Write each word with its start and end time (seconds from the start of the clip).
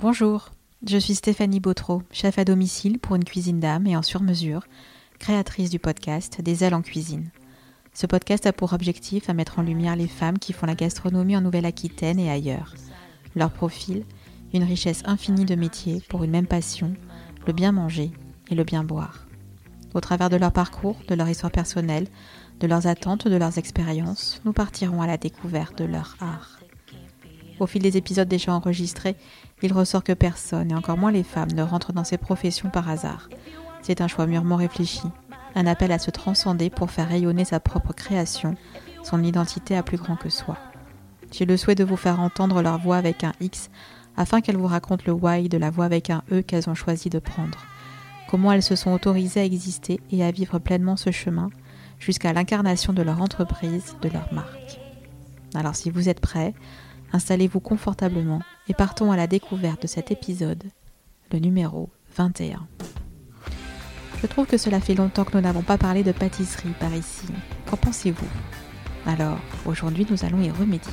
Bonjour, 0.00 0.50
je 0.86 0.96
suis 0.96 1.16
Stéphanie 1.16 1.58
Bautreau, 1.58 2.04
chef 2.12 2.38
à 2.38 2.44
domicile 2.44 3.00
pour 3.00 3.16
une 3.16 3.24
cuisine 3.24 3.58
d'âme 3.58 3.88
et 3.88 3.96
en 3.96 4.02
sur-mesure, 4.02 4.62
créatrice 5.18 5.70
du 5.70 5.80
podcast 5.80 6.40
Des 6.40 6.62
ailes 6.62 6.76
en 6.76 6.82
cuisine. 6.82 7.32
Ce 7.94 8.06
podcast 8.06 8.46
a 8.46 8.52
pour 8.52 8.74
objectif 8.74 9.28
à 9.28 9.34
mettre 9.34 9.58
en 9.58 9.62
lumière 9.62 9.96
les 9.96 10.06
femmes 10.06 10.38
qui 10.38 10.52
font 10.52 10.66
la 10.66 10.76
gastronomie 10.76 11.36
en 11.36 11.40
Nouvelle-Aquitaine 11.40 12.20
et 12.20 12.30
ailleurs. 12.30 12.76
Leur 13.34 13.50
profil, 13.50 14.04
une 14.54 14.62
richesse 14.62 15.02
infinie 15.04 15.46
de 15.46 15.56
métiers 15.56 16.00
pour 16.08 16.22
une 16.22 16.30
même 16.30 16.46
passion, 16.46 16.94
le 17.48 17.52
bien 17.52 17.72
manger 17.72 18.12
et 18.52 18.54
le 18.54 18.62
bien 18.62 18.84
boire. 18.84 19.26
Au 19.94 20.00
travers 20.00 20.30
de 20.30 20.36
leur 20.36 20.52
parcours, 20.52 20.98
de 21.08 21.16
leur 21.16 21.28
histoire 21.28 21.50
personnelle, 21.50 22.06
de 22.60 22.68
leurs 22.68 22.86
attentes, 22.86 23.26
de 23.26 23.36
leurs 23.36 23.58
expériences, 23.58 24.40
nous 24.44 24.52
partirons 24.52 25.02
à 25.02 25.08
la 25.08 25.16
découverte 25.16 25.76
de 25.76 25.86
leur 25.86 26.16
art. 26.20 26.60
Au 27.60 27.66
fil 27.66 27.82
des 27.82 27.96
épisodes 27.96 28.28
déjà 28.28 28.52
enregistrés, 28.52 29.16
il 29.62 29.72
ressort 29.72 30.04
que 30.04 30.12
personne, 30.12 30.70
et 30.70 30.74
encore 30.74 30.98
moins 30.98 31.12
les 31.12 31.24
femmes, 31.24 31.52
ne 31.52 31.62
rentrent 31.62 31.92
dans 31.92 32.04
ces 32.04 32.18
professions 32.18 32.70
par 32.70 32.88
hasard. 32.88 33.28
C'est 33.82 34.00
un 34.00 34.08
choix 34.08 34.26
mûrement 34.26 34.56
réfléchi, 34.56 35.08
un 35.54 35.66
appel 35.66 35.92
à 35.92 35.98
se 35.98 36.10
transcender 36.10 36.70
pour 36.70 36.90
faire 36.90 37.08
rayonner 37.08 37.44
sa 37.44 37.60
propre 37.60 37.92
création, 37.92 38.54
son 39.02 39.22
identité 39.22 39.76
à 39.76 39.82
plus 39.82 39.96
grand 39.96 40.16
que 40.16 40.28
soi. 40.28 40.56
J'ai 41.32 41.44
le 41.44 41.56
souhait 41.56 41.74
de 41.74 41.84
vous 41.84 41.96
faire 41.96 42.20
entendre 42.20 42.62
leur 42.62 42.78
voix 42.78 42.96
avec 42.96 43.24
un 43.24 43.32
X, 43.40 43.70
afin 44.16 44.40
qu'elles 44.40 44.56
vous 44.56 44.66
racontent 44.66 45.04
le 45.06 45.12
why 45.12 45.48
de 45.48 45.58
la 45.58 45.70
voix 45.70 45.84
avec 45.84 46.10
un 46.10 46.22
E 46.32 46.42
qu'elles 46.42 46.68
ont 46.68 46.74
choisi 46.74 47.08
de 47.08 47.18
prendre. 47.18 47.58
Comment 48.28 48.52
elles 48.52 48.62
se 48.62 48.76
sont 48.76 48.92
autorisées 48.92 49.40
à 49.40 49.44
exister 49.44 50.00
et 50.10 50.24
à 50.24 50.30
vivre 50.30 50.58
pleinement 50.58 50.96
ce 50.96 51.10
chemin, 51.10 51.50
jusqu'à 51.98 52.32
l'incarnation 52.32 52.92
de 52.92 53.02
leur 53.02 53.22
entreprise, 53.22 53.96
de 54.02 54.08
leur 54.08 54.32
marque. 54.32 54.80
Alors 55.54 55.74
si 55.74 55.90
vous 55.90 56.08
êtes 56.08 56.20
prêts, 56.20 56.54
installez-vous 57.12 57.60
confortablement 57.60 58.40
et 58.68 58.74
partons 58.74 59.12
à 59.12 59.16
la 59.16 59.26
découverte 59.26 59.82
de 59.82 59.86
cet 59.86 60.10
épisode, 60.10 60.64
le 61.32 61.38
numéro 61.38 61.90
21. 62.16 62.66
Je 64.20 64.26
trouve 64.26 64.46
que 64.46 64.56
cela 64.56 64.80
fait 64.80 64.94
longtemps 64.94 65.24
que 65.24 65.36
nous 65.36 65.42
n'avons 65.42 65.62
pas 65.62 65.78
parlé 65.78 66.02
de 66.02 66.12
pâtisserie 66.12 66.74
par 66.80 66.92
ici. 66.94 67.28
Qu'en 67.70 67.76
pensez-vous? 67.76 68.26
Alors, 69.06 69.38
aujourd'hui, 69.64 70.06
nous 70.10 70.24
allons 70.24 70.42
y 70.42 70.50
remédier. 70.50 70.92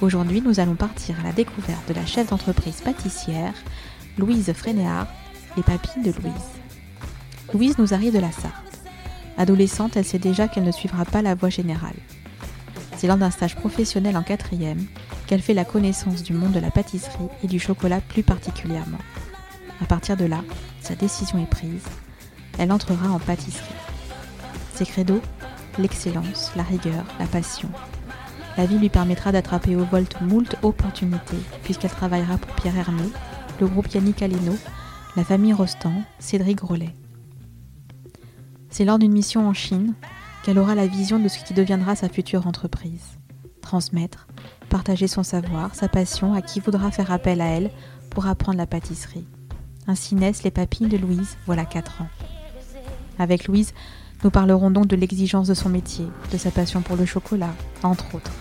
Aujourd'hui, 0.00 0.40
nous 0.40 0.58
allons 0.58 0.74
partir 0.74 1.20
à 1.20 1.24
la 1.24 1.32
découverte 1.32 1.88
de 1.88 1.94
la 1.94 2.06
chef 2.06 2.30
d'entreprise 2.30 2.80
pâtissière, 2.80 3.54
Louise 4.18 4.52
Frénéard, 4.52 5.06
les 5.56 5.62
papilles 5.62 6.02
de 6.02 6.12
Louise. 6.12 6.32
Louise 7.52 7.78
nous 7.78 7.94
arrive 7.94 8.14
de 8.14 8.18
la 8.18 8.32
Sarthe. 8.32 8.80
Adolescente, 9.36 9.96
elle 9.96 10.04
sait 10.04 10.18
déjà 10.18 10.48
qu'elle 10.48 10.64
ne 10.64 10.72
suivra 10.72 11.04
pas 11.04 11.22
la 11.22 11.34
voie 11.34 11.50
générale. 11.50 11.94
C'est 12.96 13.06
lors 13.06 13.16
d'un 13.16 13.30
stage 13.30 13.56
professionnel 13.56 14.16
en 14.16 14.22
quatrième 14.22 14.86
qu'elle 15.26 15.42
fait 15.42 15.54
la 15.54 15.64
connaissance 15.64 16.22
du 16.22 16.32
monde 16.32 16.52
de 16.52 16.60
la 16.60 16.70
pâtisserie 16.70 17.28
et 17.42 17.46
du 17.46 17.58
chocolat 17.58 18.00
plus 18.00 18.22
particulièrement. 18.22 18.98
À 19.82 19.86
partir 19.86 20.16
de 20.16 20.24
là, 20.24 20.42
sa 20.80 20.94
décision 20.94 21.42
est 21.42 21.50
prise. 21.50 21.84
Elle 22.58 22.72
entrera 22.72 23.08
en 23.08 23.18
pâtisserie. 23.18 23.74
Ses 24.74 24.86
credos 24.86 25.20
L'excellence, 25.76 26.52
la 26.54 26.62
rigueur, 26.62 27.04
la 27.18 27.26
passion. 27.26 27.68
La 28.56 28.64
vie 28.64 28.78
lui 28.78 28.88
permettra 28.88 29.32
d'attraper 29.32 29.74
au 29.74 29.84
volt 29.84 30.20
moult 30.20 30.56
opportunités, 30.62 31.40
puisqu'elle 31.64 31.90
travaillera 31.90 32.38
pour 32.38 32.54
Pierre 32.54 32.78
Hermé, 32.78 33.02
le 33.60 33.66
groupe 33.66 33.92
Yannick 33.92 34.22
Aleno, 34.22 34.56
la 35.16 35.24
famille 35.24 35.52
Rostand, 35.52 36.02
Cédric 36.20 36.58
Grolet. 36.58 36.94
C'est 38.70 38.84
lors 38.84 39.00
d'une 39.00 39.12
mission 39.12 39.48
en 39.48 39.52
Chine 39.52 39.94
qu'elle 40.44 40.58
aura 40.58 40.74
la 40.74 40.86
vision 40.86 41.18
de 41.18 41.28
ce 41.28 41.42
qui 41.42 41.54
deviendra 41.54 41.96
sa 41.96 42.10
future 42.10 42.46
entreprise. 42.46 43.18
Transmettre, 43.62 44.26
partager 44.68 45.08
son 45.08 45.22
savoir, 45.22 45.74
sa 45.74 45.88
passion 45.88 46.34
à 46.34 46.42
qui 46.42 46.60
voudra 46.60 46.90
faire 46.90 47.10
appel 47.10 47.40
à 47.40 47.46
elle 47.46 47.70
pour 48.10 48.26
apprendre 48.26 48.58
la 48.58 48.66
pâtisserie. 48.66 49.26
Ainsi 49.86 50.14
naissent 50.14 50.42
les 50.42 50.50
papilles 50.50 50.88
de 50.88 50.98
Louise, 50.98 51.38
voilà 51.46 51.64
4 51.64 52.02
ans. 52.02 52.08
Avec 53.18 53.46
Louise, 53.46 53.72
nous 54.22 54.30
parlerons 54.30 54.70
donc 54.70 54.86
de 54.86 54.96
l'exigence 54.96 55.48
de 55.48 55.54
son 55.54 55.70
métier, 55.70 56.06
de 56.30 56.36
sa 56.36 56.50
passion 56.50 56.82
pour 56.82 56.96
le 56.96 57.06
chocolat, 57.06 57.54
entre 57.82 58.14
autres. 58.14 58.32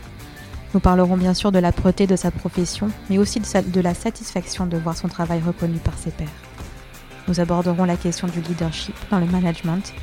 Nous 0.73 0.79
parlerons 0.81 1.17
bien 1.17 1.33
sûr 1.33 1.51
de 1.53 1.59
l'âpreté 1.59 2.05
de 2.05 2.15
sa 2.15 2.31
profession, 2.31 2.89
mais 3.09 3.17
aussi 3.17 3.39
de, 3.39 3.81
la 3.81 3.93
satisfaction 3.93 4.65
de 4.65 4.77
voir 4.77 4.97
son 4.97 5.07
travail 5.07 5.41
reconnu 5.45 5.77
par 5.77 5.97
ses 5.97 6.11
pairs. 6.11 6.27
Nous 7.27 7.39
aborderons 7.39 7.85
la 7.85 7.95
question 7.95 8.27
du 8.27 8.41
leadership 8.41 8.95
dans 9.09 9.19
le 9.19 9.27
management 9.27 9.93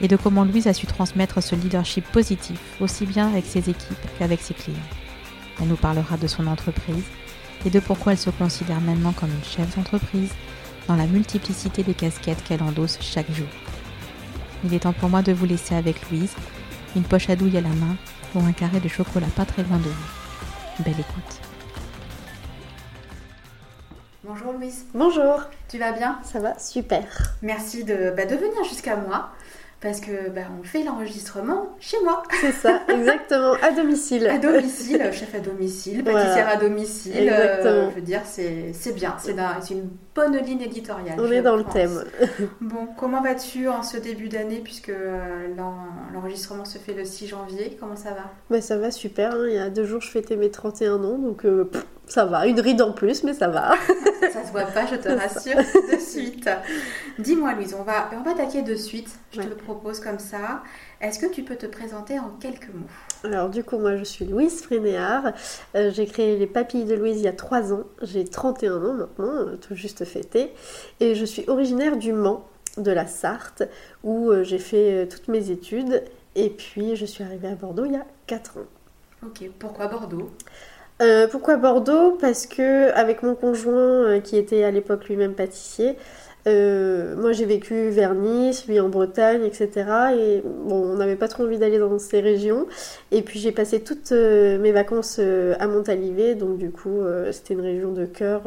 et 0.00 0.08
de 0.08 0.16
comment 0.16 0.44
Louise 0.44 0.66
a 0.66 0.74
su 0.74 0.86
transmettre 0.86 1.42
ce 1.42 1.54
leadership 1.54 2.04
positif 2.12 2.58
aussi 2.80 3.06
bien 3.06 3.28
avec 3.28 3.44
ses 3.44 3.70
équipes 3.70 4.06
qu'avec 4.18 4.40
ses 4.40 4.54
clients. 4.54 4.78
Elle 5.60 5.68
nous 5.68 5.76
parlera 5.76 6.16
de 6.16 6.26
son 6.26 6.46
entreprise 6.46 7.04
et 7.66 7.70
de 7.70 7.80
pourquoi 7.80 8.12
elle 8.12 8.18
se 8.18 8.30
considère 8.30 8.80
maintenant 8.80 9.12
comme 9.12 9.30
une 9.30 9.44
chef 9.44 9.76
d'entreprise 9.76 10.30
dans 10.86 10.96
la 10.96 11.06
multiplicité 11.06 11.82
des 11.82 11.94
casquettes 11.94 12.42
qu'elle 12.44 12.62
endosse 12.62 12.98
chaque 13.00 13.30
jour. 13.32 13.48
Il 14.64 14.74
est 14.74 14.80
temps 14.80 14.92
pour 14.92 15.08
moi 15.08 15.22
de 15.22 15.32
vous 15.32 15.46
laisser 15.46 15.74
avec 15.74 16.10
Louise, 16.10 16.32
une 16.96 17.04
poche 17.04 17.30
à 17.30 17.36
douille 17.36 17.58
à 17.58 17.60
la 17.60 17.68
main 17.68 17.96
pour 18.32 18.44
un 18.44 18.52
carré 18.52 18.80
de 18.80 18.88
chocolat 18.88 19.26
pas 19.36 19.44
très 19.44 19.62
loin 19.62 19.78
de 19.78 19.88
vous. 19.88 20.82
Belle 20.84 21.00
écoute. 21.00 21.40
Bonjour 24.24 24.52
Louise. 24.52 24.84
Bonjour. 24.94 25.40
Tu 25.68 25.78
vas 25.78 25.92
bien? 25.92 26.18
Ça 26.22 26.40
va, 26.40 26.58
super. 26.58 27.04
Merci 27.42 27.84
de, 27.84 28.12
bah, 28.16 28.26
de 28.26 28.36
venir 28.36 28.64
jusqu'à 28.68 28.96
moi 28.96 29.30
parce 29.80 30.00
que 30.00 30.30
bah, 30.30 30.42
on 30.58 30.64
fait 30.64 30.82
l'enregistrement 30.82 31.76
chez 31.78 31.96
moi. 32.02 32.22
C'est 32.40 32.52
ça, 32.52 32.82
exactement, 32.88 33.54
à 33.62 33.70
domicile. 33.70 34.26
à 34.26 34.38
domicile, 34.38 35.10
chef 35.12 35.34
à 35.34 35.40
domicile, 35.40 36.02
pâtissière 36.02 36.48
à 36.48 36.56
domicile. 36.56 37.16
Exactement. 37.16 37.90
je 37.90 37.94
veux 37.94 38.00
dire, 38.00 38.22
c'est 38.24 38.94
bien, 38.94 39.16
c'est 39.18 39.34
une 39.74 39.88
bonne 40.14 40.36
ligne 40.38 40.62
éditoriale. 40.62 41.16
On 41.18 41.30
est 41.30 41.42
dans 41.42 41.56
le 41.56 41.64
thème. 41.64 42.04
bon, 42.60 42.88
comment 42.96 43.22
vas-tu 43.22 43.68
en 43.68 43.82
ce 43.82 43.96
début 43.96 44.28
d'année 44.28 44.60
puisque 44.62 44.88
euh, 44.88 45.46
l'enregistrement 46.12 46.64
se 46.64 46.78
fait 46.78 46.94
le 46.94 47.04
6 47.04 47.28
janvier 47.28 47.76
Comment 47.78 47.96
ça 47.96 48.10
va? 48.10 48.32
Bah, 48.50 48.60
Ça 48.60 48.76
va 48.76 48.90
super, 48.90 49.34
hein. 49.34 49.46
il 49.46 49.54
y 49.54 49.58
a 49.58 49.70
deux 49.70 49.84
jours 49.84 50.00
je 50.00 50.10
fêtais 50.10 50.36
mes 50.36 50.50
31 50.50 51.04
ans, 51.04 51.18
donc 51.18 51.44
euh, 51.44 51.70
ça 52.08 52.24
va, 52.24 52.46
une 52.46 52.60
ride 52.60 52.80
en 52.82 52.92
plus, 52.92 53.22
mais 53.22 53.34
ça 53.34 53.48
va. 53.48 53.74
ça 54.32 54.44
se 54.44 54.50
voit 54.50 54.64
pas, 54.64 54.86
je 54.86 54.96
te 54.96 55.08
rassure 55.08 55.56
de 55.56 55.98
suite. 55.98 56.48
Dis-moi, 57.18 57.54
Louise, 57.54 57.74
on 57.78 57.82
va, 57.82 58.10
on 58.12 58.22
va 58.22 58.30
attaquer 58.32 58.62
de 58.62 58.74
suite. 58.74 59.08
Je 59.32 59.42
te 59.42 59.46
le 59.46 59.54
propose 59.54 60.00
comme 60.00 60.18
ça. 60.18 60.62
Est-ce 61.00 61.18
que 61.18 61.26
tu 61.26 61.42
peux 61.42 61.56
te 61.56 61.66
présenter 61.66 62.18
en 62.18 62.30
quelques 62.40 62.68
mots? 62.68 62.88
Alors, 63.24 63.50
du 63.50 63.62
coup, 63.62 63.78
moi, 63.78 63.96
je 63.96 64.04
suis 64.04 64.24
Louise 64.24 64.62
Frénéard. 64.62 65.32
Euh, 65.74 65.90
j'ai 65.92 66.06
créé 66.06 66.36
les 66.36 66.46
Papilles 66.46 66.84
de 66.84 66.94
Louise 66.94 67.18
il 67.18 67.24
y 67.24 67.28
a 67.28 67.32
3 67.32 67.72
ans. 67.72 67.84
J'ai 68.02 68.24
31 68.24 68.76
ans 68.76 68.94
maintenant, 68.94 69.34
euh, 69.34 69.56
tout 69.56 69.74
juste 69.74 70.04
fêté. 70.04 70.52
Et 71.00 71.14
je 71.14 71.24
suis 71.24 71.44
originaire 71.48 71.96
du 71.96 72.12
Mans, 72.12 72.44
de 72.76 72.90
la 72.90 73.06
Sarthe, 73.06 73.64
où 74.02 74.30
euh, 74.30 74.44
j'ai 74.44 74.58
fait 74.58 75.08
toutes 75.08 75.28
mes 75.28 75.50
études. 75.50 76.04
Et 76.34 76.50
puis, 76.50 76.96
je 76.96 77.04
suis 77.04 77.24
arrivée 77.24 77.48
à 77.48 77.54
Bordeaux 77.54 77.84
il 77.84 77.92
y 77.92 77.96
a 77.96 78.06
4 78.26 78.58
ans. 78.58 78.66
Ok, 79.26 79.50
pourquoi 79.58 79.88
Bordeaux? 79.88 80.30
Euh, 81.00 81.28
pourquoi 81.28 81.56
Bordeaux? 81.56 82.12
Parce 82.20 82.46
que 82.46 82.90
avec 82.92 83.22
mon 83.22 83.34
conjoint 83.34 84.04
euh, 84.04 84.20
qui 84.20 84.36
était 84.36 84.64
à 84.64 84.70
l'époque 84.70 85.08
lui-même 85.08 85.34
pâtissier, 85.34 85.96
euh, 86.46 87.14
moi 87.16 87.32
j'ai 87.32 87.44
vécu 87.46 87.90
vers 87.90 88.14
Nice, 88.14 88.66
lui 88.66 88.80
en 88.80 88.88
Bretagne, 88.88 89.44
etc. 89.44 89.70
Et 90.18 90.42
bon, 90.44 90.82
on 90.92 90.96
n'avait 90.96 91.16
pas 91.16 91.28
trop 91.28 91.44
envie 91.44 91.58
d'aller 91.58 91.78
dans 91.78 91.98
ces 91.98 92.20
régions. 92.20 92.66
Et 93.12 93.22
puis 93.22 93.38
j'ai 93.38 93.52
passé 93.52 93.80
toutes 93.82 94.12
mes 94.12 94.72
vacances 94.72 95.18
à 95.18 95.66
Montalivet, 95.66 96.34
donc 96.34 96.58
du 96.58 96.70
coup 96.70 97.00
c'était 97.32 97.54
une 97.54 97.60
région 97.60 97.92
de 97.92 98.06
cœur 98.06 98.42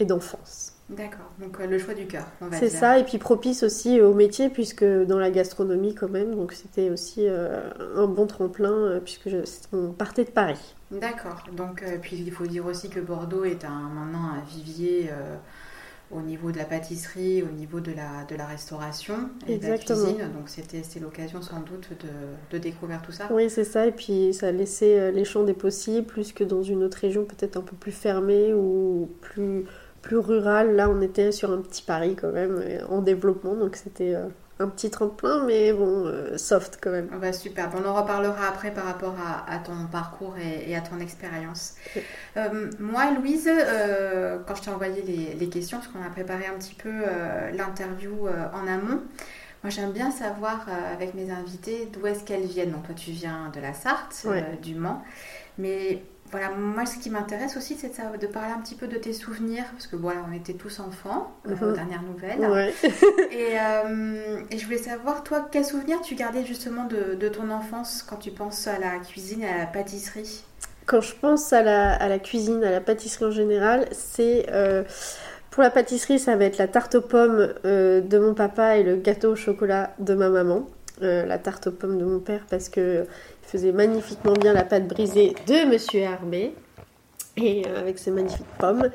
et 0.00 0.04
d'enfance. 0.04 0.73
D'accord, 0.90 1.32
donc 1.40 1.58
le 1.58 1.78
choix 1.78 1.94
du 1.94 2.06
cœur, 2.06 2.26
on 2.42 2.48
va 2.48 2.58
C'est 2.58 2.68
ça, 2.68 2.98
et 2.98 3.04
puis 3.04 3.16
propice 3.16 3.62
aussi 3.62 4.02
au 4.02 4.12
métier, 4.12 4.50
puisque 4.50 4.84
dans 4.84 5.18
la 5.18 5.30
gastronomie 5.30 5.94
quand 5.94 6.10
même, 6.10 6.34
donc 6.34 6.52
c'était 6.52 6.90
aussi 6.90 7.26
un 7.26 8.06
bon 8.06 8.26
tremplin, 8.26 9.00
puisque 9.02 9.30
on 9.72 9.92
partait 9.92 10.24
de 10.24 10.30
Paris. 10.30 10.74
D'accord. 11.00 11.44
Donc, 11.52 11.82
euh, 11.82 11.96
puis 12.00 12.16
il 12.16 12.32
faut 12.32 12.46
dire 12.46 12.66
aussi 12.66 12.88
que 12.88 13.00
Bordeaux 13.00 13.44
est 13.44 13.64
un, 13.64 13.90
maintenant 13.94 14.30
un 14.34 14.42
vivier 14.48 15.10
euh, 15.10 15.36
au 16.10 16.20
niveau 16.20 16.52
de 16.52 16.58
la 16.58 16.64
pâtisserie, 16.64 17.42
au 17.42 17.50
niveau 17.50 17.80
de 17.80 17.92
la, 17.92 18.24
de 18.28 18.36
la 18.36 18.46
restauration 18.46 19.30
et 19.48 19.58
de 19.58 19.66
la 19.66 19.78
cuisine. 19.78 20.30
Donc, 20.34 20.48
c'était 20.48 20.82
l'occasion 21.00 21.42
sans 21.42 21.60
doute 21.60 21.88
de, 21.90 22.56
de, 22.56 22.62
découvrir 22.62 23.02
tout 23.02 23.12
ça. 23.12 23.28
Oui, 23.30 23.50
c'est 23.50 23.64
ça. 23.64 23.86
Et 23.86 23.92
puis, 23.92 24.32
ça 24.34 24.48
a 24.48 24.52
laissé 24.52 24.98
euh, 24.98 25.10
les 25.10 25.24
champs 25.24 25.42
des 25.42 25.54
possibles, 25.54 26.06
plus 26.06 26.32
que 26.32 26.44
dans 26.44 26.62
une 26.62 26.84
autre 26.84 26.98
région 26.98 27.24
peut-être 27.24 27.56
un 27.56 27.62
peu 27.62 27.76
plus 27.76 27.92
fermée 27.92 28.52
ou 28.54 29.08
plus, 29.20 29.64
plus 30.04 30.18
rurale. 30.18 30.76
Là, 30.76 30.90
on 30.90 31.00
était 31.00 31.32
sur 31.32 31.50
un 31.50 31.60
petit 31.62 31.82
Paris 31.82 32.14
quand 32.20 32.32
même, 32.32 32.62
en 32.88 33.00
développement. 33.00 33.54
Donc, 33.54 33.76
c'était 33.76 34.14
un 34.60 34.68
petit 34.68 34.90
tremplin, 34.90 35.44
mais 35.44 35.72
bon, 35.72 36.06
euh, 36.06 36.38
soft 36.38 36.78
quand 36.80 36.90
même. 36.90 37.08
Ah 37.12 37.16
bah, 37.16 37.32
super, 37.32 37.70
on 37.74 37.84
en 37.88 37.94
reparlera 37.94 38.48
après 38.48 38.72
par 38.72 38.84
rapport 38.84 39.16
à, 39.48 39.58
ton 39.58 39.86
parcours 39.90 40.34
et, 40.38 40.76
à 40.76 40.80
ton 40.80 41.00
expérience. 41.00 41.74
Euh, 42.36 42.70
moi, 42.78 43.10
Louise, 43.12 43.48
euh, 43.48 44.38
quand 44.46 44.54
je 44.54 44.62
t'ai 44.62 44.70
envoyé 44.70 45.02
les, 45.38 45.48
questions, 45.48 45.78
parce 45.78 45.90
qu'on 45.90 46.04
a 46.04 46.10
préparé 46.10 46.46
un 46.46 46.58
petit 46.58 46.74
peu 46.74 46.92
l'interview 47.52 48.28
en 48.52 48.66
amont, 48.66 49.02
moi 49.62 49.70
j'aime 49.70 49.92
bien 49.92 50.10
savoir 50.10 50.66
avec 50.92 51.14
mes 51.14 51.30
invités 51.30 51.88
d'où 51.92 52.06
est-ce 52.06 52.24
qu'elles 52.24 52.46
viennent. 52.46 52.72
Donc 52.72 52.86
toi 52.86 52.94
tu 52.94 53.10
viens 53.10 53.50
de 53.54 53.60
la 53.60 53.72
Sarthe, 53.72 54.26
du 54.62 54.74
Mans, 54.74 55.02
mais 55.58 56.02
voilà, 56.34 56.50
moi, 56.50 56.84
ce 56.84 56.98
qui 56.98 57.10
m'intéresse 57.10 57.56
aussi, 57.56 57.76
c'est 57.76 57.90
de, 57.90 58.16
de, 58.18 58.26
parler 58.26 58.50
un 58.50 58.60
petit 58.60 58.74
peu 58.74 58.88
de 58.88 58.96
tes 58.96 59.12
souvenirs, 59.12 59.62
parce 59.70 59.86
que 59.86 59.94
voilà, 59.94 60.18
on 60.28 60.34
était 60.34 60.54
tous 60.54 60.80
enfants, 60.80 61.32
euh, 61.46 61.52
aux 61.52 61.66
mhm. 61.66 61.74
dernières 61.74 62.02
nouvelles. 62.02 62.72
et, 63.30 63.56
euh, 63.56 64.40
et, 64.50 64.58
je 64.58 64.64
voulais 64.64 64.78
savoir, 64.78 65.22
toi, 65.22 65.46
quels 65.48 65.64
souvenirs 65.64 66.00
tu 66.00 66.16
gardais 66.16 66.44
justement 66.44 66.86
de, 66.86 67.14
de, 67.14 67.28
ton 67.28 67.50
enfance 67.50 68.02
quand 68.02 68.16
tu 68.16 68.32
penses 68.32 68.66
à 68.66 68.80
la 68.80 68.98
cuisine 68.98 69.42
et 69.42 69.48
à 69.48 69.58
la 69.58 69.66
pâtisserie? 69.66 70.42
Quand 70.86 71.00
je 71.00 71.14
pense 71.14 71.52
à 71.52 71.62
la, 71.62 71.94
à 71.94 72.08
la, 72.08 72.18
cuisine, 72.18 72.64
à 72.64 72.72
la 72.72 72.80
pâtisserie 72.80 73.26
en 73.26 73.30
général, 73.30 73.86
c'est... 73.92 74.46
Euh, 74.50 74.82
pour 75.52 75.62
la 75.62 75.70
pâtisserie, 75.70 76.18
ça 76.18 76.34
va 76.34 76.46
être 76.46 76.58
la 76.58 76.66
tarte 76.66 76.96
aux 76.96 77.00
pommes 77.00 77.54
de 77.62 78.18
mon 78.18 78.34
papa 78.34 78.76
et 78.76 78.82
le 78.82 78.96
gâteau 78.96 79.34
au 79.34 79.36
chocolat 79.36 79.94
de 80.00 80.14
ma 80.14 80.28
maman. 80.28 80.66
la 81.00 81.38
tarte 81.38 81.68
aux 81.68 81.70
pommes 81.70 81.96
de 81.96 82.04
mon 82.04 82.18
père 82.18 82.44
parce 82.50 82.68
que 82.68 83.06
faisait 83.46 83.72
magnifiquement 83.72 84.32
bien 84.32 84.52
la 84.52 84.64
pâte 84.64 84.88
brisée 84.88 85.34
de 85.46 85.68
Monsieur 85.70 86.00
Hermé, 86.00 86.54
et 87.36 87.62
euh, 87.66 87.80
avec 87.80 87.98
ses 87.98 88.10
magnifiques 88.10 88.46
pommes, 88.58 88.90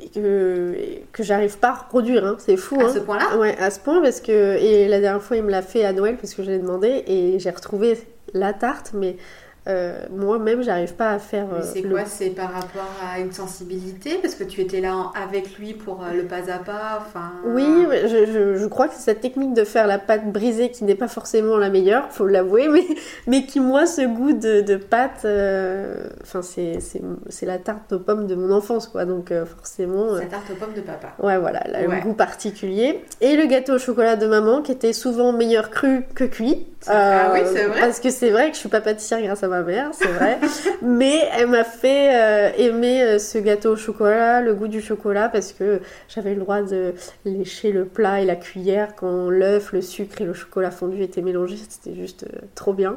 et 0.00 0.08
que, 0.08 0.74
que 1.12 1.22
j'arrive 1.22 1.58
pas 1.58 1.68
à 1.68 1.74
reproduire, 1.74 2.24
hein. 2.24 2.36
c'est 2.38 2.56
fou. 2.56 2.80
À 2.80 2.84
hein. 2.84 2.92
ce 2.92 2.98
point-là? 2.98 3.36
Ouais, 3.38 3.56
à 3.58 3.70
ce 3.70 3.80
point, 3.80 4.02
parce 4.02 4.20
que. 4.20 4.56
Et 4.58 4.88
la 4.88 5.00
dernière 5.00 5.22
fois, 5.22 5.36
il 5.36 5.42
me 5.42 5.50
l'a 5.50 5.62
fait 5.62 5.84
à 5.84 5.92
Noël, 5.92 6.16
parce 6.16 6.34
que 6.34 6.42
je 6.42 6.50
l'ai 6.50 6.58
demandé, 6.58 7.04
et 7.06 7.38
j'ai 7.38 7.50
retrouvé 7.50 7.98
la 8.32 8.52
tarte, 8.52 8.92
mais 8.94 9.16
euh, 9.66 9.98
moi-même, 10.10 10.62
j'arrive 10.62 10.94
pas 10.94 11.10
à 11.10 11.18
faire. 11.18 11.46
Euh, 11.54 11.62
c'est 11.62 11.82
quoi 11.82 12.04
C'est 12.04 12.30
par 12.30 12.52
rapport 12.52 12.90
à 13.02 13.18
une 13.18 13.32
sensibilité? 13.32 14.18
Parce 14.20 14.34
que 14.34 14.44
tu 14.44 14.60
étais 14.60 14.80
là 14.82 15.10
avec 15.14 15.58
lui 15.58 15.72
pour 15.72 16.04
euh, 16.04 16.12
le 16.12 16.24
pas 16.24 16.50
à 16.52 16.58
pas 16.58 17.00
enfin... 17.00 17.32
Oui, 17.46 17.86
je, 18.06 18.56
je, 18.58 18.66
crois 18.66 18.88
que 18.88 18.94
c'est 18.94 19.00
cette 19.00 19.22
technique 19.22 19.54
de 19.54 19.64
faire 19.64 19.86
la 19.86 19.98
pâte 19.98 20.30
brisée 20.30 20.70
qui 20.70 20.84
n'est 20.84 20.94
pas 20.94 21.08
forcément 21.08 21.56
la 21.56 21.70
meilleure, 21.70 22.10
faut 22.10 22.26
l'avouer, 22.26 22.68
mais, 22.72 22.84
mais 23.26 23.46
qui, 23.46 23.58
moi, 23.58 23.86
ce 23.86 24.02
goût 24.02 24.34
de, 24.34 24.60
de 24.60 24.76
pâte, 24.76 25.26
enfin, 26.22 26.42
c'est 26.42 27.46
la 27.46 27.58
tarte 27.58 27.94
aux 27.94 28.00
pommes 28.00 28.26
de 28.26 28.34
mon 28.34 28.50
enfance, 28.50 28.86
quoi. 28.86 29.06
Donc, 29.06 29.32
forcément. 29.56 30.16
C'est 30.16 30.24
la 30.24 30.30
tarte 30.30 30.50
aux 30.50 30.56
pommes 30.56 30.74
de 30.74 30.82
papa. 30.82 31.14
Ouais, 31.22 31.38
voilà, 31.38 31.62
le 31.66 32.02
goût 32.02 32.12
particulier. 32.12 33.02
Et 33.22 33.34
le 33.36 33.46
gâteau 33.46 33.74
au 33.74 33.78
chocolat 33.78 34.16
de 34.16 34.26
maman 34.26 34.60
qui 34.60 34.72
était 34.72 34.92
souvent 34.92 35.32
meilleur 35.32 35.70
cru 35.70 36.04
que 36.14 36.24
cuit. 36.24 36.66
ah 36.86 37.30
oui, 37.32 37.40
c'est 37.50 37.64
vrai. 37.64 37.80
Parce 37.80 38.00
que 38.00 38.10
c'est 38.10 38.30
vrai 38.30 38.48
que 38.48 38.54
je 38.54 38.60
suis 38.60 38.68
pas 38.68 38.82
pâtissière 38.82 39.22
grâce 39.22 39.42
à 39.42 39.48
ma 39.48 39.53
mère, 39.62 39.90
c'est 39.92 40.08
vrai. 40.08 40.38
Mais 40.82 41.28
elle 41.32 41.48
m'a 41.48 41.64
fait 41.64 42.14
euh, 42.14 42.50
aimer 42.56 43.02
euh, 43.02 43.18
ce 43.18 43.38
gâteau 43.38 43.72
au 43.72 43.76
chocolat, 43.76 44.40
le 44.40 44.54
goût 44.54 44.68
du 44.68 44.80
chocolat, 44.80 45.28
parce 45.28 45.52
que 45.52 45.80
j'avais 46.08 46.34
le 46.34 46.40
droit 46.40 46.62
de 46.62 46.94
lécher 47.24 47.72
le 47.72 47.84
plat 47.84 48.20
et 48.20 48.24
la 48.24 48.36
cuillère 48.36 48.94
quand 48.96 49.30
l'œuf, 49.30 49.72
le 49.72 49.80
sucre 49.80 50.20
et 50.20 50.24
le 50.24 50.34
chocolat 50.34 50.70
fondu 50.70 51.02
étaient 51.02 51.22
mélangés. 51.22 51.56
C'était 51.68 51.94
juste 51.94 52.24
euh, 52.24 52.40
trop 52.54 52.72
bien. 52.72 52.96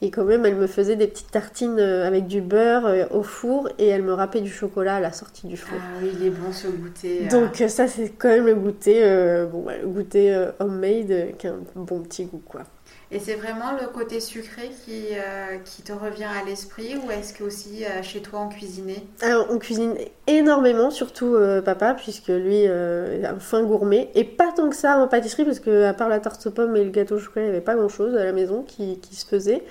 Et 0.00 0.12
quand 0.12 0.24
même, 0.24 0.46
elle 0.46 0.54
me 0.54 0.68
faisait 0.68 0.94
des 0.94 1.08
petites 1.08 1.32
tartines 1.32 1.80
avec 1.80 2.28
du 2.28 2.40
beurre 2.40 3.08
au 3.10 3.24
four 3.24 3.68
et 3.80 3.88
elle 3.88 4.02
me 4.02 4.12
râpait 4.12 4.40
du 4.40 4.50
chocolat 4.50 4.94
à 4.94 5.00
la 5.00 5.10
sortie 5.10 5.48
du 5.48 5.56
four. 5.56 5.76
Ah 5.82 5.98
oui, 6.00 6.10
il 6.20 6.26
est 6.28 6.30
bon 6.30 6.52
ce 6.52 6.68
goûter. 6.68 7.26
Donc 7.26 7.56
ça, 7.66 7.88
c'est 7.88 8.10
quand 8.10 8.28
même 8.28 8.46
le 8.46 8.54
goûter, 8.54 9.02
bon, 9.50 9.66
le 9.66 9.88
goûter 9.88 10.50
homemade 10.60 11.34
qui 11.36 11.48
a 11.48 11.50
un 11.50 11.58
bon 11.74 11.98
petit 12.02 12.26
goût, 12.26 12.40
quoi. 12.46 12.62
Et 13.10 13.20
c'est 13.20 13.36
vraiment 13.36 13.72
le 13.80 13.86
côté 13.86 14.20
sucré 14.20 14.70
qui, 14.84 15.06
euh, 15.12 15.56
qui 15.64 15.80
te 15.80 15.92
revient 15.92 16.24
à 16.24 16.44
l'esprit 16.44 16.94
ou 16.96 17.10
est-ce 17.10 17.32
que 17.32 17.42
aussi 17.42 17.84
euh, 17.84 18.02
chez 18.02 18.20
toi 18.20 18.40
on 18.40 18.48
cuisinait? 18.50 19.02
On 19.48 19.58
cuisine 19.58 19.94
énormément, 20.26 20.90
surtout 20.90 21.34
euh, 21.34 21.62
papa, 21.62 21.94
puisque 21.94 22.28
lui 22.28 22.64
est 22.64 23.24
un 23.24 23.38
fin 23.38 23.62
gourmet. 23.62 24.10
Et 24.14 24.24
pas 24.24 24.52
tant 24.54 24.68
que 24.68 24.76
ça 24.76 24.98
en 24.98 25.08
pâtisserie, 25.08 25.46
parce 25.46 25.60
que 25.60 25.84
à 25.84 25.94
part 25.94 26.10
la 26.10 26.20
tarte 26.20 26.46
aux 26.46 26.50
pommes 26.50 26.76
et 26.76 26.84
le 26.84 26.90
gâteau 26.90 27.14
au 27.14 27.18
chocolat, 27.18 27.46
il 27.46 27.48
n'y 27.48 27.56
avait 27.56 27.64
pas 27.64 27.76
grand-chose 27.76 28.14
à 28.14 28.24
la 28.24 28.32
maison 28.32 28.62
qui, 28.62 28.98
qui, 28.98 29.16
se 29.16 29.26
faisait. 29.26 29.62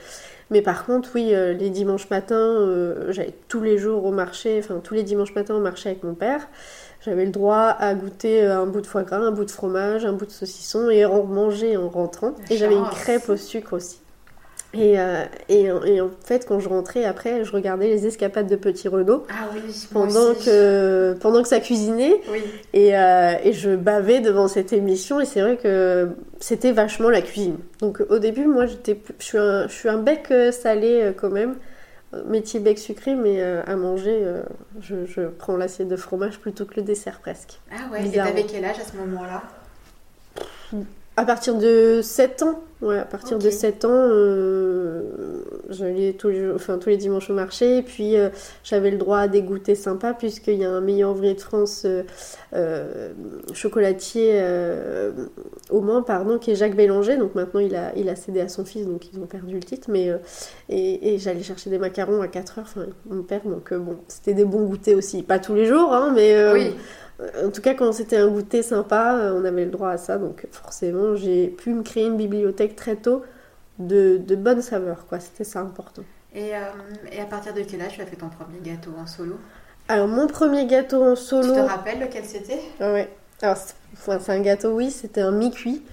Mais 0.50 0.62
par 0.62 0.86
contre, 0.86 1.10
oui, 1.16 1.34
les 1.34 1.70
dimanches 1.70 2.10
matins, 2.10 2.68
j'allais 3.10 3.34
tous 3.50 3.62
les 3.62 3.78
jours 3.78 4.06
au 4.06 4.12
marché, 4.12 4.60
enfin 4.64 4.80
tous 4.82 4.94
les 4.94 5.04
dimanches 5.04 5.36
matins 5.36 5.56
au 5.56 5.60
marché 5.60 5.90
avec 5.90 6.04
mon 6.04 6.14
père. 6.14 6.48
J'avais 7.02 7.26
le 7.26 7.32
droit 7.32 7.76
à 7.80 7.94
goûter 7.94 8.44
euh, 8.44 8.62
un 8.62 8.66
bout 8.66 8.82
de 8.82 8.88
foie 8.88 9.04
gras, 9.04 9.18
un 9.18 9.32
bout 9.32 9.46
de 9.46 9.52
fromage, 9.52 10.04
un 10.06 10.14
bout 10.14 10.26
de 10.26 10.32
saucisson 10.32 10.90
et 10.90 11.06
en 11.06 11.24
manger 11.24 11.78
en 11.78 11.90
rentrant. 11.90 12.34
Et 12.50 12.58
j'avais 12.58 12.76
une 12.76 12.90
crêpe 12.90 13.30
au 13.30 13.38
sucre 13.38 13.74
aussi. 13.74 14.00
Et, 14.74 15.00
euh, 15.00 15.24
et, 15.50 15.72
en 15.72 16.10
fait, 16.24 16.46
quand 16.46 16.60
je 16.60 16.70
rentrais 16.70 17.06
après, 17.06 17.44
je 17.44 17.52
regardais 17.52 17.88
les 17.88 18.06
escapades 18.06 18.48
de 18.48 18.56
Petit 18.56 18.88
Renaud 18.88 19.26
ah 19.30 19.50
oui, 19.54 19.88
pendant, 19.92 20.34
que, 20.34 21.14
pendant 21.20 21.42
que 21.42 21.48
ça 21.48 21.60
cuisinait. 21.60 22.22
Oui. 22.30 22.44
Et, 22.74 22.96
euh, 22.96 23.36
et, 23.44 23.54
je 23.54 23.76
bavais 23.76 24.20
devant 24.20 24.48
cette 24.48 24.74
émission. 24.74 25.22
Et 25.22 25.26
c'est 25.26 25.42
vrai 25.42 25.58
que 25.58 26.10
c'était 26.40 26.74
vachement 26.74 27.10
la 27.10 27.22
cuisine. 27.22 27.58
Donc 27.80 28.04
au 28.10 28.20
début, 28.20 28.46
moi, 28.46 28.66
j'étais, 28.66 29.00
je, 29.20 29.26
suis 29.26 29.38
un, 29.38 29.68
je 29.68 29.74
suis 29.74 29.90
un 29.90 29.98
bec 29.98 30.32
salé 30.52 31.12
quand 31.18 31.30
même 31.30 31.56
métier 32.26 32.60
bec 32.60 32.78
sucré, 32.80 33.16
mais 33.16 33.42
euh, 33.42 33.62
à 33.66 33.76
manger, 33.76 34.20
euh, 34.24 34.44
je, 34.82 35.28
prends 35.28 35.58
l'assiette 35.58 35.88
de 35.88 35.96
fromage 35.96 36.40
plutôt 36.40 36.66
que 36.66 36.76
le 36.76 36.84
dessert 36.84 37.20
presque. 37.20 37.60
Ah 37.72 37.92
ouais, 37.92 38.08
et 38.08 38.12
t'avais 38.12 38.46
quel 38.46 38.64
âge 38.66 38.80
à 38.80 38.84
ce 38.84 38.96
moment-là? 38.98 39.44
À 41.20 41.26
partir 41.26 41.56
de 41.56 42.02
7 42.04 42.44
ans. 42.44 42.62
Ouais, 42.80 43.00
à 43.00 43.06
partir 43.06 43.40
de 43.40 43.50
7 43.50 43.86
ans, 43.86 43.90
euh, 43.92 45.02
j'allais 45.68 46.14
tous 46.14 46.28
les, 46.28 46.52
enfin, 46.52 46.78
tous 46.78 46.90
les 46.90 46.98
dimanches 46.98 47.32
au 47.32 47.34
marché. 47.34 47.78
Et 47.78 47.82
puis, 47.82 48.16
euh, 48.16 48.30
j'avais 48.64 48.92
le 48.92 49.00
droit 49.00 49.18
à 49.18 49.28
des 49.28 49.42
goûters 49.42 49.76
sympas, 49.76 50.14
puisqu'il 50.14 50.60
y 50.60 50.64
a 50.64 50.70
un 50.70 50.80
meilleur 50.80 51.10
ouvrier 51.10 51.34
de 51.34 51.42
France, 51.42 51.88
euh, 52.54 53.14
chocolatier 53.52 54.44
au 55.72 55.82
Mans, 55.82 56.04
pardon, 56.04 56.38
qui 56.38 56.52
est 56.52 56.56
Jacques 56.56 56.76
Bélanger. 56.76 57.18
Donc 57.18 57.34
maintenant, 57.34 57.62
il 57.62 57.76
a, 57.76 57.94
il 57.96 58.10
a 58.10 58.16
cédé 58.16 58.40
à 58.42 58.48
son 58.48 58.64
fils, 58.64 58.86
donc 58.86 59.12
ils 59.12 59.20
ont 59.20 59.26
perdu 59.26 59.56
le 59.56 59.62
titre. 59.62 59.90
Mais, 59.90 60.12
et, 60.70 61.16
et 61.16 61.18
j'allais 61.18 61.42
chercher 61.42 61.72
des 61.72 61.80
macarons 61.80 62.22
à 62.22 62.28
4 62.28 62.60
heures, 62.60 62.66
enfin, 62.68 62.86
mon 63.10 63.24
père. 63.24 63.42
Donc, 63.44 63.74
bon, 63.74 63.98
c'était 64.08 64.36
des 64.36 64.46
bons 64.46 64.66
goûters 64.66 64.96
aussi. 64.96 65.24
Pas 65.24 65.40
tous 65.40 65.56
les 65.56 65.66
jours, 65.66 65.92
hein, 65.94 66.12
mais. 66.14 66.54
oui. 66.54 66.76
En 67.20 67.50
tout 67.50 67.62
cas, 67.62 67.74
quand 67.74 67.92
c'était 67.94 68.18
un 68.18 68.28
goûter 68.28 68.62
sympa, 68.62 69.32
on 69.34 69.44
avait 69.44 69.66
le 69.66 69.72
droit 69.72 69.90
à 69.90 69.98
ça. 69.98 70.18
Donc 70.18 70.46
forcément, 70.52 71.16
j'ai 71.16 71.48
pu 71.48 71.74
me 71.74 71.84
créer 71.84 72.06
une 72.06 72.18
bibliothèque 72.18 72.76
très 72.76 72.96
tôt 72.96 73.24
de, 73.80 74.18
de 74.18 74.36
bonnes 74.36 74.62
saveurs, 74.62 75.06
quoi. 75.08 75.20
C'était 75.20 75.44
ça 75.44 75.62
important. 75.62 76.04
Et, 76.34 76.56
euh, 76.56 76.60
et, 77.12 77.20
à 77.20 77.26
partir 77.26 77.54
de 77.54 77.62
quel 77.62 77.82
âge 77.82 77.94
tu 77.94 78.02
as 78.02 78.06
fait 78.06 78.16
ton 78.16 78.30
premier 78.30 78.60
gâteau 78.62 78.92
en 78.98 79.08
solo? 79.08 79.38
Alors, 79.88 80.08
mon 80.08 80.28
premier 80.28 80.66
gâteau 80.68 81.04
en 81.04 81.16
solo. 81.16 81.54
Tu 81.54 81.62
te 81.62 81.68
rappelles 81.68 82.00
lequel 82.00 82.26
c'était? 82.26 82.60
Ah 82.80 82.94
Ouais. 82.94 83.10
Alors, 83.42 83.58
c'est 83.58 84.30
un 84.30 84.42
gâteau, 84.42 84.76
oui, 84.76 84.92
c'était 84.92 85.22
un 85.22 85.32
mi-cuit. 85.32 85.84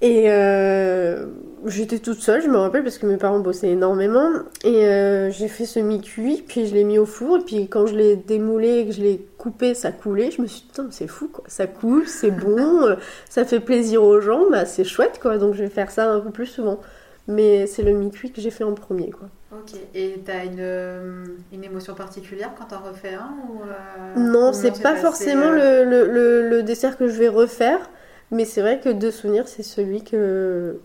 Et 0.00 0.30
euh, 0.30 1.26
j'étais 1.66 1.98
toute 1.98 2.20
seule, 2.20 2.42
je 2.42 2.48
me 2.48 2.56
rappelle, 2.58 2.82
parce 2.82 2.98
que 2.98 3.06
mes 3.06 3.16
parents 3.16 3.40
bossaient 3.40 3.70
énormément. 3.70 4.30
Et 4.64 4.86
euh, 4.86 5.30
j'ai 5.30 5.48
fait 5.48 5.66
ce 5.66 5.80
mi-cuit, 5.80 6.44
puis 6.46 6.66
je 6.66 6.74
l'ai 6.74 6.84
mis 6.84 6.98
au 6.98 7.06
four. 7.06 7.38
Et 7.38 7.44
puis 7.44 7.68
quand 7.68 7.86
je 7.86 7.94
l'ai 7.96 8.16
démoulé, 8.16 8.86
que 8.86 8.92
je 8.92 9.00
l'ai 9.00 9.26
coupé, 9.38 9.74
ça 9.74 9.92
coulait. 9.92 10.30
Je 10.30 10.42
me 10.42 10.46
suis 10.46 10.62
dit, 10.62 10.66
putain, 10.68 10.88
c'est 10.90 11.06
fou, 11.08 11.28
quoi. 11.28 11.44
Ça 11.48 11.66
coule, 11.66 12.06
c'est 12.06 12.30
bon, 12.30 12.82
euh, 12.86 12.96
ça 13.28 13.44
fait 13.44 13.60
plaisir 13.60 14.02
aux 14.02 14.20
gens, 14.20 14.50
bah, 14.50 14.66
c'est 14.66 14.84
chouette, 14.84 15.18
quoi. 15.20 15.38
Donc 15.38 15.54
je 15.54 15.62
vais 15.64 15.70
faire 15.70 15.90
ça 15.90 16.10
un 16.10 16.20
peu 16.20 16.30
plus 16.30 16.46
souvent. 16.46 16.80
Mais 17.28 17.66
c'est 17.66 17.82
le 17.82 17.92
mi-cuit 17.92 18.32
que 18.32 18.40
j'ai 18.40 18.50
fait 18.50 18.64
en 18.64 18.74
premier, 18.74 19.10
quoi. 19.10 19.28
Ok. 19.52 19.78
Et 19.94 20.22
t'as 20.24 20.44
une, 20.44 21.36
une 21.52 21.64
émotion 21.64 21.94
particulière 21.94 22.52
quand 22.58 22.66
t'en 22.66 22.80
refais 22.80 23.14
un 23.14 23.34
ou 23.48 24.20
Non, 24.20 24.52
c'est 24.52 24.82
pas 24.82 24.96
forcément 24.96 25.50
le, 25.50 25.84
le, 25.84 26.48
le 26.48 26.62
dessert 26.62 26.96
que 26.96 27.08
je 27.08 27.18
vais 27.18 27.28
refaire. 27.28 27.90
Mais 28.30 28.44
c'est 28.44 28.60
vrai 28.60 28.80
que 28.80 28.88
de 28.88 29.10
souvenir, 29.10 29.48
c'est 29.48 29.62
celui 29.62 30.02
que 30.04 30.80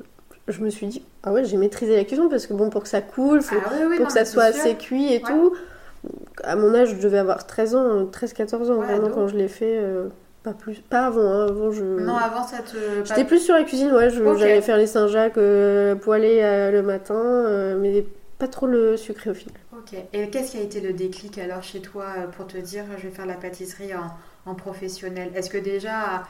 je 0.47 0.61
me 0.61 0.69
suis 0.69 0.87
dit, 0.87 1.03
ah 1.23 1.31
ouais, 1.31 1.43
j'ai 1.45 1.57
maîtrisé 1.57 1.95
la 1.95 2.03
cuisson 2.03 2.29
parce 2.29 2.47
que 2.47 2.53
bon, 2.53 2.69
pour 2.69 2.83
que 2.83 2.89
ça 2.89 3.01
coule, 3.01 3.41
faut, 3.41 3.55
ah 3.65 3.69
pour 3.97 4.07
que 4.07 4.13
ça 4.13 4.25
soit 4.25 4.43
assez 4.43 4.75
cuit 4.75 5.13
et 5.13 5.21
tout. 5.21 5.55
À 6.43 6.55
mon 6.55 6.73
âge, 6.75 6.89
je 6.89 7.01
devais 7.01 7.17
avoir 7.17 7.47
13 7.47 7.75
ans, 7.75 8.03
13-14 8.05 8.71
ans 8.71 8.81
vraiment 8.81 9.09
quand 9.09 9.27
je 9.27 9.35
l'ai 9.35 9.47
fait. 9.47 9.77
Euh, 9.77 10.07
pas 10.43 10.53
plus, 10.53 10.79
pas 10.79 11.07
avant, 11.07 11.21
hein, 11.21 11.47
avant 11.47 11.71
je. 11.71 11.83
Non, 11.83 12.15
avant 12.15 12.43
ça 12.45 12.59
te. 12.59 12.77
J'étais 13.03 13.25
plus 13.25 13.39
sur 13.39 13.55
la 13.55 13.63
cuisine, 13.63 13.91
ouais. 13.91 14.11
J'allais 14.11 14.61
faire 14.61 14.77
les 14.77 14.85
Saint-Jacques 14.85 15.39
euh, 15.39 15.95
poêlés 15.95 16.41
euh, 16.43 16.69
le 16.69 16.83
matin, 16.83 17.75
mais 17.79 18.05
pas 18.37 18.47
trop 18.47 18.67
le 18.67 18.97
sucré 18.97 19.31
au 19.31 19.33
final. 19.33 19.55
Ok. 19.75 19.97
Et 20.13 20.29
qu'est-ce 20.29 20.51
qui 20.51 20.57
a 20.57 20.61
été 20.61 20.81
le 20.81 20.93
déclic 20.93 21.39
alors 21.39 21.63
chez 21.63 21.79
toi 21.79 22.05
pour 22.37 22.45
te 22.45 22.57
dire, 22.57 22.83
je 22.97 23.07
vais 23.07 23.13
faire 23.13 23.25
la 23.25 23.33
pâtisserie 23.33 23.95
en, 23.95 24.51
en 24.51 24.53
professionnel? 24.53 25.31
Est-ce 25.33 25.49
que 25.49 25.57
déjà 25.57 26.23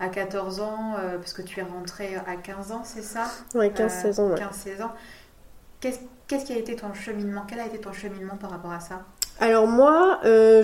à 0.00 0.08
14 0.08 0.60
ans, 0.60 0.94
euh, 0.98 1.18
parce 1.18 1.34
que 1.34 1.42
tu 1.42 1.60
es 1.60 1.62
rentrée 1.62 2.16
à 2.26 2.36
15 2.36 2.72
ans, 2.72 2.82
c'est 2.84 3.02
ça? 3.02 3.24
Oui, 3.54 3.68
15-16 3.68 4.20
ans. 4.20 4.30
Ouais. 4.30 4.36
15-16 4.36 4.82
ans. 4.82 4.92
Qu'est-ce 5.80 6.44
qui 6.44 6.52
a 6.52 6.58
été 6.58 6.74
ton 6.74 6.92
cheminement? 6.94 7.42
Quel 7.46 7.60
a 7.60 7.66
été 7.66 7.78
ton 7.78 7.92
cheminement 7.92 8.36
par 8.36 8.50
rapport 8.50 8.72
à 8.72 8.80
ça? 8.80 9.02
Alors 9.40 9.66
moi, 9.66 10.20
euh, 10.24 10.62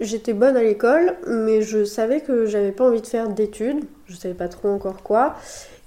j'étais 0.00 0.32
bonne 0.32 0.56
à 0.56 0.62
l'école, 0.62 1.16
mais 1.26 1.62
je 1.62 1.84
savais 1.84 2.20
que 2.20 2.46
j'avais 2.46 2.72
pas 2.72 2.84
envie 2.84 3.00
de 3.00 3.06
faire 3.06 3.28
d'études. 3.28 3.84
Je 4.06 4.16
savais 4.16 4.34
pas 4.34 4.48
trop 4.48 4.68
encore 4.68 5.02
quoi. 5.02 5.34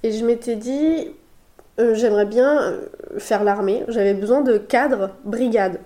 Et 0.04 0.12
je 0.12 0.26
m'étais 0.26 0.56
dit, 0.56 1.12
euh, 1.80 1.94
j'aimerais 1.94 2.26
bien 2.26 2.74
faire 3.20 3.44
l'armée. 3.44 3.84
J'avais 3.88 4.16
besoin 4.16 4.42
de 4.42 4.58
cadre 4.58 5.12
brigade. 5.24 5.80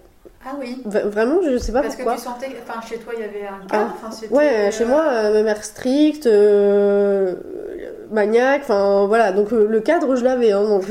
Ah 0.46 0.56
oui. 0.60 0.82
vraiment, 0.86 1.40
je 1.44 1.58
sais 1.58 1.72
pas 1.72 1.82
pourquoi. 1.82 2.06
Parce 2.14 2.24
que 2.24 2.28
tu 2.30 2.34
sentais, 2.34 2.56
enfin, 2.68 2.80
chez 2.88 2.98
toi, 2.98 3.14
il 3.16 3.22
y 3.22 3.24
avait 3.24 3.48
un 3.48 3.66
cadre. 3.68 3.96
Ah, 4.04 4.34
ouais, 4.36 4.70
chez 4.72 4.86
moi, 4.86 5.04
euh, 5.12 5.34
ma 5.34 5.42
mère 5.44 5.64
stricte, 5.64 6.28
euh, 6.28 7.34
maniaque, 8.12 8.62
enfin 8.64 9.06
voilà. 9.08 9.32
Donc 9.32 9.52
euh, 9.54 9.66
le 9.68 9.80
cadre, 9.80 10.16
je 10.16 10.24
l'avais. 10.24 10.52
Hein, 10.52 10.64
donc, 10.64 10.84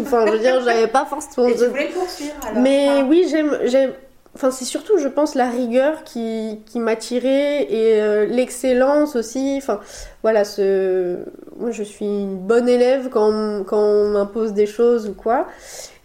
enfin, 0.00 0.26
je 0.26 0.32
veux 0.32 0.38
dire, 0.38 0.60
j'avais 0.62 0.86
pas 0.86 1.04
forcément. 1.04 1.46
Et 1.48 1.54
tu 1.54 1.66
voulais 1.66 1.88
poursuivre 1.94 2.32
alors 2.48 2.62
Mais 2.62 3.02
oui, 3.02 3.26
j'aime, 3.30 3.58
j'aime. 3.64 3.92
Enfin, 4.34 4.50
c'est 4.50 4.64
surtout, 4.64 4.96
je 4.96 5.08
pense, 5.08 5.34
la 5.34 5.50
rigueur 5.50 6.04
qui, 6.04 6.62
qui 6.64 6.78
m'a 6.80 6.96
tirée 6.96 7.64
et 7.64 8.00
euh, 8.00 8.24
l'excellence 8.24 9.14
aussi. 9.14 9.56
Enfin, 9.58 9.78
voilà, 10.22 10.44
ce... 10.46 11.18
moi 11.58 11.70
je 11.70 11.82
suis 11.82 12.06
une 12.06 12.38
bonne 12.38 12.66
élève 12.66 13.10
quand, 13.10 13.28
on- 13.30 13.62
quand 13.62 13.76
on 13.78 14.08
m'impose 14.08 14.54
des 14.54 14.64
choses 14.64 15.06
ou 15.06 15.12
quoi. 15.12 15.46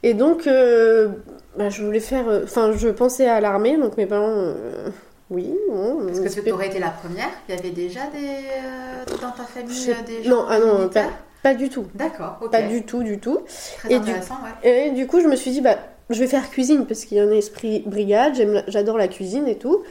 Et 0.04 0.14
donc, 0.14 0.46
euh, 0.46 1.08
bah, 1.58 1.70
je 1.70 1.84
voulais 1.84 2.00
faire. 2.00 2.28
euh, 2.30 2.44
Enfin, 2.44 2.72
je 2.76 2.90
pensais 2.90 3.28
à 3.28 3.40
l'armée, 3.42 3.78
donc 3.78 3.98
mes 3.98 4.06
parents. 4.06 4.26
euh, 4.30 4.90
oui, 5.30 5.54
bon. 5.70 6.06
Parce 6.08 6.36
que 6.36 6.40
tu 6.42 6.52
aurais 6.52 6.68
été 6.68 6.80
la 6.80 6.90
première. 6.90 7.30
Il 7.50 7.56
y 7.56 7.58
avait 7.58 7.72
déjà 7.72 8.02
des, 8.14 8.28
euh, 8.28 9.04
dans 9.22 9.32
ta 9.32 9.44
famille 9.44 9.96
des 10.24 10.30
non, 10.30 10.38
gens 10.38 10.46
ah 10.50 10.60
non, 10.60 10.88
pas, 10.90 11.06
pas 11.44 11.54
du 11.54 11.70
tout. 11.70 11.86
D'accord, 11.96 12.38
ok. 12.42 12.52
Pas 12.52 12.62
du 12.62 12.84
tout, 12.84 13.04
du 13.04 13.20
tout. 13.20 13.40
Très 13.80 13.94
Et 13.94 14.00
du- 14.00 14.10
intéressant, 14.12 14.36
ouais. 14.64 14.88
Et 14.88 14.92
du 14.92 15.06
coup, 15.06 15.20
je 15.20 15.28
me 15.28 15.36
suis 15.36 15.52
dit, 15.52 15.60
bah, 15.62 15.78
je 16.10 16.20
vais 16.20 16.28
faire 16.28 16.50
cuisine 16.50 16.86
parce 16.86 17.04
qu'il 17.04 17.18
y 17.18 17.20
a 17.20 17.24
un 17.24 17.32
esprit 17.32 17.84
brigade, 17.86 18.64
j'adore 18.70 18.98
la 18.98 19.10
cuisine 19.10 19.48
et 19.48 19.58
tout. 19.58 19.84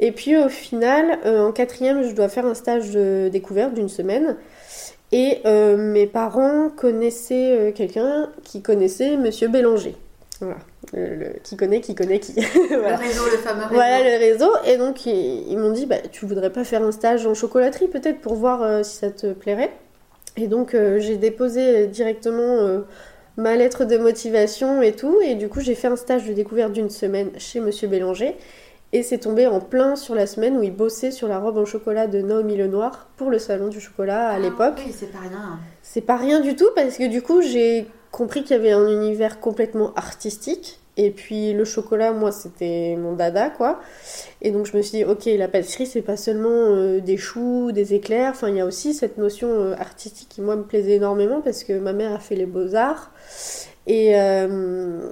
Et 0.00 0.12
puis 0.12 0.36
au 0.38 0.48
final, 0.48 1.18
euh, 1.26 1.46
en 1.48 1.52
quatrième, 1.52 2.02
je 2.04 2.14
dois 2.14 2.28
faire 2.28 2.46
un 2.46 2.54
stage 2.54 2.90
de 2.92 3.28
découverte 3.30 3.74
d'une 3.74 3.88
semaine. 3.90 4.36
Et 5.12 5.40
euh, 5.44 5.76
mes 5.76 6.06
parents 6.06 6.68
connaissaient 6.74 7.58
euh, 7.58 7.72
quelqu'un 7.72 8.30
qui 8.44 8.62
connaissait 8.62 9.16
Monsieur 9.16 9.48
Bélanger. 9.48 9.96
Voilà. 10.40 10.56
Le- 10.94 11.14
le- 11.16 11.32
qui 11.42 11.56
connaît, 11.56 11.80
qui 11.80 11.94
connaît 11.94 12.18
qui. 12.18 12.32
voilà. 12.70 12.96
Le 12.96 13.02
réseau, 13.02 13.24
le 13.24 13.36
fameux 13.38 13.62
réseau. 13.62 13.74
Voilà 13.74 14.02
le 14.02 14.18
réseau. 14.18 14.50
Et 14.66 14.76
donc, 14.78 15.04
ils, 15.06 15.46
ils 15.50 15.58
m'ont 15.58 15.72
dit, 15.72 15.86
bah, 15.86 15.96
tu 16.10 16.24
voudrais 16.26 16.50
pas 16.50 16.64
faire 16.64 16.82
un 16.82 16.92
stage 16.92 17.26
en 17.26 17.34
chocolaterie 17.34 17.88
peut-être 17.88 18.20
pour 18.20 18.34
voir 18.34 18.62
euh, 18.62 18.82
si 18.82 18.96
ça 18.96 19.10
te 19.10 19.32
plairait. 19.32 19.70
Et 20.36 20.46
donc, 20.46 20.74
euh, 20.74 20.98
j'ai 20.98 21.16
déposé 21.16 21.86
directement 21.88 22.42
euh, 22.42 22.80
ma 23.36 23.54
lettre 23.56 23.84
de 23.84 23.98
motivation 23.98 24.80
et 24.82 24.92
tout. 24.92 25.18
Et 25.22 25.34
du 25.34 25.48
coup, 25.48 25.60
j'ai 25.60 25.74
fait 25.74 25.88
un 25.88 25.96
stage 25.96 26.26
de 26.26 26.32
découverte 26.32 26.72
d'une 26.72 26.90
semaine 26.90 27.30
chez 27.38 27.60
Monsieur 27.60 27.88
Bélanger. 27.88 28.36
Et 28.94 29.02
c'est 29.02 29.18
tombé 29.18 29.46
en 29.46 29.60
plein 29.60 29.96
sur 29.96 30.14
la 30.14 30.26
semaine 30.26 30.56
où 30.56 30.62
il 30.62 30.72
bossait 30.74 31.10
sur 31.10 31.28
la 31.28 31.38
robe 31.38 31.58
en 31.58 31.66
chocolat 31.66 32.06
de 32.06 32.22
Naomi 32.22 32.56
Lenoir 32.56 33.08
pour 33.18 33.28
le 33.30 33.38
salon 33.38 33.68
du 33.68 33.80
chocolat 33.80 34.28
à 34.30 34.36
Ah, 34.36 34.38
l'époque. 34.38 34.80
Oui, 34.86 34.94
c'est 34.98 35.12
pas 35.12 35.18
rien. 35.18 35.58
C'est 35.82 36.00
pas 36.00 36.16
rien 36.16 36.40
du 36.40 36.56
tout 36.56 36.68
parce 36.74 36.96
que 36.96 37.06
du 37.06 37.20
coup 37.20 37.42
j'ai 37.42 37.86
compris 38.10 38.42
qu'il 38.42 38.56
y 38.56 38.58
avait 38.58 38.72
un 38.72 38.88
univers 38.88 39.40
complètement 39.40 39.92
artistique. 39.94 40.80
Et 41.00 41.12
puis 41.12 41.52
le 41.52 41.64
chocolat, 41.64 42.12
moi 42.12 42.32
c'était 42.32 42.96
mon 42.96 43.12
dada 43.12 43.50
quoi. 43.50 43.80
Et 44.42 44.50
donc 44.50 44.66
je 44.66 44.76
me 44.76 44.82
suis 44.82 44.98
dit, 44.98 45.04
ok, 45.04 45.26
la 45.26 45.46
pâtisserie 45.46 45.86
c'est 45.86 46.02
pas 46.02 46.16
seulement 46.16 46.48
euh, 46.50 47.00
des 47.00 47.16
choux, 47.16 47.70
des 47.70 47.94
éclairs, 47.94 48.32
enfin 48.32 48.48
il 48.48 48.56
y 48.56 48.60
a 48.60 48.66
aussi 48.66 48.94
cette 48.94 49.16
notion 49.16 49.48
euh, 49.48 49.74
artistique 49.78 50.28
qui 50.28 50.40
moi 50.40 50.56
me 50.56 50.64
plaisait 50.64 50.94
énormément 50.96 51.40
parce 51.40 51.62
que 51.62 51.72
ma 51.78 51.92
mère 51.92 52.12
a 52.12 52.18
fait 52.18 52.34
les 52.34 52.46
beaux-arts. 52.46 53.12
Et, 53.86 54.18
euh, 54.18 55.08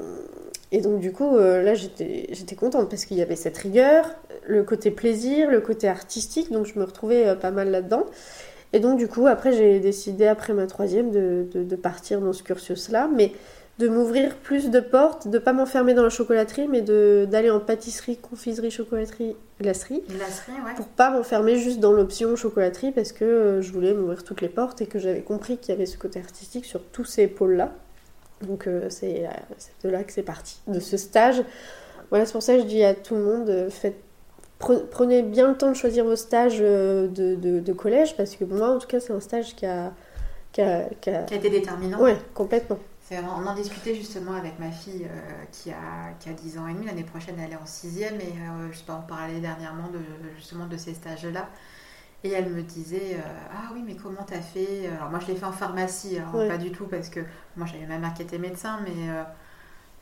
et 0.72 0.80
donc 0.80 0.98
du 0.98 1.12
coup 1.12 1.38
là 1.38 1.74
j'étais 1.74 2.56
contente 2.56 2.90
parce 2.90 3.04
qu'il 3.04 3.16
y 3.16 3.22
avait 3.22 3.36
cette 3.36 3.56
rigueur, 3.56 4.10
le 4.44 4.64
côté 4.64 4.90
plaisir, 4.90 5.48
le 5.48 5.60
côté 5.60 5.86
artistique, 5.86 6.50
donc 6.50 6.66
je 6.66 6.76
me 6.80 6.84
retrouvais 6.84 7.36
pas 7.36 7.52
mal 7.52 7.70
là-dedans. 7.70 8.06
Et 8.73 8.80
donc, 8.80 8.99
du 8.99 9.08
coup, 9.08 9.26
après, 9.26 9.52
j'ai 9.52 9.80
décidé, 9.80 10.26
après 10.26 10.52
ma 10.52 10.66
troisième, 10.66 11.11
de, 11.11 11.46
de, 11.52 11.62
de 11.62 11.76
partir 11.76 12.20
dans 12.20 12.32
ce 12.32 12.42
cursus-là, 12.42 13.08
mais 13.14 13.32
de 13.78 13.88
m'ouvrir 13.88 14.37
plus 14.37 14.70
de 14.70 14.80
portes, 14.80 15.28
de 15.28 15.38
pas 15.38 15.52
m'enfermer 15.52 15.92
dans 15.92 16.02
la 16.02 16.08
chocolaterie, 16.08 16.66
mais 16.66 16.80
d'aller 16.80 17.50
en 17.50 17.61
pâtisserie, 17.61 18.16
confiserie, 18.16 18.70
chocolaterie, 18.70 19.37
glacerie, 19.61 20.02
Glacerie, 20.08 20.52
ouais. 20.52 20.75
pour 20.76 20.87
pas 20.87 21.11
m'enfermer 21.11 21.58
juste 21.58 21.78
dans 21.78 21.92
l'option 21.92 22.37
chocolaterie, 22.37 22.92
parce 22.92 23.12
que 23.12 23.25
euh, 23.25 23.62
je 23.62 23.73
voulais 23.73 23.92
m'ouvrir 23.92 24.25
toutes 24.25 24.40
les 24.40 24.49
portes 24.49 24.80
et 24.80 24.87
que 24.87 24.99
j'avais 24.99 25.20
compris 25.20 25.58
qu'il 25.58 25.75
y 25.75 25.76
avait 25.76 25.87
ce 25.87 25.99
côté 25.99 26.18
artistique 26.18 26.64
sur 26.64 26.82
tous 26.82 27.04
ces 27.04 27.26
pôles-là. 27.26 27.73
Donc, 28.42 28.66
euh, 28.66 28.88
c'est 28.88 29.26
euh, 29.26 29.30
c'est 29.58 29.73
de 29.87 29.90
là 29.90 30.04
que 30.04 30.12
c'est 30.12 30.23
parti, 30.23 30.58
de 30.66 30.80
ce 30.80 30.96
stage. 30.96 31.42
Voilà, 32.08 32.25
c'est 32.25 32.32
pour 32.32 32.42
ça 32.42 32.54
que 32.54 32.61
je 32.61 32.66
dis 32.66 32.82
à 32.82 32.94
tout 32.94 33.14
le 33.14 33.23
monde, 33.23 33.68
faites 33.68 34.00
Prenez 34.58 35.22
bien 35.22 35.48
le 35.48 35.56
temps 35.56 35.68
de 35.68 35.75
choisir 35.75 36.04
vos 36.04 36.16
stages 36.16 36.58
euh, 36.60 37.08
de, 37.08 37.34
de- 37.34 37.60
de 37.60 37.72
collège 37.72 38.16
parce 38.16 38.36
que 38.36 38.44
pour 38.44 38.56
moi, 38.56 38.70
en 38.75 38.78
tout 38.78 38.86
cas, 38.86 39.00
c'est 39.00 39.12
un 39.12 39.20
stage 39.20 39.54
qui 39.54 39.66
a. 39.66 39.92
Qui 40.52 40.62
a, 40.62 40.84
qui 41.00 41.10
a- 41.10 41.22
Qui 41.25 41.34
a 41.34 41.36
été 41.36 41.50
déterminant. 41.50 42.00
Ouais, 42.00 42.16
complètement. 42.34 42.78
On 43.12 43.46
en 43.46 43.54
discutait 43.54 43.94
justement 43.94 44.32
avec 44.32 44.58
ma 44.58 44.70
fille 44.72 45.04
euh, 45.04 45.44
qui, 45.52 45.70
a, 45.70 46.12
qui 46.18 46.28
a 46.28 46.32
10 46.32 46.58
ans 46.58 46.66
et 46.66 46.75
demi. 46.75 46.86
L'année 46.86 47.04
prochaine, 47.04 47.36
elle 47.38 47.52
est 47.52 47.56
en 47.56 47.64
6e 47.66 48.20
et 48.20 48.25
euh, 48.25 48.68
je 48.72 48.78
sais 48.78 48.84
pas, 48.84 49.00
on 49.04 49.06
parlait 49.06 49.38
dernièrement 49.40 49.88
de, 49.90 50.00
justement 50.36 50.66
de 50.66 50.76
ces 50.76 50.94
stages-là. 50.94 51.48
Et 52.25 52.30
elle 52.32 52.50
me 52.50 52.62
disait 52.62 53.16
euh, 53.16 53.20
Ah 53.52 53.70
oui, 53.75 53.82
mais 53.86 53.96
comment 53.96 54.25
t'as 54.26 54.40
fait? 54.40 54.88
Alors, 54.88 55.10
moi, 55.10 55.20
je 55.20 55.28
l'ai 55.28 55.36
fait 55.36 55.46
en 55.46 55.52
pharmacie. 55.52 56.18
Alors, 56.18 56.34
Ouais. 56.34 56.48
pas 56.48 56.58
du 56.58 56.72
tout 56.72 56.86
parce 56.86 57.08
que 57.10 57.20
moi, 57.56 57.66
j'avais 57.66 57.86
ma 57.86 57.98
mère 57.98 58.14
qui 58.14 58.22
était 58.22 58.38
médecin, 58.38 58.80
mais 58.84 59.10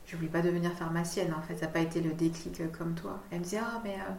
je 0.05 0.15
voulais 0.15 0.29
pas 0.29 0.41
devenir 0.41 0.71
pharmacienne. 0.73 1.33
En 1.33 1.41
fait, 1.41 1.55
ça 1.55 1.65
n'a 1.65 1.71
pas 1.71 1.79
été 1.79 2.01
le 2.01 2.13
déclic 2.13 2.61
comme 2.77 2.93
toi. 2.95 3.19
Elle 3.31 3.39
me 3.39 3.43
disait 3.43 3.59
Ah, 3.61 3.81
mais 3.83 3.95
euh, 3.95 4.13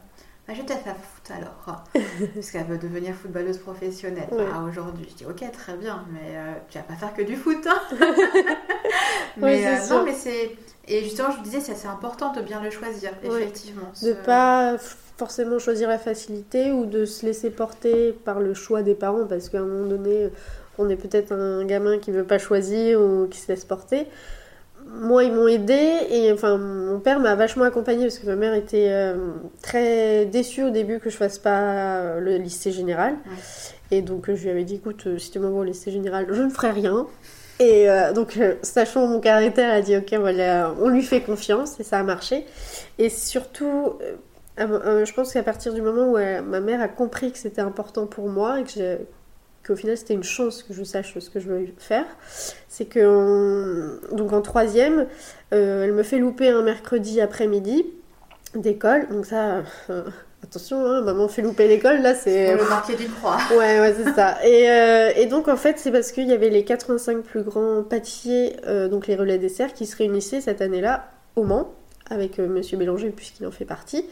bah, 0.47 0.55
je 0.55 0.61
vais 0.61 0.67
peut-être 0.67 0.87
la 0.87 0.95
foot 0.95 1.31
alors. 1.37 1.85
parce 2.35 2.51
qu'elle 2.51 2.67
veut 2.67 2.79
devenir 2.79 3.15
footballeuse 3.15 3.59
professionnelle 3.59 4.29
Ouais. 4.31 4.45
Ah, 4.53 4.63
aujourd'hui. 4.69 5.07
Je 5.11 5.15
dis 5.17 5.27
Ok, 5.27 5.45
très 5.53 5.77
bien, 5.77 6.05
mais 6.13 6.37
euh, 6.37 6.53
tu 6.69 6.79
vas 6.79 6.85
pas 6.85 6.95
faire 6.95 7.15
que 7.15 7.23
du 7.23 7.37
foot. 7.37 7.67
hein. 7.67 7.81
Mais 9.37 9.67
euh, 9.67 9.87
non, 9.91 10.05
mais 10.05 10.15
c'est. 10.15 10.57
Et 10.89 11.03
justement, 11.03 11.31
je 11.33 11.39
vous 11.39 11.43
disais, 11.43 11.61
c'est 11.61 11.73
assez 11.73 11.89
important 11.89 12.33
de 12.33 12.41
bien 12.41 12.63
le 12.63 12.71
choisir, 12.71 13.11
Ouais. 13.25 13.43
effectivement. 13.43 13.91
De 14.03 14.07
Ce- 14.09 14.25
pas 14.25 14.77
forcément 14.79 15.59
choisir 15.59 15.89
la 15.89 15.99
facilité 15.99 16.71
ou 16.73 16.87
de 16.87 17.05
se 17.05 17.27
laisser 17.27 17.51
porter 17.51 18.13
par 18.13 18.39
le 18.41 18.55
choix 18.55 18.83
des 18.83 18.95
parents 18.95 19.27
parce 19.27 19.49
qu'à 19.49 19.59
un 19.59 19.65
moment 19.65 19.89
donné, 19.89 20.31
on 20.79 20.89
est 20.89 20.97
peut-être 20.97 21.33
un 21.33 21.65
gamin 21.65 21.99
qui 21.99 22.13
veut 22.13 22.25
pas 22.25 22.39
choisir 22.39 23.01
ou 23.01 23.27
qui 23.27 23.39
se 23.41 23.49
laisse 23.51 23.65
porter. 23.65 24.07
Moi, 25.01 25.25
ils 25.25 25.33
m'ont 25.33 25.49
aidé 25.49 25.99
et 26.11 26.33
enfin, 26.33 26.57
mon 26.59 27.01
père 27.01 27.21
m'a 27.21 27.35
vachement 27.35 27.65
accompagnée 27.65 28.05
parce 28.05 28.19
que 28.19 28.27
ma 28.27 28.37
mère 28.37 28.55
était 28.55 28.89
euh, 28.91 29.33
très 29.63 30.27
déçue 30.27 30.65
au 30.65 30.71
début 30.71 31.01
que 31.01 31.11
je 31.11 31.17
fasse 31.17 31.39
pas 31.39 31.61
euh, 31.61 32.21
le 32.21 32.37
lycée 32.37 32.73
général. 32.73 33.15
Ouais. 33.15 33.37
Et 33.91 34.03
donc, 34.03 34.29
euh, 34.29 34.37
je 34.37 34.45
lui 34.45 34.51
avais 34.51 34.65
dit 34.65 34.77
écoute, 34.77 35.19
si 35.19 35.31
tu 35.31 35.39
m'envoies 35.39 35.61
au 35.61 35.65
lycée 35.65 35.91
général, 35.91 36.27
je 36.31 36.43
ne 36.43 36.51
ferai 36.51 36.71
rien. 36.71 37.07
Et 37.59 37.89
euh, 37.89 38.13
donc, 38.13 38.39
sachant 38.63 39.07
mon 39.07 39.21
caractère, 39.21 39.71
elle 39.71 39.79
a 39.79 39.83
dit 39.83 39.97
ok, 39.97 40.15
voilà, 40.21 40.75
on 40.81 40.89
lui 40.89 41.03
fait 41.03 41.21
confiance 41.21 41.79
et 41.81 41.85
ça 41.85 41.99
a 41.99 42.03
marché. 42.03 42.47
Et 42.99 43.09
surtout, 43.09 43.95
euh, 44.59 45.05
je 45.05 45.15
pense 45.15 45.33
qu'à 45.33 45.43
partir 45.43 45.73
du 45.73 45.83
moment 45.83 46.13
où 46.13 46.17
ma 46.17 46.61
mère 46.61 46.81
a 46.81 46.89
compris 46.89 47.33
que 47.33 47.39
c'était 47.39 47.63
important 47.63 48.07
pour 48.07 48.29
moi 48.29 48.61
et 48.61 48.65
que 48.65 48.99
qu'au 49.67 49.77
final 49.77 49.97
c'était 49.97 50.15
une 50.15 50.23
chance 50.23 50.63
que 50.63 50.73
je 50.75 50.85
sache 50.85 51.19
ce 51.19 51.29
que 51.31 51.41
je 51.41 51.49
veux 51.49 51.67
faire, 51.79 52.05
c'est 52.69 52.85
que 52.87 53.01
en- 54.11 54.15
donc 54.17 54.33
en 54.33 54.43
troisième, 54.43 55.07
euh, 55.53 55.85
elle 55.85 55.93
me 55.93 56.03
fait 56.03 56.19
louper 56.19 56.49
un 56.49 56.63
mercredi 56.63 57.21
après-midi 57.21 57.87
d'école. 58.55 59.09
Donc 59.11 59.27
ça, 59.27 59.63
euh, 59.91 60.05
attention, 60.43 60.85
hein, 60.85 61.03
maman 61.03 61.29
fait 61.29 61.43
louper 61.43 61.69
l'école, 61.69 62.01
là 62.03 62.15
c'est 62.15 62.55
le 62.57 62.69
marquer 62.69 62.95
d'une 62.97 63.11
croix. 63.11 63.39
Ouais, 63.51 63.81
ouais, 63.81 63.95
c'est 63.97 64.13
ça. 64.15 64.39
Et, 64.47 64.71
euh, 64.71 65.11
et 65.17 65.27
donc, 65.27 65.49
en 65.49 65.57
fait, 65.57 65.79
c'est 65.79 65.91
parce 65.91 66.13
qu'il 66.13 66.29
y 66.29 66.33
avait 66.33 66.51
les 66.51 66.65
85 66.65 67.23
plus 67.23 67.43
grands 67.43 67.83
pâtissiers, 67.83 68.57
donc 68.91 69.07
les 69.07 69.17
relais 69.17 69.39
desserts, 69.39 69.73
qui 69.75 69.87
se 69.87 69.97
réunissaient 69.97 70.41
cette 70.41 70.61
année-là 70.63 71.09
au 71.35 71.43
Mans, 71.45 71.75
avec 72.09 72.39
Monsieur 72.39 72.79
Bélanger, 72.79 73.11
puisqu'il 73.11 73.47
en 73.47 73.51
fait 73.51 73.65
partie. 73.65 74.07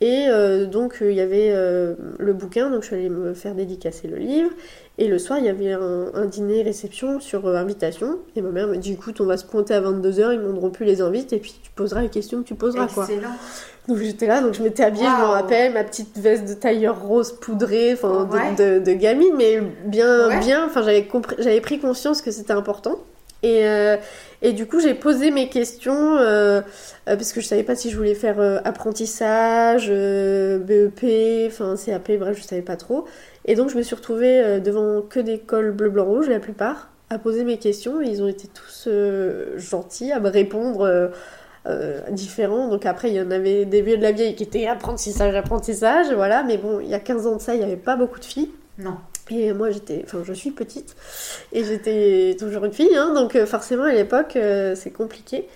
Et 0.00 0.26
euh, 0.28 0.66
donc, 0.66 1.00
euh, 1.00 1.12
il 1.12 1.16
y 1.16 1.20
avait 1.20 1.50
euh, 1.52 1.94
le 2.18 2.32
bouquin, 2.32 2.70
donc 2.70 2.82
je 2.82 2.88
suis 2.88 2.96
allée 2.96 3.08
me 3.08 3.34
faire 3.34 3.54
dédicacer 3.54 4.08
le 4.08 4.16
livre. 4.16 4.50
Et 4.98 5.08
le 5.08 5.18
soir, 5.18 5.38
il 5.38 5.46
y 5.46 5.48
avait 5.48 5.72
un, 5.72 6.06
un 6.14 6.26
dîner-réception 6.26 7.18
sur 7.18 7.46
euh, 7.46 7.56
invitation. 7.56 8.18
Et 8.36 8.42
ma 8.42 8.50
mère 8.50 8.66
me 8.68 8.76
dit 8.76 8.92
écoute, 8.92 9.20
on 9.20 9.24
va 9.24 9.36
se 9.38 9.44
pointer 9.44 9.72
à 9.74 9.80
22h, 9.80 10.34
ils 10.34 10.38
m'ont 10.40 10.70
plus 10.70 10.84
les 10.84 11.00
invites, 11.00 11.32
et 11.32 11.38
puis 11.38 11.54
tu 11.62 11.70
poseras 11.70 12.02
les 12.02 12.10
questions 12.10 12.42
que 12.42 12.46
tu 12.48 12.54
poseras, 12.54 12.88
quoi. 12.88 13.04
Excellent. 13.04 13.32
Donc 13.88 13.96
j'étais 13.98 14.26
là, 14.26 14.42
donc 14.42 14.52
je 14.54 14.62
m'étais 14.62 14.84
habillée, 14.84 15.06
je 15.06 15.22
Waouh. 15.22 15.32
rappelle, 15.32 15.72
ma 15.72 15.82
petite 15.82 16.16
veste 16.18 16.44
de 16.46 16.54
tailleur 16.54 17.02
rose 17.02 17.32
poudrée, 17.32 17.94
enfin 17.94 18.24
de- 18.26 18.32
Ouais. 18.36 18.78
de, 18.78 18.84
de 18.84 18.92
gamine, 18.92 19.34
mais 19.36 19.60
bien, 19.86 20.28
Ouais. 20.28 20.38
bien, 20.38 20.66
enfin 20.66 20.82
j'avais 20.82 21.60
pris 21.60 21.78
conscience 21.80 22.22
que 22.22 22.30
c'était 22.30 22.52
important. 22.52 22.98
Et, 23.42 23.66
euh, 23.66 23.96
et 24.40 24.52
du 24.52 24.66
coup 24.66 24.78
j'ai 24.78 24.94
posé 24.94 25.32
mes 25.32 25.48
questions 25.48 26.16
euh, 26.16 26.60
euh, 26.60 27.16
parce 27.16 27.32
que 27.32 27.40
je 27.40 27.46
savais 27.48 27.64
pas 27.64 27.74
si 27.74 27.90
je 27.90 27.96
voulais 27.96 28.14
faire 28.14 28.38
apprentissage, 28.64 29.88
BEP, 29.90 31.48
enfin 31.48 31.74
CAP, 31.82 32.12
bref 32.18 32.38
je 32.38 32.44
savais 32.44 32.62
pas 32.62 32.76
trop. 32.76 33.04
Et 33.44 33.54
donc 33.54 33.70
je 33.70 33.76
me 33.76 33.82
suis 33.82 33.94
retrouvée 33.94 34.40
euh, 34.40 34.60
devant 34.60 35.02
que 35.02 35.20
des 35.20 35.38
cols 35.38 35.72
bleu, 35.72 35.90
blanc, 35.90 36.04
rouge 36.04 36.28
la 36.28 36.40
plupart, 36.40 36.90
à 37.10 37.18
poser 37.18 37.44
mes 37.44 37.58
questions 37.58 38.00
et 38.00 38.06
ils 38.06 38.22
ont 38.22 38.28
été 38.28 38.48
tous 38.48 38.84
euh, 38.86 39.58
gentils 39.58 40.12
à 40.12 40.20
me 40.20 40.28
répondre. 40.28 40.82
euh, 40.82 41.08
euh, 41.66 42.00
différents. 42.10 42.66
Donc 42.66 42.86
après, 42.86 43.10
il 43.10 43.14
y 43.14 43.20
en 43.20 43.30
avait 43.30 43.64
des 43.66 43.82
vieux 43.82 43.96
de 43.96 44.02
la 44.02 44.10
vieille 44.10 44.34
qui 44.34 44.42
étaient 44.42 44.66
apprentissage, 44.66 45.32
apprentissage, 45.36 46.12
voilà. 46.12 46.42
Mais 46.42 46.58
bon, 46.58 46.80
il 46.80 46.88
y 46.88 46.94
a 46.94 46.98
15 46.98 47.28
ans 47.28 47.36
de 47.36 47.40
ça, 47.40 47.54
il 47.54 47.58
n'y 47.58 47.64
avait 47.64 47.76
pas 47.76 47.94
beaucoup 47.94 48.18
de 48.18 48.24
filles. 48.24 48.50
Non. 48.78 48.96
Et 49.30 49.52
moi, 49.52 49.70
j'étais, 49.70 50.02
enfin, 50.04 50.22
je 50.24 50.32
suis 50.32 50.50
petite 50.50 50.96
et 51.52 51.62
j'étais 51.62 52.34
toujours 52.36 52.64
une 52.64 52.72
fille, 52.72 52.96
hein, 52.96 53.14
donc 53.14 53.38
forcément 53.44 53.84
à 53.84 53.92
l'époque, 53.92 54.36
c'est 54.74 54.90
compliqué. 54.90 55.46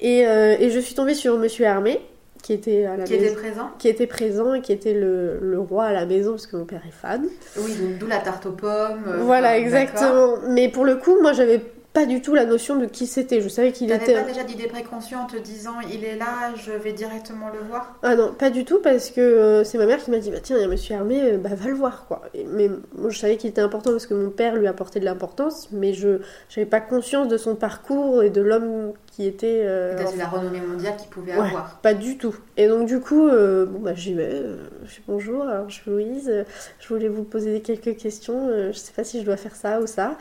Et, 0.00 0.20
et 0.20 0.70
je 0.70 0.78
suis 0.80 0.94
tombée 0.94 1.12
sur 1.12 1.36
Monsieur 1.36 1.66
Hermé, 1.66 2.00
qui 2.42 2.52
était 2.52 2.84
à 2.86 2.96
la 2.96 3.04
Qui 3.04 3.12
maison, 3.14 3.24
était 3.26 3.34
présent 3.34 3.70
qui 3.78 3.88
était 3.88 4.06
présent 4.06 4.54
et 4.54 4.60
qui 4.60 4.72
était 4.72 4.94
le, 4.94 5.38
le 5.40 5.58
roi 5.60 5.84
à 5.84 5.92
la 5.92 6.06
maison 6.06 6.32
parce 6.32 6.46
que 6.46 6.56
mon 6.56 6.64
père 6.64 6.82
est 6.86 6.92
fan. 6.92 7.24
Oui, 7.56 7.74
donc 7.76 7.98
d'où 7.98 8.06
la 8.06 8.18
tarte 8.18 8.46
aux 8.46 8.52
pommes. 8.52 9.04
euh, 9.06 9.18
Voilà, 9.22 9.50
enfin, 9.50 9.58
exactement. 9.58 10.34
Mais 10.48 10.68
pour 10.68 10.84
le 10.84 10.96
coup, 10.96 11.16
moi, 11.22 11.32
j'avais 11.32 11.60
pas 11.92 12.06
du 12.06 12.22
tout 12.22 12.34
la 12.34 12.46
notion 12.46 12.76
de 12.76 12.86
qui 12.86 13.06
c'était. 13.06 13.42
Je 13.42 13.48
savais 13.50 13.70
qu'il 13.70 13.86
T'avais 13.88 14.02
était. 14.04 14.14
pas 14.14 14.22
déjà 14.22 14.44
d'idée 14.44 14.66
préconçue 14.66 15.14
en 15.14 15.26
te 15.26 15.36
disant 15.36 15.74
il 15.92 16.04
est 16.04 16.16
là, 16.16 16.54
je 16.56 16.72
vais 16.72 16.92
directement 16.94 17.48
le 17.52 17.58
voir? 17.68 17.96
Ah 18.02 18.16
non, 18.16 18.32
pas 18.32 18.48
du 18.48 18.64
tout, 18.64 18.78
parce 18.82 19.10
que 19.10 19.20
euh, 19.20 19.62
c'est 19.62 19.76
ma 19.76 19.84
mère 19.84 20.02
qui 20.02 20.10
m'a 20.10 20.16
dit 20.18 20.30
bah 20.30 20.38
tiens, 20.42 20.56
il 20.56 20.62
y 20.62 20.64
a 20.64 20.68
monsieur 20.68 20.94
Hermé, 20.94 21.20
euh, 21.22 21.36
bah 21.36 21.50
va 21.54 21.68
le 21.68 21.74
voir 21.74 22.06
quoi. 22.08 22.22
Et- 22.32 22.46
mais 22.46 22.70
moi 22.96 23.10
je 23.10 23.18
savais 23.18 23.36
qu'il 23.36 23.50
était 23.50 23.60
important 23.60 23.90
parce 23.90 24.06
que 24.06 24.14
mon 24.14 24.30
père 24.30 24.56
lui 24.56 24.66
apportait 24.68 25.00
de 25.00 25.04
l'importance, 25.04 25.68
mais 25.70 25.92
je 25.92 26.20
n'avais 26.56 26.64
pas 26.68 26.80
conscience 26.80 27.28
de 27.28 27.36
son 27.36 27.56
parcours 27.56 28.22
et 28.22 28.30
de 28.30 28.40
l'homme 28.40 28.92
qui 29.12 29.26
était. 29.26 29.60
euh, 29.62 29.96
la 30.16 30.26
renommée 30.26 30.60
mondiale 30.60 30.96
qu'il 30.96 31.08
pouvait 31.08 31.36
Ouais. 31.36 31.46
avoir. 31.46 31.78
Pas 31.82 31.94
du 31.94 32.18
tout. 32.18 32.34
Et 32.56 32.66
donc 32.66 32.86
du 32.88 32.98
coup, 32.98 33.28
euh, 33.28 33.64
bon 33.66 33.78
bah 33.78 33.92
j'y 33.94 34.14
vais. 34.14 34.28
euh, 34.32 34.56
je 34.84 34.94
dis 34.96 35.02
bonjour, 35.06 35.42
alors 35.44 35.68
je 35.70 35.74
suis 35.74 35.90
Louise, 35.90 36.28
euh, 36.32 36.42
je 36.80 36.88
voulais 36.88 37.08
vous 37.08 37.22
poser 37.22 37.60
quelques 37.60 37.96
questions. 37.96 38.48
euh, 38.48 38.72
je 38.72 38.78
sais 38.78 38.92
pas 38.92 39.04
si 39.04 39.20
je 39.20 39.24
dois 39.24 39.36
faire 39.36 39.54
ça 39.54 39.80
ou 39.80 39.86
ça. 39.86 40.16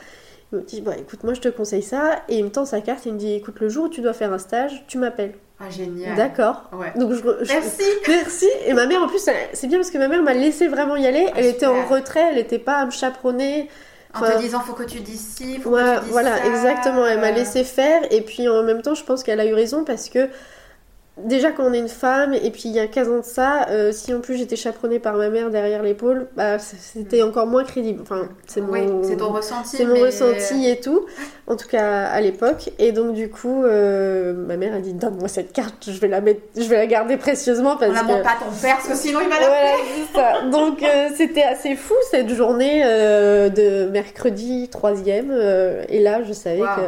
Il 0.54 0.60
me 0.60 0.64
dit 0.64 0.82
bah 0.82 0.94
écoute, 1.00 1.24
moi 1.24 1.34
je 1.34 1.40
te 1.42 1.48
conseille 1.48 1.82
ça. 1.84 2.22
Et 2.30 2.38
il 2.38 2.44
me 2.44 2.50
tend 2.52 2.66
sa 2.66 2.82
carte 2.82 3.06
et 3.06 3.10
il 3.10 3.14
me 3.16 3.20
dit 3.20 3.34
écoute, 3.34 3.60
le 3.62 3.70
jour 3.70 3.86
où 3.86 3.90
tu 3.90 4.02
dois 4.02 4.14
faire 4.14 4.34
un 4.34 4.38
stage, 4.38 4.84
tu 4.88 4.98
m'appelles. 4.98 5.34
Ah, 5.64 5.70
génial. 5.70 6.16
D'accord. 6.18 6.70
Ouais. 6.74 6.92
Donc 7.00 7.14
je, 7.14 7.20
je- 7.20 7.54
Merci. 7.54 7.84
Merci. 8.08 8.48
Et 8.66 8.74
ma 8.74 8.88
mère 8.88 9.02
en 9.04 9.08
plus, 9.08 9.24
c'est 9.54 9.68
bien 9.68 9.78
parce 9.78 9.92
que 9.92 9.98
ma 10.00 10.08
mère 10.10 10.24
m'a 10.24 10.34
laissé 10.34 10.68
vraiment 10.68 10.98
y 10.98 11.06
aller. 11.06 11.28
Ah, 11.30 11.34
Elle 11.38 11.46
était 11.46 11.68
en 11.68 11.86
retrait, 11.88 12.30
elle 12.32 12.36
n'était 12.36 12.60
pas 12.60 12.78
à 12.78 12.86
me 12.86 12.92
chaperonner. 12.92 13.70
En 14.14 14.20
Enfin, 14.20 14.26
te 14.26 14.34
disant 14.34 14.62
faut 14.62 14.74
que 14.74 14.84
tu 14.84 15.02
dises 15.02 15.22
ci, 15.36 15.60
faut 15.60 15.70
Ouais, 15.70 15.82
que 15.82 15.88
tu 15.90 16.00
dises 16.00 16.12
voilà, 16.12 16.32
ça. 16.32 16.46
exactement. 16.46 17.06
Elle 17.06 17.20
m'a 17.20 17.32
laissé 17.32 17.64
faire. 17.64 18.02
Et 18.12 18.22
puis 18.22 18.48
en 18.48 18.64
même 18.64 18.82
temps, 18.82 18.96
je 18.96 19.04
pense 19.04 19.24
qu'elle 19.24 19.40
a 19.40 19.46
eu 19.46 19.54
raison 19.54 19.84
parce 19.84 20.10
que 20.10 20.30
déjà 21.26 21.52
quand 21.52 21.64
on 21.66 21.74
est 21.74 21.80
une 21.80 21.88
femme, 21.88 22.34
et 22.34 22.52
puis 22.52 22.64
il 22.66 22.72
y 22.72 22.80
a 22.80 22.88
15 22.88 23.10
ans 23.10 23.18
de 23.20 23.24
ça, 23.24 23.68
euh, 23.70 23.92
si 23.92 24.14
en 24.14 24.20
plus 24.20 24.38
j'étais 24.38 24.56
chaperonnée 24.56 25.00
par 25.00 25.16
ma 25.16 25.30
mère 25.30 25.50
derrière 25.50 25.84
l'épaule, 25.84 26.28
bah, 26.36 26.58
c'était 26.60 27.22
encore 27.24 27.48
moins 27.48 27.64
crédible. 27.64 28.02
Enfin, 28.02 28.30
c'est 28.48 28.62
mon, 28.62 28.72
Oui, 28.74 28.82
c'est 29.04 29.18
ton 29.18 29.32
ressenti. 29.32 29.78
c'est 29.78 29.86
mon 29.86 29.94
mais- 29.96 30.02
ressenti 30.06 30.70
et 30.70 30.80
tout, 30.80 31.06
en 31.48 31.56
tout 31.56 31.68
cas 31.68 32.04
à 32.08 32.22
l'époque. 32.22 32.72
Et 32.80 32.92
donc 32.92 33.14
du 33.14 33.30
coup, 33.30 33.64
euh, 33.64 34.34
ma 34.34 34.58
mère 34.58 34.74
a 34.76 34.80
dit 34.80 34.94
donne-moi 34.94 35.28
cette 35.28 35.54
carte, 35.54 35.90
je 35.90 36.00
vais 36.00 36.08
la 36.08 36.22
mettre, 36.22 36.42
je 36.56 36.64
vais 36.64 36.78
la 36.78 36.88
garder 36.88 37.18
précieusement 37.18 37.76
parce 37.78 37.92
On 37.92 37.94
la 37.96 38.02
que. 38.02 38.06
montre 38.08 38.24
pas 38.24 38.30
à 38.30 38.46
ton 38.46 38.52
père 38.62 38.76
parce 38.78 38.88
que 38.88 38.96
sinon 38.96 39.20
il 39.22 39.30
va 39.30 39.40
la 39.40 39.48
Voilà, 39.48 39.72
c'est 39.96 40.18
ça. 40.18 40.50
Donc 40.50 40.84
euh, 40.84 41.10
c'était 41.16 41.44
assez 41.44 41.76
fou 41.76 41.96
cette 42.10 42.30
journée 42.30 42.82
de 42.84 43.90
mercredi 43.90 44.70
troisième. 44.70 45.32
euh, 45.32 45.84
et 45.90 46.00
là, 46.00 46.24
je 46.24 46.34
savais 46.34 46.60
que. 46.60 46.82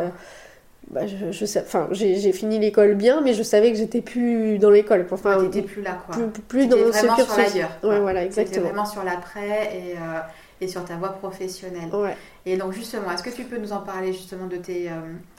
Bah, 0.93 1.07
je, 1.07 1.31
je 1.31 1.45
sais, 1.45 1.62
enfin, 1.62 1.88
j'ai 1.91 2.31
fini 2.31 2.59
l'école 2.59 2.93
bien, 2.95 3.21
mais 3.21 3.33
je 3.33 3.43
savais 3.43 3.71
que 3.71 3.77
j'étais 3.77 4.01
plus 4.01 4.59
dans 4.59 4.69
l'école. 4.69 5.05
Enfin, 5.12 5.39
T'étais 5.41 5.62
plus 5.63 5.81
là 5.81 5.97
quoi. 6.05 6.15
plus, 6.15 6.41
plus 6.41 6.67
dans 6.67 6.77
ce 6.91 7.00
sur 7.00 7.15
cursus. 7.15 7.38
l'ailleurs. 7.38 7.71
Ouais, 7.81 7.89
quoi. 7.89 8.00
voilà, 8.00 8.23
exactement. 8.23 8.65
vraiment 8.67 8.85
sur 8.85 9.03
l'après 9.03 9.75
et, 9.75 9.93
euh, 9.93 10.19
et 10.62 10.67
sur 10.67 10.85
ta 10.85 10.95
voie 10.95 11.09
professionnelle. 11.13 11.89
Ouais. 11.93 12.15
Et 12.45 12.57
donc 12.57 12.73
justement, 12.73 13.12
est-ce 13.12 13.23
que 13.23 13.29
tu 13.29 13.43
peux 13.43 13.57
nous 13.57 13.73
en 13.73 13.79
parler 13.79 14.13
justement 14.13 14.47
de 14.47 14.57
tes, 14.57 14.89
euh, 14.89 14.91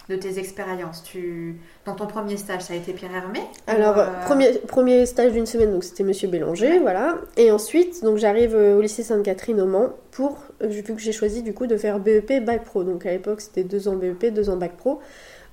de 0.08 0.16
tes 0.16 0.38
expériences? 0.38 1.02
Tu... 1.02 1.56
Donc 1.86 1.96
ton 1.96 2.06
premier 2.06 2.36
stage, 2.36 2.62
ça 2.62 2.72
a 2.72 2.76
été 2.76 2.92
Pierre 2.92 3.14
Hermé 3.14 3.40
Alors, 3.66 3.98
euh, 3.98 4.06
premier, 4.24 4.52
premier 4.58 5.04
stage 5.06 5.32
d'une 5.32 5.46
semaine, 5.46 5.70
donc 5.72 5.84
c'était 5.84 6.02
Monsieur 6.02 6.28
Bélanger, 6.28 6.78
voilà. 6.80 7.16
Et 7.36 7.50
ensuite, 7.50 8.02
donc 8.02 8.16
j'arrive 8.16 8.54
au 8.54 8.80
lycée 8.80 9.02
Sainte-Catherine 9.02 9.60
au 9.60 9.66
Mans 9.66 9.90
pour, 10.10 10.38
vu 10.62 10.82
que 10.82 10.98
j'ai 10.98 11.12
choisi 11.12 11.42
du 11.42 11.52
coup 11.52 11.66
de 11.66 11.76
faire 11.76 11.98
BEP 12.00 12.42
Bac 12.44 12.64
Pro. 12.64 12.84
Donc 12.84 13.04
à 13.06 13.10
l'époque, 13.10 13.40
c'était 13.42 13.64
deux 13.64 13.86
ans 13.88 13.96
BEP, 13.96 14.32
deux 14.32 14.48
ans 14.48 14.56
Bac 14.56 14.76
Pro. 14.76 15.00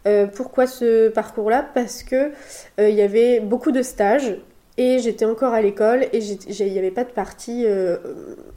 Euh, 0.07 0.25
pourquoi 0.25 0.67
ce 0.67 1.09
parcours-là? 1.09 1.65
Parce 1.73 2.03
que 2.03 2.31
euh, 2.79 2.89
il 2.89 2.95
y 2.95 3.01
avait 3.01 3.39
beaucoup 3.39 3.71
de 3.71 3.81
stages 3.81 4.37
et 4.77 4.99
j'étais 4.99 5.25
encore 5.25 5.53
à 5.53 5.61
l'école 5.61 6.05
et 6.11 6.19
il 6.19 6.71
n'y 6.71 6.79
avait 6.79 6.91
pas 6.91 7.03
de 7.03 7.11
partie 7.11 7.65
euh, 7.65 7.97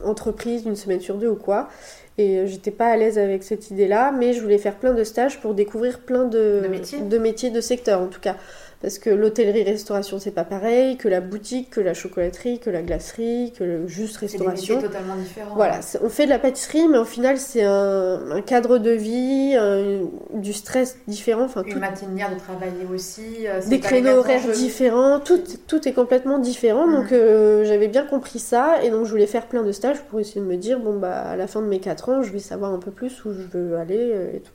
entreprise 0.03 0.63
d'une 0.63 0.75
semaine 0.75 1.01
sur 1.01 1.15
deux 1.15 1.29
ou 1.29 1.35
quoi. 1.35 1.69
Et 2.17 2.47
j'étais 2.47 2.71
pas 2.71 2.87
à 2.87 2.95
l'aise 2.95 3.19
avec 3.19 3.43
cette 3.43 3.71
idée-là, 3.71 4.13
mais 4.13 4.31
je 4.31 4.41
voulais 4.41 4.57
faire 4.57 4.75
plein 4.75 4.93
de 4.93 5.03
stages 5.03 5.41
pour 5.41 5.53
découvrir 5.53 5.99
plein 5.99 6.23
de, 6.23 6.61
De 6.63 6.67
métiers. 6.69 7.01
de 7.01 7.17
métiers 7.17 7.49
de 7.49 7.59
secteur 7.59 7.99
en 7.99 8.07
tout 8.07 8.21
cas. 8.21 8.37
Parce 8.81 8.99
que 8.99 9.09
l'hôtellerie-restauration, 9.09 10.19
c'est 10.19 10.31
pas 10.31 10.43
pareil, 10.43 10.97
que 10.97 11.07
la 11.07 11.21
boutique, 11.21 11.69
que 11.71 11.81
la 11.81 11.93
chocolaterie, 11.93 12.59
que 12.59 12.69
la 12.69 12.81
glacerie, 12.81 13.51
que 13.57 13.63
le 13.63 13.87
juste 13.87 14.15
c'est 14.19 14.25
restauration. 14.27 14.79
totalement 14.81 15.15
différents. 15.15 15.55
Voilà, 15.55 15.81
c'est- 15.81 15.99
on 16.03 16.09
fait 16.09 16.25
de 16.25 16.29
la 16.29 16.39
pâtisserie, 16.39 16.87
mais 16.89 16.97
au 16.99 17.05
final, 17.05 17.37
c'est 17.37 17.63
un, 17.63 18.31
un 18.31 18.41
cadre 18.41 18.77
de 18.77 18.91
vie, 18.91 19.55
un- 19.57 20.01
du 20.33 20.53
stress 20.53 20.97
différent, 21.07 21.45
enfin, 21.45 21.63
tout, 21.63 21.69
Une 21.69 21.79
manière 21.79 22.29
de 22.33 22.39
travailler 22.39 22.85
aussi. 22.93 23.47
euh, 23.47 23.59
c'est 23.61 23.69
des 23.69 23.79
créneaux 23.79 24.17
horaires 24.19 24.51
différents, 24.51 25.19
tout, 25.19 25.39
tout 25.67 25.87
est 25.87 25.93
complètement 25.93 26.37
différent. 26.37 26.85
Donc 26.87 27.11
euh, 27.11 27.63
j'avais 27.65 27.87
bien 27.87 28.03
compris 28.05 28.39
ça, 28.39 28.83
et 28.83 28.89
donc 28.91 29.05
je 29.05 29.09
voulais 29.11 29.25
faire 29.27 29.47
plein 29.47 29.63
de 29.63 29.71
stages 29.71 30.01
pour 30.09 30.19
essayer 30.19 30.41
de 30.41 30.45
me 30.45 30.57
dire, 30.57 30.79
bon, 30.79 30.99
bah, 30.99 31.21
à 31.21 31.35
la 31.37 31.47
fin 31.47 31.61
de 31.61 31.67
mes 31.67 31.79
4 31.79 32.09
ans, 32.09 32.21
je 32.21 32.31
vais 32.31 32.39
savoir 32.39 32.71
un 32.73 32.79
peu 32.79 32.91
plus 32.91 33.23
où 33.25 33.31
je 33.31 33.57
veux 33.57 33.77
aller 33.77 34.11
euh, 34.13 34.31
et 34.35 34.39
tout. 34.41 34.51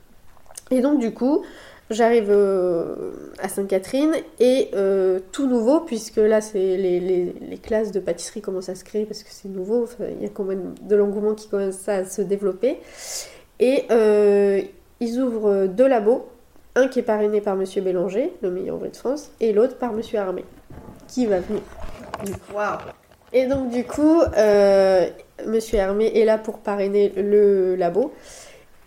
Et 0.73 0.79
donc, 0.81 0.99
du 0.99 1.11
coup, 1.13 1.43
j'arrive 1.91 2.29
euh, 2.29 2.95
à 3.39 3.47
Sainte-Catherine 3.49 4.13
et 4.39 4.69
euh, 4.73 5.19
tout 5.31 5.47
nouveau, 5.47 5.81
puisque 5.81 6.17
là, 6.17 6.41
c'est 6.41 6.57
les, 6.77 6.99
les- 6.99 7.33
les 7.41 7.57
classes 7.57 7.91
de 7.91 7.99
pâtisserie 7.99 8.41
commencent 8.41 8.69
à 8.69 8.75
se 8.75 8.83
créer 8.83 9.05
parce 9.05 9.23
que 9.23 9.29
c'est 9.31 9.49
nouveau, 9.49 9.83
enfin, 9.83 10.05
il 10.17 10.23
y 10.23 10.25
a 10.25 10.29
quand 10.29 10.43
même 10.43 10.73
de 10.81 10.95
l'engouement 10.95 11.33
qui 11.35 11.47
commence 11.49 11.87
à 11.87 12.05
se 12.05 12.21
développer. 12.21 12.77
Et 13.59 13.83
euh, 13.91 14.61
ils 14.99 15.19
ouvrent 15.21 15.67
deux 15.67 15.87
labos, 15.87 16.27
un 16.75 16.87
qui 16.87 16.99
est 16.99 17.03
parrainé 17.03 17.41
par 17.41 17.55
Monsieur 17.55 17.81
Bélanger, 17.81 18.31
le 18.41 18.49
meilleur 18.51 18.75
ouvrier 18.75 18.91
de 18.91 18.97
France, 18.97 19.31
et 19.39 19.53
l'autre 19.53 19.77
par 19.77 19.93
Monsieur 19.93 20.19
Armé, 20.19 20.43
qui 21.07 21.25
va 21.25 21.39
venir. 21.41 21.61
Waouh. 22.53 22.77
Et 23.33 23.45
donc 23.47 23.69
du 23.69 23.83
coup, 23.85 24.21
Monsieur 25.47 25.77
Hermé 25.77 26.11
est 26.19 26.25
là 26.25 26.37
pour 26.37 26.59
parrainer 26.59 27.09
le 27.15 27.75
labo. 27.75 28.11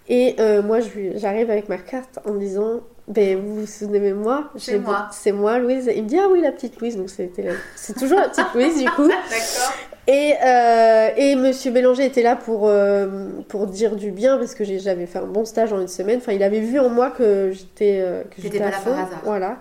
Et 0.09 0.37
moi, 0.63 0.79
j'arrive 1.17 1.51
avec 1.51 1.69
ma 1.69 1.79
carte 1.79 2.19
en 2.27 2.35
disant, 2.35 2.81
ben 3.07 3.39
vous 3.39 3.61
vous 3.61 3.67
souvenez 3.67 4.01
de 4.01 4.15
moi 4.15 4.51
C'est 4.57 4.79
moi. 4.79 5.09
C'est 5.13 5.33
moi, 5.33 5.59
Louise. 5.59 5.91
Il 5.95 6.05
me 6.05 6.09
dit 6.09 6.19
ah 6.19 6.29
oui 6.31 6.41
la 6.41 6.53
petite 6.53 6.81
Louise. 6.81 6.97
Donc 6.97 7.11
c'était 7.11 7.49
c'est 7.77 7.97
toujours 7.99 8.19
la 8.19 8.29
petite 8.29 8.53
Louise 8.55 8.83
du 8.83 8.89
coup. 8.91 9.09
D'accord. 9.09 9.75
Et, 10.07 10.35
euh, 10.45 11.09
et 11.17 11.35
Monsieur 11.35 11.71
Bélanger 11.71 12.05
était 12.05 12.23
là 12.23 12.37
pour, 12.37 12.69
euh, 12.69 13.29
pour 13.49 13.67
dire 13.67 13.97
du 13.97 14.11
bien 14.11 14.37
parce 14.37 14.55
que 14.55 14.63
j'avais 14.65 15.07
fait 15.07 15.19
un 15.19 15.27
bon 15.27 15.47
stage 15.47 15.73
en 15.73 15.81
une 15.81 15.89
semaine. 15.89 16.19
Enfin, 16.19 16.33
il 16.33 16.43
avait 16.43 16.61
vu 16.61 16.79
en 16.79 16.91
moi 16.91 17.11
que 17.11 17.53
j'étais 17.53 18.01
euh, 18.03 18.23
que 18.25 18.43
j'étais 18.43 18.59
pas 18.59 18.67
à 18.67 18.71
là 18.71 18.77
fond. 18.77 18.91
par 18.91 18.99
hasard. 19.07 19.21
Voilà. 19.25 19.59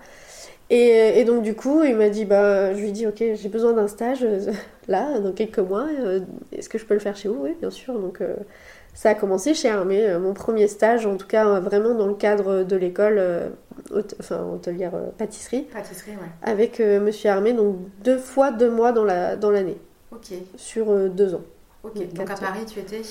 Et, 0.68 1.20
et 1.20 1.24
donc 1.24 1.42
du 1.42 1.54
coup, 1.54 1.82
il 1.84 1.96
m'a 1.96 2.10
dit, 2.10 2.24
bah, 2.26 2.74
je 2.74 2.80
lui 2.80 2.88
ai 2.88 2.92
dit, 2.92 3.06
ok, 3.06 3.22
j'ai 3.34 3.48
besoin 3.48 3.72
d'un 3.72 3.88
stage 3.88 4.22
euh, 4.22 4.52
là, 4.88 5.18
dans 5.18 5.32
quelques 5.32 5.58
mois. 5.60 5.86
Est-ce 6.52 6.68
que 6.68 6.76
je 6.76 6.84
peux 6.84 6.94
le 6.94 7.00
faire 7.00 7.16
chez 7.16 7.28
vous? 7.28 7.38
Oui, 7.40 7.56
bien 7.58 7.70
sûr. 7.70 7.98
Donc 7.98 8.20
ça 8.94 9.10
a 9.10 9.14
commencé 9.14 9.54
chez 9.54 9.68
Hermé, 9.68 10.06
euh, 10.08 10.18
mon 10.18 10.32
premier 10.34 10.68
stage, 10.68 11.04
en 11.06 11.16
tout 11.16 11.26
cas 11.26 11.46
euh, 11.46 11.60
vraiment 11.60 11.94
dans 11.94 12.06
le 12.06 12.14
cadre 12.14 12.62
de 12.62 12.76
l'école, 12.76 13.16
euh, 13.18 13.48
hôte- 13.90 14.14
enfin 14.20 14.42
hôtelière 14.54 14.94
euh, 14.94 15.08
pâtisserie, 15.18 15.62
Pâtisserie, 15.72 16.12
ouais. 16.12 16.28
avec 16.42 16.80
euh, 16.80 17.00
Monsieur 17.00 17.28
Hermé, 17.30 17.52
donc 17.52 17.76
deux 18.02 18.18
fois 18.18 18.50
deux 18.52 18.70
mois 18.70 18.92
dans 18.92 19.04
la 19.04 19.36
dans 19.36 19.50
l'année, 19.50 19.76
Ok. 20.12 20.32
sur 20.56 20.86
deux 21.10 21.34
ans. 21.34 21.42
Ok. 21.82 21.94
Donc, 21.98 22.14
Donc 22.14 22.30
à 22.30 22.34
ans. 22.34 22.36
Paris, 22.40 22.64
tu 22.66 22.78
étais. 22.80 23.02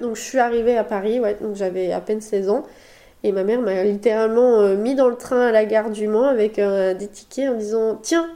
Donc 0.00 0.16
je 0.16 0.20
suis 0.22 0.38
arrivée 0.38 0.76
à 0.76 0.84
Paris, 0.84 1.20
ouais, 1.20 1.36
donc 1.40 1.54
j'avais 1.56 1.92
à 1.92 2.00
peine 2.00 2.20
16 2.20 2.48
ans. 2.50 2.64
Et 3.22 3.32
ma 3.32 3.42
mère 3.42 3.60
m'a 3.62 3.84
littéralement 3.84 4.68
mis 4.76 4.94
dans 4.94 5.08
le 5.08 5.16
train 5.16 5.40
à 5.46 5.50
la 5.52 5.64
gare 5.64 5.88
du 5.90 6.08
Mans 6.08 6.24
avec 6.28 6.56
des 6.56 7.08
tickets 7.08 7.48
en 7.48 7.54
disant 7.54 7.98
Tiens 8.02 8.28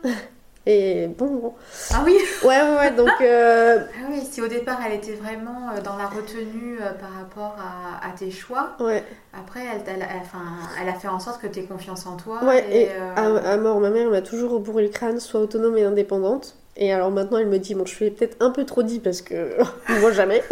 Et 0.66 1.06
bon. 1.06 1.54
Ah 1.94 2.02
oui. 2.04 2.18
Ouais, 2.44 2.60
ouais, 2.62 2.76
ouais, 2.76 2.90
donc. 2.96 3.08
euh, 3.22 3.78
Ah 3.94 4.06
oui. 4.10 4.20
Si 4.30 4.42
au 4.42 4.48
départ 4.48 4.78
elle 4.86 4.92
était 4.94 5.14
vraiment 5.14 5.70
euh, 5.76 5.80
dans 5.80 5.96
la 5.96 6.06
retenue 6.06 6.78
euh, 6.80 6.92
par 6.92 7.10
rapport 7.18 7.56
à, 7.58 8.06
à 8.06 8.10
tes 8.12 8.30
choix, 8.30 8.72
ouais, 8.80 9.02
après 9.32 9.60
elle, 9.72 9.82
t'a- 9.84 9.92
elle- 9.92 10.20
enfin, 10.20 10.42
elle 10.82 10.88
a 10.88 10.94
fait 10.94 11.08
en 11.08 11.20
sorte 11.20 11.40
que 11.40 11.46
tu 11.46 11.60
aies 11.60 11.64
confiance 11.64 12.06
en 12.06 12.16
toi. 12.16 12.44
ouais, 12.44 12.66
et 12.70 12.88
euh, 12.90 13.14
à, 13.44 13.52
à 13.52 13.56
mort, 13.56 13.80
ma 13.80 13.88
mère 13.90 14.10
m'a 14.10 14.20
toujours 14.20 14.60
bourré 14.60 14.82
le 14.82 14.90
crâne, 14.90 15.20
soit 15.20 15.40
autonome 15.40 15.78
et 15.78 15.84
indépendante. 15.84 16.56
Et 16.78 16.92
alors 16.92 17.10
maintenant, 17.10 17.38
elle 17.38 17.48
me 17.48 17.58
dit 17.58 17.74
Bon, 17.74 17.84
je 17.84 17.94
fais 17.94 18.10
peut-être 18.10 18.36
un 18.40 18.50
peu 18.50 18.64
trop 18.64 18.82
dit 18.82 19.00
parce 19.00 19.20
que. 19.20 19.56
moi, 20.00 20.12
jamais. 20.12 20.42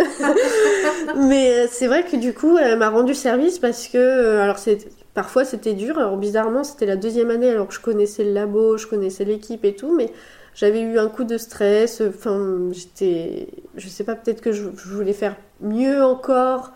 Mais 1.16 1.50
euh, 1.50 1.66
c'est 1.70 1.86
vrai 1.86 2.04
que 2.04 2.16
du 2.16 2.34
coup, 2.34 2.58
elle 2.58 2.78
m'a 2.78 2.90
rendu 2.90 3.14
service 3.14 3.58
parce 3.58 3.88
que. 3.88 3.96
euh, 3.98 4.42
alors, 4.42 4.58
c'est. 4.58 4.88
Parfois 5.14 5.46
c'était 5.46 5.72
dur, 5.72 5.98
alors 5.98 6.18
bizarrement 6.18 6.62
c'était 6.62 6.84
la 6.84 6.96
deuxième 6.96 7.30
année 7.30 7.48
alors 7.48 7.68
que 7.68 7.72
je 7.72 7.80
connaissais 7.80 8.22
le 8.22 8.34
labo, 8.34 8.76
je 8.76 8.86
connaissais 8.86 9.24
l'équipe 9.24 9.64
et 9.64 9.74
tout, 9.74 9.96
mais 9.96 10.12
j'avais 10.54 10.82
eu 10.82 10.98
un 10.98 11.08
coup 11.08 11.24
de 11.24 11.38
stress, 11.38 12.02
enfin 12.06 12.68
j'étais, 12.72 13.48
je 13.76 13.88
sais 13.88 14.04
pas, 14.04 14.14
peut-être 14.14 14.42
que 14.42 14.52
je, 14.52 14.64
je 14.76 14.88
voulais 14.90 15.14
faire 15.14 15.36
mieux 15.62 16.04
encore 16.04 16.72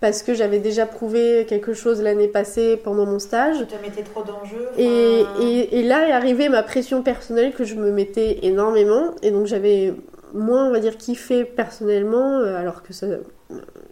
parce 0.00 0.22
que 0.22 0.34
j'avais 0.34 0.58
déjà 0.58 0.86
prouvé 0.86 1.44
quelque 1.48 1.72
chose 1.74 2.00
l'année 2.02 2.28
passée 2.28 2.76
pendant 2.76 3.06
mon 3.06 3.18
stage. 3.18 3.66
Te 3.66 3.82
mettais 3.82 4.02
trop 4.02 4.22
d'enjeux. 4.22 4.68
Et, 4.76 5.22
enfin, 5.22 5.42
et, 5.42 5.80
et 5.80 5.82
là 5.82 6.08
est 6.08 6.12
arrivée 6.12 6.48
ma 6.48 6.62
pression 6.62 7.02
personnelle 7.02 7.52
que 7.52 7.64
je 7.64 7.74
me 7.74 7.90
mettais 7.90 8.38
énormément. 8.42 9.14
Et 9.22 9.30
donc 9.30 9.46
j'avais 9.46 9.94
moins, 10.34 10.66
on 10.68 10.72
va 10.72 10.80
dire, 10.80 10.96
kiffé 10.96 11.44
personnellement, 11.44 12.38
euh, 12.38 12.56
alors 12.56 12.82
que 12.82 12.92
ça, 12.92 13.06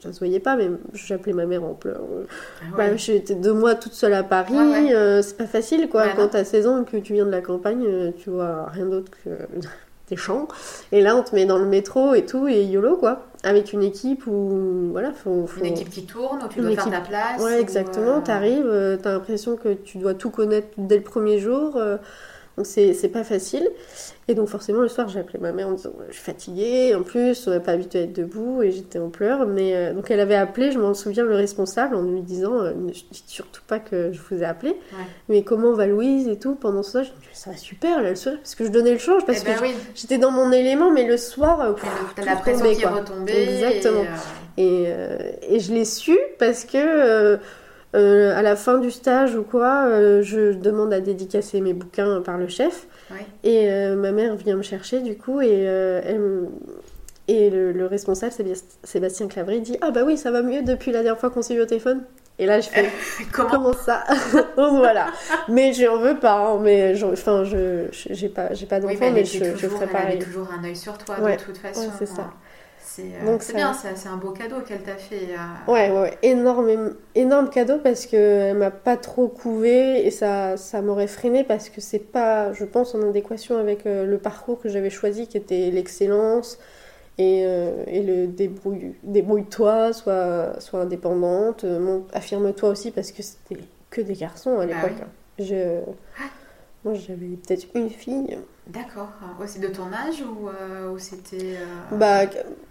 ça 0.03 0.13
se 0.13 0.19
voyait 0.19 0.39
pas, 0.41 0.57
mais 0.57 0.69
j'appelais 0.93 1.33
ma 1.33 1.47
mère 1.47 1.65
en 1.65 1.75
pleurs. 1.75 2.03
ah 2.63 2.65
Bah, 2.77 2.85
ouais. 2.89 2.99
J'étais 2.99 3.35
deux 3.35 3.53
mois 3.55 3.75
toute 3.75 3.95
seule 3.95 4.15
à 4.15 4.23
Paris, 4.23 4.55
ouais. 4.55 4.95
euh, 4.95 5.23
c'est 5.23 5.37
pas 5.37 5.47
facile 5.47 5.89
quoi. 5.89 6.03
Ouais, 6.03 6.13
Quand 6.15 6.29
t'as 6.29 6.45
16 6.45 6.67
ans 6.67 6.83
et 6.83 6.85
que 6.85 6.99
tu 6.99 7.15
viens 7.15 7.27
de 7.27 7.31
la 7.31 7.41
campagne, 7.41 7.85
euh, 7.87 8.11
tu 8.17 8.31
vois 8.31 8.67
rien 8.71 8.87
d'autre 8.87 9.11
que 9.25 9.31
des 10.09 10.17
champs. 10.17 10.47
Et 10.93 11.01
là, 11.01 11.17
on 11.17 11.23
te 11.23 11.35
met 11.35 11.47
dans 11.47 11.59
le 11.59 11.65
métro 11.67 12.15
et 12.15 12.25
tout, 12.25 12.47
et 12.47 12.65
YOLO 12.65 12.97
quoi. 12.97 13.23
Avec 13.47 13.73
une 13.73 13.83
équipe 13.83 14.27
où 14.27 14.89
voilà, 14.91 15.13
faut, 15.13 15.47
faut... 15.47 15.61
une 15.61 15.67
équipe 15.67 15.89
qui 15.89 16.05
tourne, 16.05 16.43
où 16.45 16.49
tu 16.49 16.61
dois 16.61 16.73
faire 16.73 16.91
ta 16.91 17.01
place. 17.01 17.41
Ouais, 17.41 17.61
exactement. 17.61 18.23
Arrives, 18.27 18.67
euh, 18.67 18.97
tu 18.97 19.07
as 19.07 19.13
l'impression 19.13 19.57
que 19.57 19.73
tu 19.73 19.99
dois 19.99 20.15
tout 20.15 20.31
connaître 20.31 20.69
dès 20.77 20.97
le 20.97 21.05
premier 21.05 21.39
jour. 21.39 21.79
Euh, 22.59 22.63
donc 22.63 22.67
c'est 22.67 23.09
pas 23.09 23.25
facile. 23.25 23.69
Et 24.29 24.35
donc 24.35 24.49
forcément 24.49 24.81
le 24.81 24.89
soir 24.89 25.09
j'ai 25.09 25.21
appelé 25.21 25.39
ma 25.39 25.53
mère 25.53 25.69
en 25.69 25.73
disant 25.73 25.93
je 26.09 26.15
suis 26.15 26.23
fatiguée, 26.23 26.95
en 26.95 27.03
plus 27.03 27.47
on 27.47 27.51
n'est 27.53 27.61
pas 27.61 27.73
habitué 27.73 28.01
à 28.01 28.03
être 28.03 28.13
debout 28.13 28.63
et 28.63 28.73
j'étais 28.73 28.99
en 28.99 29.09
pleurs. 29.09 29.47
Mais 29.47 29.75
euh, 29.75 29.93
donc 29.93 30.11
elle 30.11 30.21
avait 30.21 30.35
appelé, 30.35 30.73
je 30.73 30.79
m'en 30.79 30.95
souviens, 30.95 31.25
le 31.25 31.35
responsable 31.35 31.95
en 31.95 32.03
lui 32.03 32.23
disant 32.23 32.55
euh, 32.55 32.73
ne 32.75 32.91
dites 32.91 33.29
surtout 33.29 33.63
pas 33.67 33.79
que 33.79 34.13
je 34.13 34.21
vous 34.21 34.43
ai 34.43 34.45
appelé. 34.45 34.77
Mais 35.29 35.43
comment 35.43 35.73
va 35.73 35.87
Louise 35.87 36.29
et 36.29 36.39
tout 36.39 36.55
pendant 36.55 36.83
ça 36.83 37.03
je 37.03 37.11
dis 37.11 37.15
ça 37.33 37.51
va 37.51 37.57
super 37.57 38.03
là 38.03 38.11
le 38.11 38.17
soir 38.17 38.37
parce 38.37 38.55
que 38.55 38.65
je 38.65 38.71
donnais 38.71 38.93
le 38.93 38.99
change 38.99 39.25
parce 39.25 39.43
eh 39.43 39.47
ben 39.47 39.57
que 39.57 39.67
j'étais 39.95 40.19
dans 40.19 40.31
mon 40.31 40.51
élément 40.51 40.91
mais 40.91 41.05
le 41.05 41.17
soir 41.17 41.61
euh, 41.61 41.73
t'as 42.17 42.25
la 42.25 42.37
pression 42.37 42.73
qui 42.73 42.83
est 42.83 42.87
retombée. 42.87 43.33
Exactement. 43.33 44.05
Et, 44.59 44.87
et, 45.51 45.61
je 45.61 45.75
l'ai 45.75 45.85
su 45.85 46.19
parce 46.39 46.65
que 46.65 46.79
euh, 46.79 47.37
à 47.97 48.43
la 48.43 48.57
fin 48.57 48.79
du 48.79 48.91
stage 48.91 49.35
ou 49.35 49.43
quoi, 49.43 49.87
euh, 49.87 50.23
je 50.23 50.53
demande 50.53 50.93
à 50.93 51.01
dédicacer 51.01 51.61
mes 51.61 51.73
bouquins 51.73 52.21
par 52.21 52.39
le 52.39 52.49
chef. 52.49 52.87
Et 53.45 53.71
euh, 53.71 53.97
ma 53.97 54.13
mère 54.13 54.37
vient 54.37 54.57
me 54.57 54.63
chercher 54.63 55.01
du 55.01 55.17
coup 55.17 55.41
et, 55.41 55.63
elle, 55.63 56.49
et 57.29 57.51
le, 57.51 57.87
responsable, 57.87 58.33
Sébastien 58.85 59.29
Clavry, 59.29 59.61
dit 59.61 59.77
Ah 59.81 59.91
bah 59.91 60.03
oui, 60.05 60.17
ça 60.17 60.31
va 60.31 60.43
mieux 60.43 60.63
depuis 60.63 60.93
la 60.93 61.03
dernière 61.03 61.21
fois 61.21 61.31
qu'on 61.31 61.43
s'est 61.43 61.55
eu 61.55 61.61
au 61.61 61.67
téléphone. 61.67 62.03
Et 62.39 62.47
là, 62.47 62.61
je 62.61 62.69
fais 62.69 62.91
comment, 63.33 63.73
ça 63.73 64.05
voilà. 64.57 65.07
Mais 65.49 65.73
j'en 65.73 65.99
veux 65.99 66.19
pas. 66.19 66.35
Hein, 66.35 66.59
mais 66.63 66.95
enfin, 67.05 67.45
je 67.45 67.87
j'ai 67.93 68.29
pas 68.29 68.53
j'ai 68.53 68.67
pas 68.67 68.79
d'enfant, 68.79 69.11
mais, 69.13 69.25
je, 69.25 69.57
je 69.57 69.67
ferai 69.67 69.87
pareil. 69.87 70.19
toujours 70.19 70.49
un 70.53 70.63
œil 70.65 70.77
sur 70.77 70.99
toi 70.99 71.17
de 71.17 71.43
toute 71.43 71.57
façon. 71.57 71.91
c'est 71.99 72.07
ça. 72.07 72.31
Euh, 72.99 73.37
c'est 73.41 73.55
bien, 73.55 73.73
c'est 73.73 74.09
un 74.09 74.17
beau 74.17 74.31
cadeau 74.31 74.61
qu'elle 74.61 74.83
t'a 74.83 74.97
fait. 74.97 75.29
Euh. 75.31 75.73
Ouais, 75.73 75.91
ouais, 75.91 76.19
énorme, 76.23 76.95
énorme 77.15 77.51
cadeau 77.51 77.79
parce 77.83 78.07
qu'elle 78.07 78.57
m'a 78.57 78.71
pas 78.71 78.97
trop 78.97 79.29
couvé 79.29 80.07
et 80.07 80.11
ça, 80.11 80.57
ça 80.57 80.83
m'aurait 80.83 81.07
freiné 81.07 81.45
parce 81.45 81.69
que 81.69 81.81
c'est 81.81 81.99
pas, 81.99 82.53
je 82.53 82.65
pense, 82.65 82.95
en 82.95 83.03
adéquation 83.03 83.59
avec 83.59 83.87
euh, 83.87 84.07
le 84.07 84.19
parcours 84.19 84.61
que 84.61 84.69
j'avais 84.69 84.91
choisi 84.91 85.27
qui 85.27 85.37
était 85.37 85.71
l'excellence 85.71 86.59
et, 87.19 87.41
et, 87.41 88.03
le 88.03 88.27
débrouille, 88.27 88.95
débrouille-toi, 89.03 89.95
sois, 89.95 90.61
sois 90.61 90.81
indépendante, 90.81 91.65
affirme-toi 92.13 92.69
aussi 92.69 92.91
parce 92.91 93.11
que 93.11 93.23
c'était 93.23 93.63
que 93.89 94.03
des 94.03 94.13
garçons 94.13 94.59
à 94.59 94.67
bah 94.67 94.75
l'époque. 94.75 95.03
Hein. 95.03 95.09
Je... 95.39 95.81
Ah. 96.87 96.91
Moi 96.91 96.95
j'avais 96.95 97.37
peut-être 97.37 97.67
une 97.75 97.91
fille. 97.91 98.39
D'accord. 98.69 99.09
c'est 99.47 99.61
de 99.61 99.69
ton 99.69 99.93
âge 99.93 100.23
ou, 100.23 100.49
euh, 100.49 100.97
c'était. 100.99 101.57
Euh, 101.57 101.97
bah, 101.97 102.23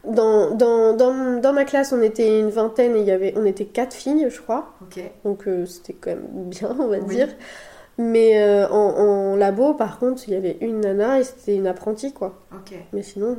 dans, 0.03 0.55
dans, 0.55 0.93
dans, 0.93 1.39
dans, 1.39 1.53
ma 1.53 1.63
classe, 1.63 1.93
on 1.93 2.01
était 2.01 2.39
une 2.39 2.49
vingtaine 2.49 2.95
et 2.95 2.99
il 2.99 3.05
y 3.05 3.11
avait, 3.11 3.33
on 3.37 3.45
était 3.45 3.65
quatre 3.65 3.93
filles, 3.93 4.27
je 4.29 4.41
crois. 4.41 4.73
Ok. 4.81 4.99
Donc 5.23 5.47
euh, 5.47 5.65
c'était 5.65 5.93
quand 5.93 6.11
même 6.11 6.49
bien, 6.49 6.75
on 6.79 6.87
va 6.87 6.99
dire. 6.99 7.29
Mais 7.97 8.43
en, 8.65 8.75
en, 8.75 9.35
labo, 9.37 9.73
par 9.73 9.99
contre, 9.99 10.23
il 10.27 10.33
y 10.33 10.37
avait 10.37 10.57
une 10.59 10.81
nana 10.81 11.19
et 11.19 11.23
c'était 11.23 11.55
une 11.55 11.67
apprentie, 11.67 12.11
quoi. 12.11 12.41
Ok. 12.53 12.75
Mais 12.91 13.03
sinon. 13.03 13.37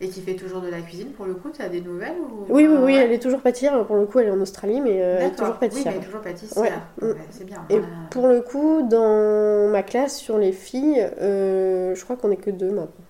Et 0.00 0.08
qui 0.08 0.20
fait 0.20 0.34
toujours 0.34 0.60
de 0.60 0.68
la 0.68 0.80
cuisine 0.80 1.10
pour 1.10 1.24
le 1.24 1.34
coup 1.34 1.50
Tu 1.50 1.62
as 1.62 1.68
des 1.68 1.80
nouvelles 1.80 2.16
ou... 2.18 2.52
Oui, 2.52 2.66
oui, 2.66 2.76
oui, 2.82 2.94
elle 2.96 3.12
est 3.12 3.20
toujours 3.20 3.40
pâtissière. 3.40 3.86
Pour 3.86 3.96
le 3.96 4.06
coup, 4.06 4.18
elle 4.18 4.26
est 4.26 4.32
en 4.32 4.40
Australie, 4.40 4.80
mais 4.80 4.96
elle 4.96 5.28
est 5.28 5.36
toujours 5.36 5.56
pâtissière. 5.56 5.92
Oui, 5.92 5.98
elle 5.98 6.02
est 6.02 6.06
toujours 6.06 6.20
pâtissière. 6.20 6.82
Mm. 7.00 7.12
c'est 7.30 7.44
bien. 7.44 7.64
Et 7.70 7.80
pour 8.10 8.26
le 8.26 8.40
coup, 8.40 8.82
dans 8.88 9.70
ma 9.70 9.82
classe, 9.82 10.16
sur 10.18 10.38
les 10.38 10.52
filles, 10.52 11.06
euh, 11.20 11.94
je 11.94 12.04
crois 12.04 12.16
qu'on 12.16 12.30
est 12.30 12.36
que 12.36 12.50
deux 12.50 12.70
maintenant. 12.70 13.04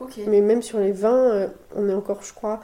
Ok. 0.00 0.18
Mais 0.26 0.40
même 0.40 0.62
sur 0.62 0.78
les 0.78 0.92
20, 0.92 1.14
euh, 1.14 1.48
on 1.76 1.88
est 1.88 1.94
encore, 1.94 2.22
je 2.22 2.32
crois, 2.32 2.60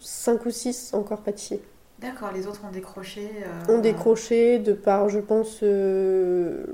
5 0.00 0.44
ou 0.44 0.50
6 0.50 0.92
encore 0.94 1.22
pâtissiers. 1.22 1.62
D'accord, 1.98 2.30
les 2.34 2.46
autres 2.46 2.62
ont 2.66 2.72
décroché. 2.72 3.30
Euh... 3.68 3.76
Ont 3.76 3.78
décroché 3.78 4.58
de 4.58 4.72
par, 4.72 5.08
je 5.08 5.20
pense, 5.20 5.60
euh, 5.62 6.64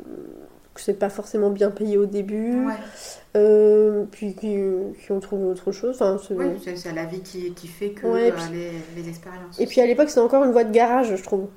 que 0.79 0.85
c'est 0.85 0.99
pas 0.99 1.11
forcément 1.11 1.51
bien 1.51 1.71
payé 1.71 1.99
au 1.99 2.07
début. 2.07 2.67
Ouais. 2.67 2.75
Euh, 3.37 4.05
puis 4.11 4.35
qui, 4.35 4.57
qui, 5.05 5.13
ont 5.13 5.21
trouvé 5.21 5.45
autre 5.45 5.73
chose. 5.73 5.97
Enfin, 6.01 6.17
oui, 6.31 6.47
c'est 6.75 6.95
la 6.95 7.05
vie 7.05 7.21
qui, 7.21 7.53
qui 7.53 7.67
fait 7.69 7.91
que 7.91 8.07
euh, 8.07 8.31
les, 8.53 8.71
les, 9.03 9.09
expériences. 9.09 9.61
Et 9.61 9.67
puis 9.67 9.81
à 9.81 9.87
l'époque, 9.87 10.09
c'était 10.09 10.21
encore 10.21 10.45
une 10.45 10.53
voie 10.53 10.65
de 10.65 10.73
garage, 10.73 11.15
je 11.15 11.23
trouve. 11.23 11.49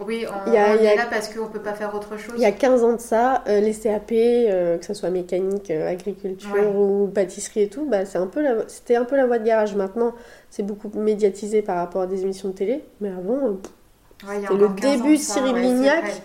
Oui, 0.00 0.26
on, 0.28 0.52
y 0.52 0.56
a, 0.56 0.74
est 0.74 0.96
là 0.96 1.06
parce 1.08 1.32
qu'on 1.32 1.44
ne 1.44 1.48
peut 1.48 1.62
pas 1.62 1.72
faire 1.72 1.94
autre 1.94 2.18
chose. 2.18 2.34
Il 2.36 2.42
y 2.42 2.46
a 2.46 2.52
15 2.52 2.82
ans 2.82 2.92
de 2.94 3.00
ça, 3.00 3.44
euh, 3.46 3.60
les 3.60 3.72
CAP, 3.72 4.08
que 4.08 4.84
ce 4.84 4.92
soit 4.92 5.10
mécanique, 5.10 5.70
agriculture 5.70 6.76
ou 6.76 7.06
pâtisserie 7.06 7.62
et 7.62 7.68
tout, 7.68 7.86
bah, 7.88 8.04
c'est 8.04 8.18
un 8.18 8.26
peu 8.26 8.44
c'était 8.66 8.96
un 8.96 9.04
peu 9.04 9.16
la 9.16 9.26
voie 9.26 9.38
de 9.38 9.46
garage. 9.46 9.76
Maintenant, 9.76 10.12
c'est 10.50 10.64
beaucoup 10.64 10.90
médiatisé 10.94 11.62
par 11.62 11.76
rapport 11.76 12.02
à 12.02 12.06
des 12.08 12.22
émissions 12.22 12.48
de 12.48 12.54
télé, 12.54 12.84
mais 13.00 13.10
avant, 13.10 13.56
c'était 14.20 14.54
le 14.54 14.68
début 14.68 15.16
de 15.16 15.22
Cyril 15.22 15.56
Lignac. 15.56 16.22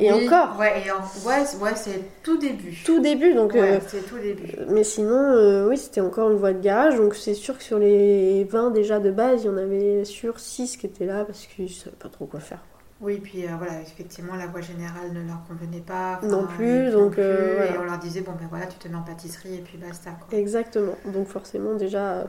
Et 0.00 0.12
encore. 0.12 0.58
Ouais, 0.58 0.82
ouais, 1.26 1.72
c'est 1.76 2.22
tout 2.22 2.38
début. 2.38 2.82
Tout 2.84 3.00
début, 3.00 3.34
donc. 3.34 3.52
Ouais, 3.52 3.76
euh, 3.76 3.80
c'est 3.86 4.06
tout 4.08 4.18
début. 4.18 4.48
Mais 4.68 4.84
sinon, 4.84 5.16
euh, 5.16 5.68
oui, 5.68 5.76
c'était 5.76 6.00
encore 6.00 6.30
une 6.30 6.38
voie 6.38 6.52
de 6.52 6.60
garage. 6.60 6.96
Donc 6.96 7.14
c'est 7.14 7.34
sûr 7.34 7.58
que 7.58 7.62
sur 7.62 7.78
les 7.78 8.44
20 8.44 8.70
déjà 8.70 8.98
de 8.98 9.10
base, 9.10 9.44
il 9.44 9.46
y 9.46 9.50
en 9.50 9.56
avait 9.56 10.04
sur 10.04 10.40
6 10.40 10.76
qui 10.76 10.86
étaient 10.86 11.06
là 11.06 11.24
parce 11.24 11.46
qu'ils 11.46 11.66
ne 11.66 11.70
savaient 11.70 11.96
pas 11.96 12.08
trop 12.08 12.26
quoi 12.26 12.40
faire. 12.40 12.60
Oui, 13.00 13.18
puis 13.22 13.44
euh, 13.44 13.50
voilà, 13.56 13.80
effectivement, 13.80 14.36
la 14.36 14.46
voie 14.46 14.60
générale 14.60 15.12
ne 15.12 15.26
leur 15.26 15.42
convenait 15.48 15.80
pas. 15.80 16.20
Non 16.22 16.46
plus, 16.46 16.90
donc. 16.90 17.18
Et 17.18 17.78
on 17.78 17.84
leur 17.84 17.98
disait, 17.98 18.22
bon 18.22 18.32
ben 18.32 18.46
voilà, 18.48 18.66
tu 18.66 18.78
te 18.78 18.88
mets 18.88 18.96
en 18.96 19.02
pâtisserie 19.02 19.56
et 19.56 19.60
puis 19.60 19.78
basta. 19.78 20.10
Quoi. 20.10 20.38
Exactement. 20.38 20.94
Donc 21.06 21.28
forcément, 21.28 21.74
déjà. 21.74 22.26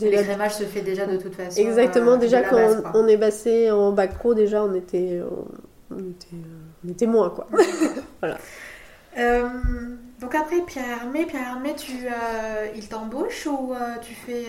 L'écrémage 0.00 0.54
se 0.56 0.64
fait 0.64 0.80
déjà 0.80 1.06
de 1.06 1.16
toute 1.16 1.36
façon. 1.36 1.60
Exactement, 1.60 2.16
déjà 2.16 2.42
quand 2.42 2.82
on, 2.94 3.06
est 3.06 3.16
passé 3.16 3.70
en 3.70 3.92
bac 3.92 4.14
pro, 4.14 4.34
déjà 4.34 4.64
on 4.64 4.74
était, 4.74 5.20
on 5.22 5.46
était 5.98 6.36
des 6.84 6.94
témoins, 6.94 7.30
quoi. 7.30 7.48
voilà. 8.20 8.38
Euh, 9.18 9.46
donc 10.20 10.34
après 10.34 10.60
Pierre 10.66 10.84
Hermé, 11.02 11.26
Pierre 11.26 11.48
Hermé, 11.48 11.74
tu, 11.76 11.92
euh, 12.06 12.66
il 12.74 12.88
t'embauche 12.88 13.46
ou 13.46 13.74
euh, 13.74 13.96
tu 14.00 14.14
fais, 14.14 14.46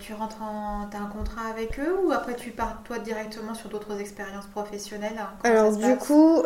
tu 0.00 0.12
rentres 0.14 0.42
en, 0.42 0.88
as 0.92 1.00
un 1.00 1.06
contrat 1.06 1.48
avec 1.48 1.78
eux 1.78 1.96
ou 2.04 2.10
après 2.10 2.34
tu 2.34 2.50
pars 2.50 2.82
toi 2.84 2.98
directement 2.98 3.54
sur 3.54 3.68
d'autres 3.68 4.00
expériences 4.00 4.46
professionnelles? 4.46 5.12
Hein, 5.18 5.30
Alors 5.44 5.76
du 5.76 5.96
coup, 5.96 6.42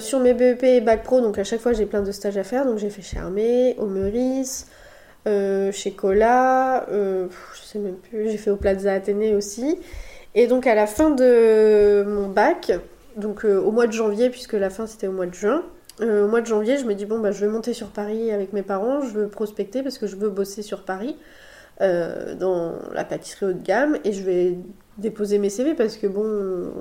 sur 0.00 0.20
mes 0.20 0.34
BEP 0.34 0.62
et 0.62 0.80
Bac 0.80 1.02
Pro, 1.02 1.20
donc 1.20 1.38
à 1.38 1.44
chaque 1.44 1.60
fois 1.60 1.72
j'ai 1.72 1.86
plein 1.86 2.02
de 2.02 2.12
stages 2.12 2.36
à 2.36 2.44
faire, 2.44 2.64
donc 2.64 2.78
j'ai 2.78 2.90
fait 2.90 3.02
chez 3.02 3.16
Hermé, 3.16 3.74
au 3.78 3.86
Meurice, 3.86 4.68
chez 5.26 5.92
Cola, 5.96 6.86
je 6.88 7.62
sais 7.64 7.80
même 7.80 7.96
plus, 7.96 8.30
j'ai 8.30 8.38
fait 8.38 8.50
au 8.50 8.56
Plaza 8.56 8.92
Athénée 8.92 9.34
aussi. 9.34 9.78
Et 10.36 10.46
donc 10.46 10.68
à 10.68 10.76
la 10.76 10.86
fin 10.86 11.10
de 11.10 12.04
mon 12.06 12.28
bac, 12.28 12.70
donc 13.20 13.44
euh, 13.44 13.60
au 13.60 13.70
mois 13.70 13.86
de 13.86 13.92
janvier, 13.92 14.30
puisque 14.30 14.54
la 14.54 14.70
fin 14.70 14.86
c'était 14.86 15.06
au 15.06 15.12
mois 15.12 15.26
de 15.26 15.34
juin. 15.34 15.62
Euh, 16.00 16.24
au 16.24 16.28
mois 16.28 16.40
de 16.40 16.46
janvier, 16.46 16.78
je 16.78 16.84
me 16.84 16.94
dis 16.94 17.06
bon 17.06 17.18
bah 17.18 17.30
je 17.30 17.44
vais 17.44 17.52
monter 17.52 17.74
sur 17.74 17.88
Paris 17.88 18.32
avec 18.32 18.52
mes 18.52 18.62
parents, 18.62 19.02
je 19.02 19.12
veux 19.12 19.28
prospecter 19.28 19.82
parce 19.82 19.98
que 19.98 20.06
je 20.06 20.16
veux 20.16 20.30
bosser 20.30 20.62
sur 20.62 20.82
Paris 20.84 21.16
euh, 21.82 22.34
dans 22.34 22.72
la 22.94 23.04
pâtisserie 23.04 23.46
haut 23.46 23.52
de 23.52 23.62
gamme 23.62 23.98
et 24.04 24.12
je 24.12 24.22
vais 24.22 24.58
déposer 24.98 25.38
mes 25.38 25.50
CV 25.50 25.74
parce 25.74 25.96
que 25.96 26.06
bon 26.06 26.24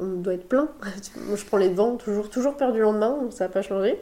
on 0.02 0.22
doit 0.22 0.34
être 0.34 0.48
plein. 0.48 0.70
Je 1.36 1.46
prends 1.46 1.58
les 1.58 1.70
devants, 1.70 1.96
toujours 1.96 2.30
toujours 2.30 2.56
peur 2.56 2.72
du 2.72 2.80
lendemain, 2.80 3.18
donc 3.22 3.34
ça 3.34 3.46
n'a 3.46 3.50
pas 3.50 3.62
changé. 3.62 4.02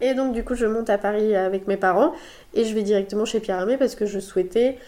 Et 0.00 0.14
donc 0.14 0.32
du 0.34 0.44
coup 0.44 0.54
je 0.54 0.66
monte 0.66 0.90
à 0.90 0.98
Paris 0.98 1.34
avec 1.34 1.66
mes 1.66 1.76
parents 1.76 2.12
et 2.54 2.64
je 2.64 2.74
vais 2.74 2.82
directement 2.82 3.24
chez 3.24 3.40
Pierre 3.40 3.60
Hermé 3.60 3.78
parce 3.78 3.94
que 3.94 4.06
je 4.06 4.20
souhaitais 4.20 4.78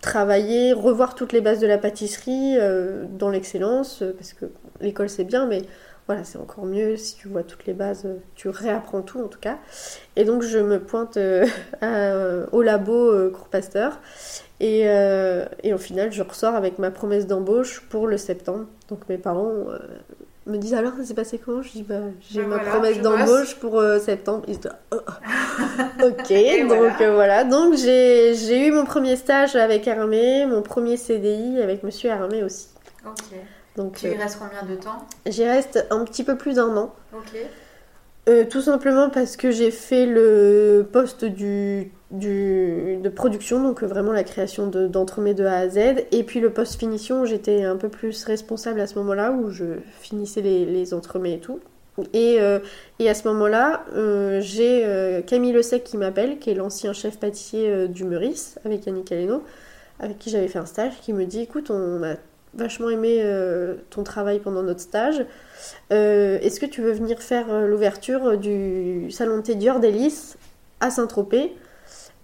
travailler, 0.00 0.72
revoir 0.72 1.14
toutes 1.16 1.32
les 1.32 1.40
bases 1.40 1.58
de 1.58 1.66
la 1.66 1.78
pâtisserie 1.78 2.56
dans 3.18 3.30
l'excellence 3.30 4.04
parce 4.18 4.32
que 4.32 4.46
l'école 4.80 5.08
c'est 5.08 5.24
bien, 5.24 5.46
mais 5.46 5.62
voilà, 6.08 6.24
c'est 6.24 6.38
encore 6.38 6.64
mieux 6.64 6.96
si 6.96 7.16
tu 7.16 7.28
vois 7.28 7.42
toutes 7.42 7.66
les 7.66 7.74
bases, 7.74 8.08
tu 8.34 8.48
réapprends 8.48 9.02
tout 9.02 9.20
en 9.20 9.28
tout 9.28 9.38
cas. 9.38 9.58
Et 10.16 10.24
donc 10.24 10.40
je 10.40 10.58
me 10.58 10.80
pointe 10.80 11.18
euh, 11.18 11.46
euh, 11.82 12.46
au 12.52 12.62
labo 12.62 13.12
euh, 13.12 13.30
cours 13.30 13.48
Pasteur 13.48 14.00
et, 14.58 14.86
et, 15.62 15.72
au 15.74 15.78
final 15.78 16.10
je 16.10 16.22
ressors 16.22 16.54
avec 16.54 16.78
ma 16.78 16.90
promesse 16.90 17.26
d'embauche 17.26 17.82
pour 17.90 18.06
le 18.06 18.16
septembre. 18.16 18.64
Donc 18.88 19.00
mes 19.10 19.18
parents 19.18 19.52
me 20.46 20.56
disent 20.56 20.74
alors 20.74 20.94
ça 20.96 21.04
s'est 21.04 21.14
passé 21.14 21.38
comment? 21.38 21.62
Je 21.62 21.72
dis 21.72 21.82
bah 21.82 22.00
j'ai 22.28 22.42
ma 22.42 22.58
promesse 22.58 23.00
d'embauche 23.02 23.56
pour 23.56 23.80
septembre. 24.00 24.44
Ils 24.48 24.58
disent 24.58 24.72
oh. 24.92 24.96
ok 26.02 26.68
donc 26.68 27.02
voilà 27.02 27.44
donc 27.44 27.76
j'ai 27.76 28.66
eu 28.66 28.72
mon 28.72 28.86
premier 28.86 29.14
stage 29.14 29.56
avec 29.56 29.86
Hermé, 29.86 30.46
mon 30.46 30.62
premier 30.62 30.96
CDI 30.96 31.60
avec 31.60 31.82
Monsieur 31.82 32.08
Hermé 32.08 32.42
aussi. 32.42 32.68
Ok. 33.06 33.36
Donc, 33.78 33.96
tu 33.96 34.06
y 34.06 34.08
euh, 34.08 34.18
restes 34.18 34.38
combien 34.40 34.64
de 34.64 34.74
temps 34.74 35.06
J'y 35.24 35.44
reste 35.44 35.86
un 35.90 36.04
petit 36.04 36.24
peu 36.24 36.36
plus 36.36 36.56
d'un 36.56 36.76
an. 36.76 36.92
Ok. 37.14 37.38
Euh, 38.28 38.44
tout 38.44 38.60
simplement 38.60 39.08
parce 39.08 39.36
que 39.36 39.52
j'ai 39.52 39.70
fait 39.70 40.04
le 40.04 40.86
poste 40.92 41.24
du, 41.24 41.92
du, 42.10 42.98
de 43.00 43.08
production, 43.08 43.62
donc 43.62 43.84
vraiment 43.84 44.12
la 44.12 44.24
création 44.24 44.66
d'entremets 44.66 45.32
de, 45.32 45.46
A 45.46 45.58
à 45.58 45.68
Z, 45.68 45.78
et 46.10 46.24
puis 46.24 46.40
le 46.40 46.50
poste 46.50 46.78
finition, 46.78 47.24
j'étais 47.24 47.64
un 47.64 47.76
peu 47.76 47.88
plus 47.88 48.24
responsable 48.24 48.80
à 48.80 48.88
ce 48.88 48.96
moment-là, 48.96 49.30
où 49.30 49.50
je 49.50 49.64
finissais 50.00 50.42
les, 50.42 50.66
les 50.66 50.92
entremets 50.92 51.34
et 51.34 51.40
tout. 51.40 51.60
Et, 52.12 52.38
euh, 52.40 52.58
et 52.98 53.08
à 53.08 53.14
ce 53.14 53.26
moment-là, 53.28 53.84
j'ai 54.40 55.22
Camille 55.26 55.52
Le 55.52 55.62
Sec 55.62 55.84
qui 55.84 55.96
m'appelle, 55.96 56.40
qui 56.40 56.50
est 56.50 56.54
l'ancien 56.54 56.92
chef 56.92 57.18
pâtissier 57.18 57.86
du 57.86 58.04
Meurice, 58.04 58.58
avec 58.64 58.84
Yannick 58.86 59.12
Aleno, 59.12 59.44
avec 60.00 60.18
qui 60.18 60.30
j'avais 60.30 60.48
fait 60.48 60.58
un 60.58 60.66
stage, 60.66 61.00
qui 61.00 61.12
me 61.12 61.24
dit 61.24 61.40
écoute, 61.40 61.70
on 61.70 62.02
a 62.02 62.16
vachement 62.54 62.88
aimé 62.90 63.20
euh, 63.22 63.76
ton 63.90 64.02
travail 64.02 64.40
pendant 64.40 64.62
notre 64.62 64.80
stage. 64.80 65.24
Euh, 65.92 66.38
Est-ce 66.40 66.60
que 66.60 66.66
tu 66.66 66.82
veux 66.82 66.92
venir 66.92 67.20
faire 67.20 67.46
euh, 67.52 67.66
l'ouverture 67.66 68.36
du 68.38 69.10
salon 69.10 69.38
Dior 69.38 69.80
d'Hélice 69.80 70.36
à 70.80 70.90
Saint-Tropez 70.90 71.54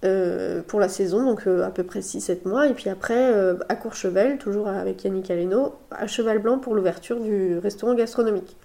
euh, 0.05 0.61
pour 0.67 0.81
la 0.81 0.89
saison, 0.89 1.25
donc 1.25 1.47
à 1.47 1.71
peu 1.71 1.83
près 1.83 2.01
6-7 2.01 2.47
mois. 2.49 2.67
Et 2.69 2.75
puis 2.75 2.91
après, 2.91 3.33
à 3.69 3.75
Courchevel, 3.77 4.39
toujours 4.39 4.69
avec 4.69 5.03
Yannick 5.05 5.31
Aleno, 5.31 5.75
à 5.91 6.07
Cheval 6.07 6.39
Blanc 6.41 6.59
pour 6.59 6.75
l'ouverture 6.75 7.21
du 7.21 7.59
restaurant 7.59 7.95
gastronomique. 7.95 8.57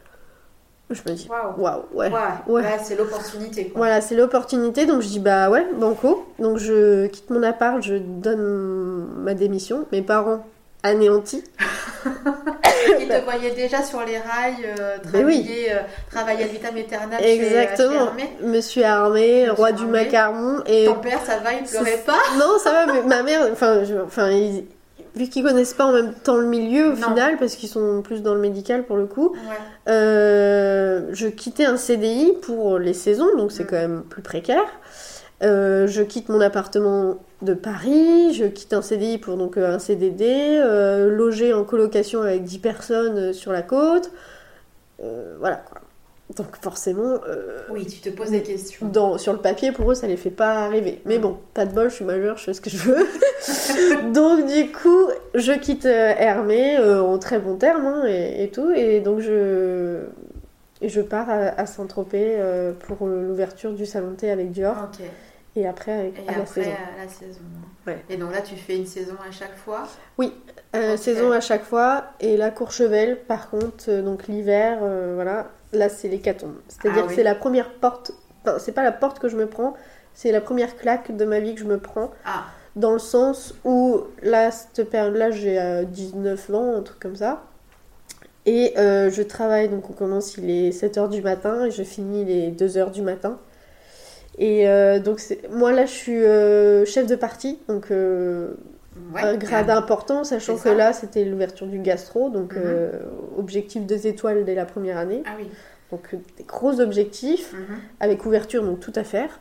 Je 0.89 1.01
me 1.07 1.15
dis, 1.15 1.29
Waouh. 1.29 1.61
waouh, 1.61 1.83
ouais. 1.93 2.11
Ouais, 2.47 2.63
c'est 2.81 2.95
l'opportunité. 2.95 3.71
Voilà, 3.75 4.01
c'est 4.01 4.15
l'opportunité, 4.15 4.87
donc 4.87 5.01
je 5.01 5.07
dis 5.07 5.19
bah 5.19 5.51
ouais, 5.51 5.67
banco. 5.79 6.25
Donc 6.39 6.57
je 6.57 7.05
quitte 7.05 7.29
mon 7.29 7.43
appart, 7.43 7.79
je 7.83 7.95
donne 7.95 9.05
ma 9.19 9.35
démission. 9.35 9.85
Mes 9.91 10.01
parents 10.01 10.43
anéantis. 10.83 11.43
Ils 12.99 13.07
te 13.07 13.23
voyaient 13.23 13.53
déjà 13.55 13.83
sur 13.83 13.99
les 14.01 14.17
rails, 14.17 14.65
euh, 14.79 14.97
oui. 15.25 15.67
euh, 15.69 15.79
travailler 16.09 16.45
à 16.45 16.47
vitam 16.47 16.75
aeternam 16.77 17.19
Exactement. 17.21 18.11
chez, 18.17 18.23
chez. 18.23 18.45
Monsieur 18.45 18.83
Armé, 18.85 19.41
Monsieur 19.41 19.51
roi 19.53 19.71
du 19.73 19.85
macaron. 19.85 20.61
Et 20.65 20.85
Ton 20.85 20.95
père, 20.95 21.19
ça 21.25 21.37
va, 21.39 21.53
il 21.53 21.63
pleurait 21.65 22.01
pas 22.05 22.17
non, 22.39 22.57
ça 22.57 22.71
va, 22.71 22.85
mais 22.93 23.01
ma 23.03 23.21
mère, 23.23 23.47
enfin, 23.51 23.81
enfin 24.05 24.29
ils- 24.31 24.65
vu 25.15 25.27
qu'ils 25.27 25.43
connaissent 25.43 25.73
pas 25.73 25.85
en 25.85 25.91
même 25.91 26.13
temps 26.13 26.37
le 26.37 26.45
milieu 26.45 26.93
au 26.93 26.95
Non. 26.95 27.07
final, 27.09 27.37
parce 27.37 27.55
qu'ils 27.55 27.67
sont 27.69 28.01
plus 28.01 28.21
dans 28.21 28.33
le 28.33 28.39
médical 28.39 28.83
pour 28.85 28.95
le 28.95 29.05
coup, 29.05 29.31
Ouais. 29.33 29.93
Euh, 29.93 31.07
je 31.11 31.27
quittais 31.27 31.65
un 31.65 31.77
CDI 31.77 32.33
pour 32.41 32.77
les 32.79 32.93
saisons, 32.93 33.35
donc 33.37 33.51
c'est 33.51 33.63
Mm. 33.63 33.67
quand 33.67 33.75
même 33.75 34.03
plus 34.03 34.21
précaire. 34.21 34.63
Euh, 35.43 35.87
je 35.87 36.01
quitte 36.03 36.29
mon 36.29 36.39
appartement 36.41 37.17
de 37.41 37.53
Paris, 37.53 38.33
je 38.33 38.45
quitte 38.45 38.73
un 38.73 38.81
CDI 38.81 39.17
pour 39.17 39.37
donc 39.37 39.57
euh, 39.57 39.75
un 39.75 39.79
CDD, 39.79 40.25
euh, 40.25 41.09
loger 41.09 41.53
en 41.53 41.63
colocation 41.63 42.21
avec 42.21 42.43
10 42.43 42.59
personnes 42.59 43.17
euh, 43.17 43.33
sur 43.33 43.51
la 43.51 43.61
côte. 43.61 44.11
Euh, 45.01 45.35
voilà 45.39 45.57
quoi. 45.57 45.79
Donc 46.35 46.47
forcément, 46.61 47.17
euh, 47.27 47.59
Oui, 47.71 47.87
tu 47.87 48.01
te 48.01 48.09
poses 48.09 48.29
des 48.29 48.43
questions. 48.43 48.87
dans, 48.87 49.17
sur 49.17 49.33
le 49.33 49.39
papier, 49.39 49.71
pour 49.71 49.89
eux, 49.89 49.95
ça 49.95 50.05
les 50.05 50.17
fait 50.17 50.29
pas 50.29 50.67
rêver. 50.67 51.01
Mais 51.05 51.17
bon, 51.17 51.37
pas 51.55 51.65
de 51.65 51.73
bol, 51.73 51.89
je 51.89 51.95
suis 51.95 52.05
majeure, 52.05 52.37
je 52.37 52.43
fais 52.43 52.53
ce 52.53 52.61
que 52.61 52.69
je 52.69 52.77
veux. 52.77 53.07
donc 54.13 54.45
du 54.45 54.71
coup, 54.71 55.07
je 55.33 55.53
quitte 55.53 55.85
Hermé 55.85 56.77
en 56.77 57.17
très 57.17 57.39
bon 57.39 57.55
terme 57.55 57.85
hein, 57.85 58.03
et, 58.05 58.43
et 58.43 58.49
tout. 58.51 58.69
Et 58.69 58.99
donc 58.99 59.21
je, 59.21 60.01
et 60.81 60.89
je 60.89 61.01
pars 61.01 61.29
à, 61.29 61.59
à 61.59 61.65
Saint-Tropez 61.65 62.37
pour 62.81 63.07
l'ouverture 63.07 63.73
du 63.73 63.87
salon 63.87 64.13
thé 64.15 64.29
avec 64.29 64.51
Dior. 64.51 64.75
Ok. 64.83 65.03
Et 65.55 65.67
après, 65.67 65.91
avec, 65.91 66.17
Et 66.19 66.29
à 66.29 66.31
la 66.33 66.37
après, 66.43 66.63
saison. 66.63 66.71
à 66.71 67.03
la 67.03 67.09
saison. 67.09 67.39
Ouais. 67.87 68.03
Et 68.09 68.17
donc 68.17 68.31
là, 68.33 68.41
tu 68.41 68.55
fais 68.55 68.77
une 68.77 68.85
saison 68.85 69.15
à 69.27 69.31
chaque 69.31 69.57
fois? 69.57 69.83
Euh, 70.75 70.93
Ok. 70.93 70.97
Saison 70.99 71.31
à 71.31 71.39
chaque 71.41 71.63
fois. 71.63 72.05
Et 72.19 72.37
la 72.37 72.51
Courchevel, 72.51 73.19
par 73.27 73.49
contre, 73.49 73.85
euh, 73.89 74.01
donc 74.01 74.27
l'hiver, 74.27 74.79
euh, 74.83 75.13
voilà, 75.15 75.47
là 75.73 75.89
c'est 75.89 76.07
l'hécatombe. 76.07 76.55
C'est-à-dire 76.67 76.99
Ah 77.01 77.05
que 77.05 77.09
oui. 77.09 77.15
c'est 77.15 77.23
la 77.23 77.35
première 77.35 77.71
porte, 77.73 78.11
enfin, 78.45 78.59
c'est 78.59 78.73
pas 78.73 78.83
la 78.83 78.91
porte 78.91 79.17
que 79.19 79.27
je 79.27 79.35
me 79.37 79.47
prends, 79.47 79.73
c'est 80.13 80.31
la 80.31 80.41
première 80.41 80.77
claque 80.77 81.15
de 81.15 81.25
ma 81.25 81.39
vie 81.39 81.55
que 81.55 81.61
je 81.61 81.65
me 81.65 81.79
prends. 81.79 82.11
Ah, 82.25 82.45
Dans 82.75 82.91
le 82.93 82.99
sens 82.99 83.55
où, 83.65 84.01
là, 84.21 84.51
cette 84.51 84.87
période-là, 84.89 85.31
j'ai 85.31 85.59
euh, 85.59 85.83
19 85.83 86.53
ans, 86.53 86.75
un 86.75 86.81
truc 86.83 86.99
comme 86.99 87.15
ça. 87.15 87.43
Et 88.45 88.73
euh, 88.77 89.09
je 89.11 89.21
travaille, 89.23 89.67
donc 89.69 89.89
on 89.89 89.93
commence, 89.93 90.37
il 90.37 90.49
est 90.49 90.69
7h 90.69 91.09
du 91.09 91.21
matin 91.21 91.65
et 91.65 91.71
je 91.71 91.83
finis 91.83 92.23
les 92.23 92.51
2h 92.51 92.91
du 92.91 93.01
matin. 93.01 93.39
Et 94.41 94.67
euh, 94.69 94.99
donc, 94.99 95.21
moi 95.51 95.71
là, 95.73 95.85
je 95.85 95.91
suis 95.91 96.23
euh, 96.23 96.85
chef 96.85 97.05
de 97.07 97.15
partie, 97.15 97.59
donc 97.67 97.91
euh, 97.91 98.53
ouais. 99.13 99.21
un 99.21 99.35
grade 99.35 99.69
important, 99.69 100.23
sachant 100.23 100.55
que 100.57 100.69
là, 100.69 100.93
c'était 100.93 101.25
l'ouverture 101.25 101.67
du 101.67 101.79
gastro, 101.79 102.29
donc 102.29 102.53
Mhm. 102.53 102.61
euh, 102.63 102.91
objectif 103.37 103.85
2 103.85 104.07
étoiles 104.07 104.45
dès 104.45 104.55
la 104.55 104.65
première 104.65 104.97
année. 104.97 105.23
Ah 105.25 105.31
oui. 105.37 105.47
Donc, 105.91 106.15
des 106.37 106.43
gros 106.45 106.79
objectifs 106.79 107.51
Mhm. 107.53 107.77
avec 107.99 108.25
ouverture, 108.25 108.63
donc 108.63 108.79
tout 108.79 108.93
à 108.95 109.03
faire. 109.03 109.39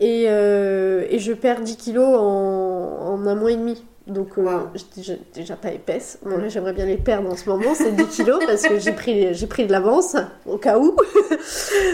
Et, 0.00 0.26
euh, 0.28 1.04
et 1.10 1.18
je 1.18 1.32
perds 1.32 1.60
10 1.62 1.76
kilos 1.76 2.16
en, 2.18 3.14
en 3.14 3.26
un 3.26 3.34
mois 3.34 3.50
et 3.52 3.56
demi. 3.56 3.84
Donc, 4.06 4.36
euh, 4.36 4.60
j'étais 4.74 5.18
déjà, 5.34 5.56
pas 5.56 5.70
épaisse. 5.70 6.18
Bon, 6.22 6.36
là, 6.36 6.48
j'aimerais 6.48 6.74
bien 6.74 6.84
les 6.84 6.98
perdre 6.98 7.30
en 7.30 7.36
ce 7.36 7.48
moment, 7.48 7.74
ces 7.74 7.90
10 7.92 8.06
kilos, 8.08 8.44
parce 8.46 8.62
que 8.62 8.78
j'ai 8.78 8.92
pris, 8.92 9.32
j'ai 9.32 9.46
pris 9.46 9.66
de 9.66 9.72
l'avance, 9.72 10.14
au 10.44 10.58
cas 10.58 10.78
où. 10.78 10.94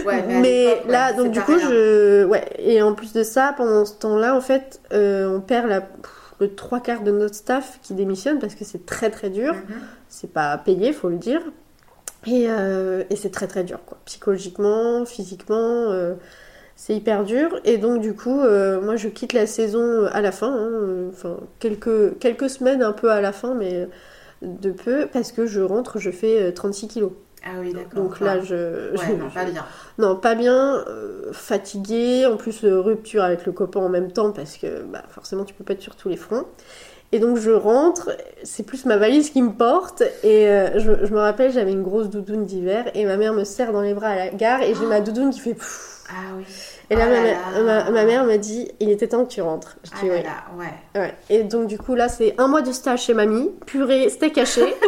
Ouais, 0.05 0.23
mais, 0.27 0.39
Mais 0.41 0.65
ouais, 0.65 0.81
là, 0.87 1.13
donc 1.13 1.31
du 1.31 1.39
coup, 1.41 1.53
rien. 1.53 1.69
je. 1.69 2.25
Ouais, 2.25 2.45
et 2.59 2.81
en 2.81 2.93
plus 2.93 3.13
de 3.13 3.23
ça, 3.23 3.53
pendant 3.55 3.85
ce 3.85 3.93
temps-là, 3.93 4.35
en 4.35 4.41
fait, 4.41 4.81
euh, 4.93 5.37
on 5.37 5.41
perd 5.41 5.67
la... 5.69 5.81
pff, 5.81 6.11
le 6.39 6.55
trois 6.55 6.79
quarts 6.79 7.03
de 7.03 7.11
notre 7.11 7.35
staff 7.35 7.79
qui 7.83 7.93
démissionne 7.93 8.39
parce 8.39 8.55
que 8.55 8.65
c'est 8.65 8.85
très 8.85 9.09
très 9.11 9.29
dur. 9.29 9.53
Mhm. 9.53 9.75
C'est 10.09 10.33
pas 10.33 10.57
payé, 10.57 10.91
faut 10.91 11.09
le 11.09 11.17
dire. 11.17 11.41
Et, 12.25 12.45
euh, 12.49 13.03
et 13.09 13.15
c'est 13.15 13.29
très 13.29 13.47
très 13.47 13.63
dur, 13.63 13.79
quoi. 13.85 13.99
Psychologiquement, 14.05 15.05
physiquement, 15.05 15.55
c'est 16.83 16.95
hyper 16.95 17.23
dur. 17.23 17.59
Et 17.63 17.77
donc, 17.77 18.01
du 18.01 18.15
coup, 18.15 18.39
euh, 18.41 18.81
moi, 18.81 18.95
je 18.95 19.07
quitte 19.07 19.33
la 19.33 19.45
saison 19.45 20.05
à 20.11 20.21
la 20.21 20.31
fin. 20.31 20.51
hein, 20.51 20.69
euh, 20.71 21.09
Enfin, 21.09 21.37
quelques, 21.59 22.17
quelques 22.19 22.49
semaines 22.49 22.81
un 22.81 22.91
peu 22.93 23.11
à 23.11 23.21
la 23.21 23.31
fin, 23.31 23.53
mais 23.53 23.87
de 24.41 24.71
peu, 24.71 25.07
parce 25.11 25.31
que 25.31 25.45
je 25.45 25.61
rentre, 25.61 25.99
je 25.99 26.09
fais 26.11 26.41
euh, 26.41 26.51
36 26.51 26.87
kilos. 26.87 27.11
Ah 27.43 27.49
oui, 27.59 27.73
d'accord. 27.73 28.03
Donc 28.03 28.19
là, 28.19 28.39
je. 28.41 28.91
Ouais, 28.91 28.97
je- 29.07 29.13
non, 29.13 29.29
pas 29.29 29.45
bien. 29.45 29.65
non, 29.99 30.15
pas 30.15 30.35
bien, 30.35 30.83
euh, 30.87 31.31
fatiguée, 31.33 32.25
en 32.25 32.37
plus 32.37 32.63
euh, 32.63 32.81
rupture 32.81 33.23
avec 33.23 33.45
le 33.45 33.51
copain 33.51 33.79
en 33.81 33.89
même 33.89 34.11
temps 34.11 34.31
parce 34.31 34.57
que 34.57 34.83
bah, 34.83 35.03
forcément 35.09 35.43
tu 35.43 35.53
peux 35.55 35.63
pas 35.63 35.73
être 35.73 35.81
sur 35.81 35.95
tous 35.95 36.09
les 36.09 36.17
fronts. 36.17 36.45
Et 37.13 37.19
donc 37.19 37.37
je 37.37 37.51
rentre, 37.51 38.11
c'est 38.43 38.63
plus 38.63 38.85
ma 38.85 38.97
valise 38.97 39.31
qui 39.31 39.41
me 39.41 39.51
porte 39.53 40.01
et 40.23 40.47
euh, 40.49 40.79
je, 40.79 41.05
je 41.05 41.13
me 41.13 41.19
rappelle 41.19 41.51
j'avais 41.51 41.71
une 41.73 41.83
grosse 41.83 42.09
doudoune 42.09 42.45
d'hiver 42.45 42.85
et 42.95 43.05
ma 43.05 43.17
mère 43.17 43.33
me 43.33 43.43
serre 43.43 43.73
dans 43.73 43.81
les 43.81 43.93
bras 43.93 44.09
à 44.09 44.15
la 44.15 44.29
gare 44.29 44.61
et 44.63 44.73
j'ai 44.75 44.85
ma 44.87 45.01
doudoune 45.01 45.31
qui 45.31 45.39
fait 45.41 45.53
pfff. 45.55 46.00
Ah 46.13 46.33
oui. 46.37 46.43
Et 46.89 46.95
là, 46.95 47.05
Oh 47.07 47.11
ma, 47.61 47.61
là 47.61 47.83
ma- 47.85 47.91
ma 47.91 48.05
mère 48.05 48.25
m'a 48.25 48.37
dit 48.37 48.69
il 48.79 48.89
était 48.91 49.07
temps 49.07 49.23
que 49.23 49.29
tu 49.31 49.41
rentres. 49.41 49.77
Je 49.83 49.91
Ah 49.93 49.97
dis 50.01 50.07
là 50.09 50.13
oui. 50.15 50.23
là, 50.23 50.63
ouais. 50.95 51.01
Ouais. 51.01 51.13
Et 51.29 51.43
donc 51.43 51.67
du 51.67 51.77
coup 51.77 51.95
là 51.95 52.09
c'est 52.09 52.35
un 52.37 52.47
mois 52.47 52.61
de 52.61 52.71
stage 52.71 53.03
chez 53.03 53.13
mamie, 53.13 53.49
purée, 53.65 54.09
steak 54.09 54.37
haché. 54.37 54.61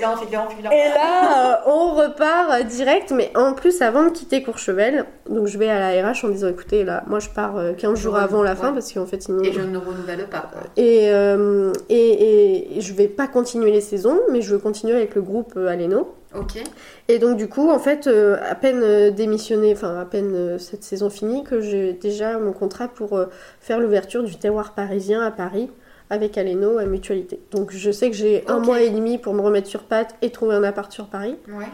Féculent. 0.00 0.48
Et 0.72 0.88
là, 0.94 1.52
euh, 1.66 1.70
on 1.70 1.94
repart 1.94 2.50
euh, 2.52 2.62
direct, 2.62 3.12
mais 3.14 3.30
en 3.36 3.52
plus, 3.52 3.82
avant 3.82 4.04
de 4.04 4.08
quitter 4.10 4.42
Courchevel, 4.42 5.04
donc 5.28 5.46
je 5.46 5.58
vais 5.58 5.68
à 5.68 5.78
la 5.78 6.10
RH 6.10 6.24
en 6.24 6.28
disant 6.28 6.48
écoutez, 6.48 6.84
là, 6.84 7.02
moi 7.06 7.18
je 7.18 7.28
pars 7.28 7.56
euh, 7.58 7.72
15 7.74 7.98
jours 7.98 8.16
Je 8.16 8.20
avant 8.22 8.42
la 8.42 8.52
ouais. 8.52 8.56
fin 8.56 8.72
parce 8.72 8.90
qu'en 8.92 9.04
fait, 9.06 9.22
sinon. 9.22 9.42
Et 9.42 9.52
je 9.52 9.60
ne 9.60 9.76
renouvelle 9.76 10.26
pas. 10.26 10.48
quoi. 10.52 10.62
Et, 10.76 11.10
euh, 11.10 11.72
et, 11.90 11.94
et- 11.96 12.78
et 12.78 12.80
je 12.80 12.94
vais 12.94 13.08
pas 13.08 13.26
continuer 13.26 13.70
les 13.72 13.80
saisons, 13.82 14.20
mais 14.30 14.40
je 14.40 14.52
veux 14.54 14.58
continuer 14.58 14.94
avec 14.94 15.14
le 15.14 15.22
groupe 15.22 15.52
euh, 15.56 15.68
Aleno. 15.68 16.14
Ok. 16.34 16.62
Et 17.08 17.18
donc, 17.18 17.36
du 17.36 17.48
coup, 17.48 17.70
en 17.70 17.78
fait, 17.78 18.06
euh, 18.06 18.36
à 18.48 18.54
peine 18.54 18.82
euh, 18.82 19.10
démissionné, 19.10 19.72
enfin, 19.72 19.98
à 19.98 20.04
peine 20.04 20.32
euh, 20.34 20.58
cette 20.58 20.84
saison 20.84 21.10
finie, 21.10 21.42
que 21.42 21.60
j'ai 21.60 21.92
déjà 21.92 22.38
mon 22.38 22.52
contrat 22.52 22.86
pour 22.88 23.16
euh, 23.16 23.26
faire 23.60 23.80
l'ouverture 23.80 24.22
du 24.22 24.36
terroir 24.36 24.74
parisien 24.74 25.22
à 25.22 25.30
Paris 25.32 25.70
avec 26.08 26.38
Aleno 26.38 26.78
à 26.78 26.84
Mutualité. 26.84 27.40
Donc, 27.50 27.72
je 27.72 27.90
sais 27.90 28.10
que 28.10 28.16
j'ai 28.16 28.44
un 28.48 28.58
mois 28.60 28.80
et 28.80 28.90
demi 28.90 29.18
pour 29.18 29.34
me 29.34 29.40
remettre 29.40 29.66
sur 29.68 29.82
pattes 29.84 30.14
et 30.22 30.30
trouver 30.30 30.54
un 30.54 30.62
appart 30.64 30.90
sur 30.92 31.06
Paris 31.08 31.36
Ouais. 31.48 31.66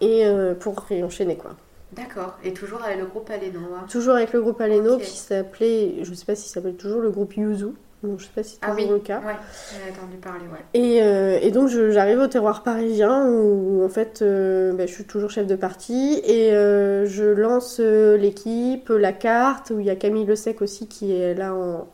et 0.00 0.24
pour 0.60 0.78
réenchaîner 0.88 1.36
quoi. 1.36 1.50
D'accord. 1.92 2.38
Et 2.44 2.52
toujours 2.52 2.82
avec 2.84 2.98
le 3.00 3.06
groupe 3.06 3.28
Aléno. 3.28 3.58
hein. 3.74 3.84
Toujours 3.90 4.14
avec 4.14 4.32
le 4.32 4.40
groupe 4.40 4.60
Aleno 4.60 4.94
Ok. 4.94 5.00
qui 5.02 5.16
s'appelait, 5.18 5.96
je 6.02 6.14
sais 6.14 6.24
pas 6.24 6.36
si 6.36 6.48
ça 6.48 6.54
s'appelle 6.54 6.76
toujours 6.76 7.00
le 7.00 7.10
groupe 7.10 7.36
Yuzu, 7.36 7.70
donc 8.02 8.18
je 8.18 8.24
sais 8.24 8.30
pas 8.34 8.42
si 8.42 8.52
c'est 8.54 8.58
Ah 8.62 8.72
oui. 8.74 8.86
le 8.88 8.98
cas. 8.98 9.18
Ouais. 9.20 9.34
J'ai 9.70 9.92
entendu 9.92 10.16
parler, 10.16 10.44
ouais. 10.52 10.58
Et, 10.74 11.02
euh, 11.02 11.38
et 11.40 11.50
donc 11.50 11.68
j'arrive 11.68 12.18
au 12.18 12.26
terroir 12.26 12.62
parisien 12.62 13.28
où 13.28 13.84
en 13.84 13.88
fait 13.88 14.20
euh, 14.22 14.72
bah, 14.72 14.86
je 14.86 14.92
suis 14.92 15.04
toujours 15.04 15.30
chef 15.30 15.46
de 15.46 15.54
partie 15.56 16.20
et 16.24 16.52
euh, 16.52 17.06
je 17.06 17.24
lance 17.24 17.78
l'équipe, 17.80 18.88
la 18.88 19.12
carte, 19.12 19.70
où 19.70 19.80
il 19.80 19.86
y 19.86 19.90
a 19.90 19.96
Camille 19.96 20.24
Le 20.24 20.36
Sec 20.36 20.62
aussi 20.62 20.88
qui 20.88 21.14
est 21.14 21.34
là 21.34 21.54
en, 21.54 21.88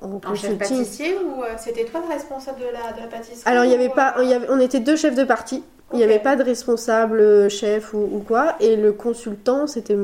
en 0.00 0.20
En 0.24 0.34
chef 0.34 0.56
pâtissier 0.58 1.14
ou 1.16 1.42
c'était 1.58 1.84
toi 1.84 2.00
le 2.06 2.12
responsable 2.12 2.58
de 2.60 2.64
la, 2.66 2.92
de 2.92 3.00
la 3.00 3.06
pâtisserie 3.06 3.42
Alors 3.50 3.64
il 3.64 3.70
y 3.70 3.74
avait 3.74 3.88
pas, 3.88 4.14
il 4.22 4.28
y 4.28 4.34
avait- 4.34 4.48
on 4.50 4.58
était 4.60 4.80
deux 4.80 4.96
chefs 4.96 5.14
de 5.16 5.24
partie. 5.24 5.62
Il 5.94 5.98
n'y 5.98 6.04
avait 6.04 6.20
pas 6.20 6.36
de 6.36 6.42
responsable 6.42 7.50
chef 7.50 7.92
ou, 7.92 7.98
ou 7.98 8.20
quoi, 8.26 8.54
et 8.60 8.76
le 8.76 8.92
consultant 8.92 9.66
c'était 9.66 9.94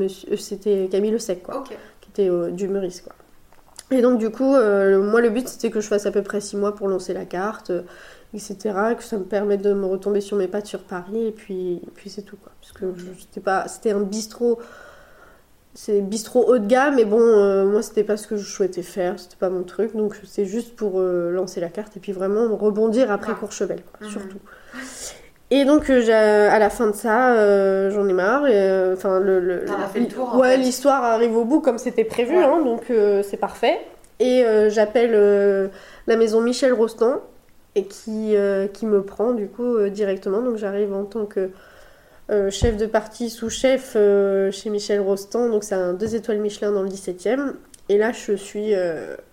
Camille 0.91 1.11
Le 1.11 1.17
Sec 1.17 1.41
quoi. 1.41 1.63
Qui 2.01 2.09
était 2.11 2.29
du 2.51 2.67
Meurice 2.67 3.01
quoi. 3.01 3.13
Et 3.91 4.01
donc 4.01 4.19
du 4.19 4.29
coup, 4.29 4.55
euh, 4.55 5.01
moi 5.01 5.19
le 5.21 5.29
but 5.29 5.47
c'était 5.47 5.71
que 5.71 5.79
je 5.81 5.87
fasse 5.87 6.05
à 6.05 6.11
peu 6.11 6.21
près 6.21 6.41
6 6.41 6.57
mois 6.57 6.75
pour 6.75 6.87
lancer 6.87 7.13
la 7.13 7.25
carte, 7.25 7.71
euh, 7.71 7.81
etc. 8.33 8.57
Que 8.97 9.03
ça 9.03 9.17
me 9.17 9.23
permette 9.23 9.61
de 9.63 9.73
me 9.73 9.85
retomber 9.85 10.21
sur 10.21 10.37
mes 10.37 10.47
pattes 10.47 10.67
sur 10.67 10.83
Paris 10.83 11.27
et 11.27 11.31
puis, 11.31 11.77
et 11.77 11.89
puis 11.95 12.09
c'est 12.09 12.21
tout 12.21 12.37
quoi. 12.37 12.51
Parce 12.61 12.71
que 12.73 12.85
c'était 13.19 13.41
pas, 13.41 13.67
c'était 13.67 13.91
un 13.91 14.01
bistrot, 14.01 14.59
c'est 15.73 16.01
bistrot 16.01 16.45
haut 16.47 16.59
de 16.59 16.67
gamme, 16.67 16.95
mais 16.97 17.05
bon, 17.05 17.19
euh, 17.19 17.65
moi 17.65 17.81
c'était 17.81 18.03
pas 18.03 18.17
ce 18.17 18.27
que 18.27 18.37
je 18.37 18.45
souhaitais 18.47 18.83
faire, 18.83 19.19
c'était 19.19 19.37
pas 19.37 19.49
mon 19.49 19.63
truc, 19.63 19.95
donc 19.95 20.19
c'est 20.23 20.45
juste 20.45 20.75
pour 20.75 20.99
lancer 21.01 21.59
la 21.59 21.69
carte 21.69 21.97
et 21.97 21.99
puis 21.99 22.11
vraiment 22.11 22.55
rebondir 22.55 23.11
après. 23.11 23.33
Courchevel 23.33 23.81
quoi, 23.83 24.05
Mhm. 24.05 24.11
surtout. 24.13 24.39
Et 25.51 25.65
donc 25.65 25.89
euh, 25.89 26.47
à 26.51 26.59
la 26.59 26.69
fin 26.69 26.87
de 26.87 26.95
ça, 26.95 27.33
euh, 27.33 27.89
j'en 27.89 28.07
ai 28.07 28.13
marre. 28.13 28.43
euh, 28.47 28.93
Enfin 28.93 29.19
le, 29.19 29.39
le- 29.39 29.65
le 29.95 30.07
tour, 30.07 30.35
ouais, 30.37 30.57
l'histoire 30.57 31.03
arrive 31.03 31.35
au 31.35 31.43
bout 31.45 31.59
comme 31.59 31.77
c'était 31.79 32.03
prévu, 32.03 32.37
Ouais. 32.37 32.43
hein, 32.43 32.61
donc 32.63 32.83
euh, 32.91 33.23
c'est 33.23 33.37
parfait. 33.37 33.79
Et 34.19 34.43
euh, 34.43 34.69
j'appelle 34.69 35.71
la 36.07 36.15
maison 36.17 36.41
Michel 36.41 36.73
Rostand 36.73 37.21
et 37.75 37.85
qui, 37.85 38.35
qui 38.73 38.85
me 38.85 39.01
prend 39.01 39.31
du 39.31 39.47
coup 39.47 39.79
directement. 39.89 40.41
Donc 40.41 40.57
j'arrive 40.57 40.93
en 40.93 41.05
tant 41.05 41.25
que 41.25 41.49
chef 42.51 42.77
de 42.77 42.85
partie 42.85 43.29
sous-chef 43.29 43.93
chez 44.51 44.69
Michel 44.69 44.99
Rostand. 44.99 45.49
Donc 45.49 45.63
c'est 45.63 45.75
un 45.75 45.93
2 45.93 46.15
étoiles 46.15 46.39
Michelin 46.39 46.71
dans 46.71 46.83
le 46.83 46.89
17e. 46.89 47.53
Et 47.87 47.97
là 47.97 48.11
je 48.11 48.33
suis 48.33 48.73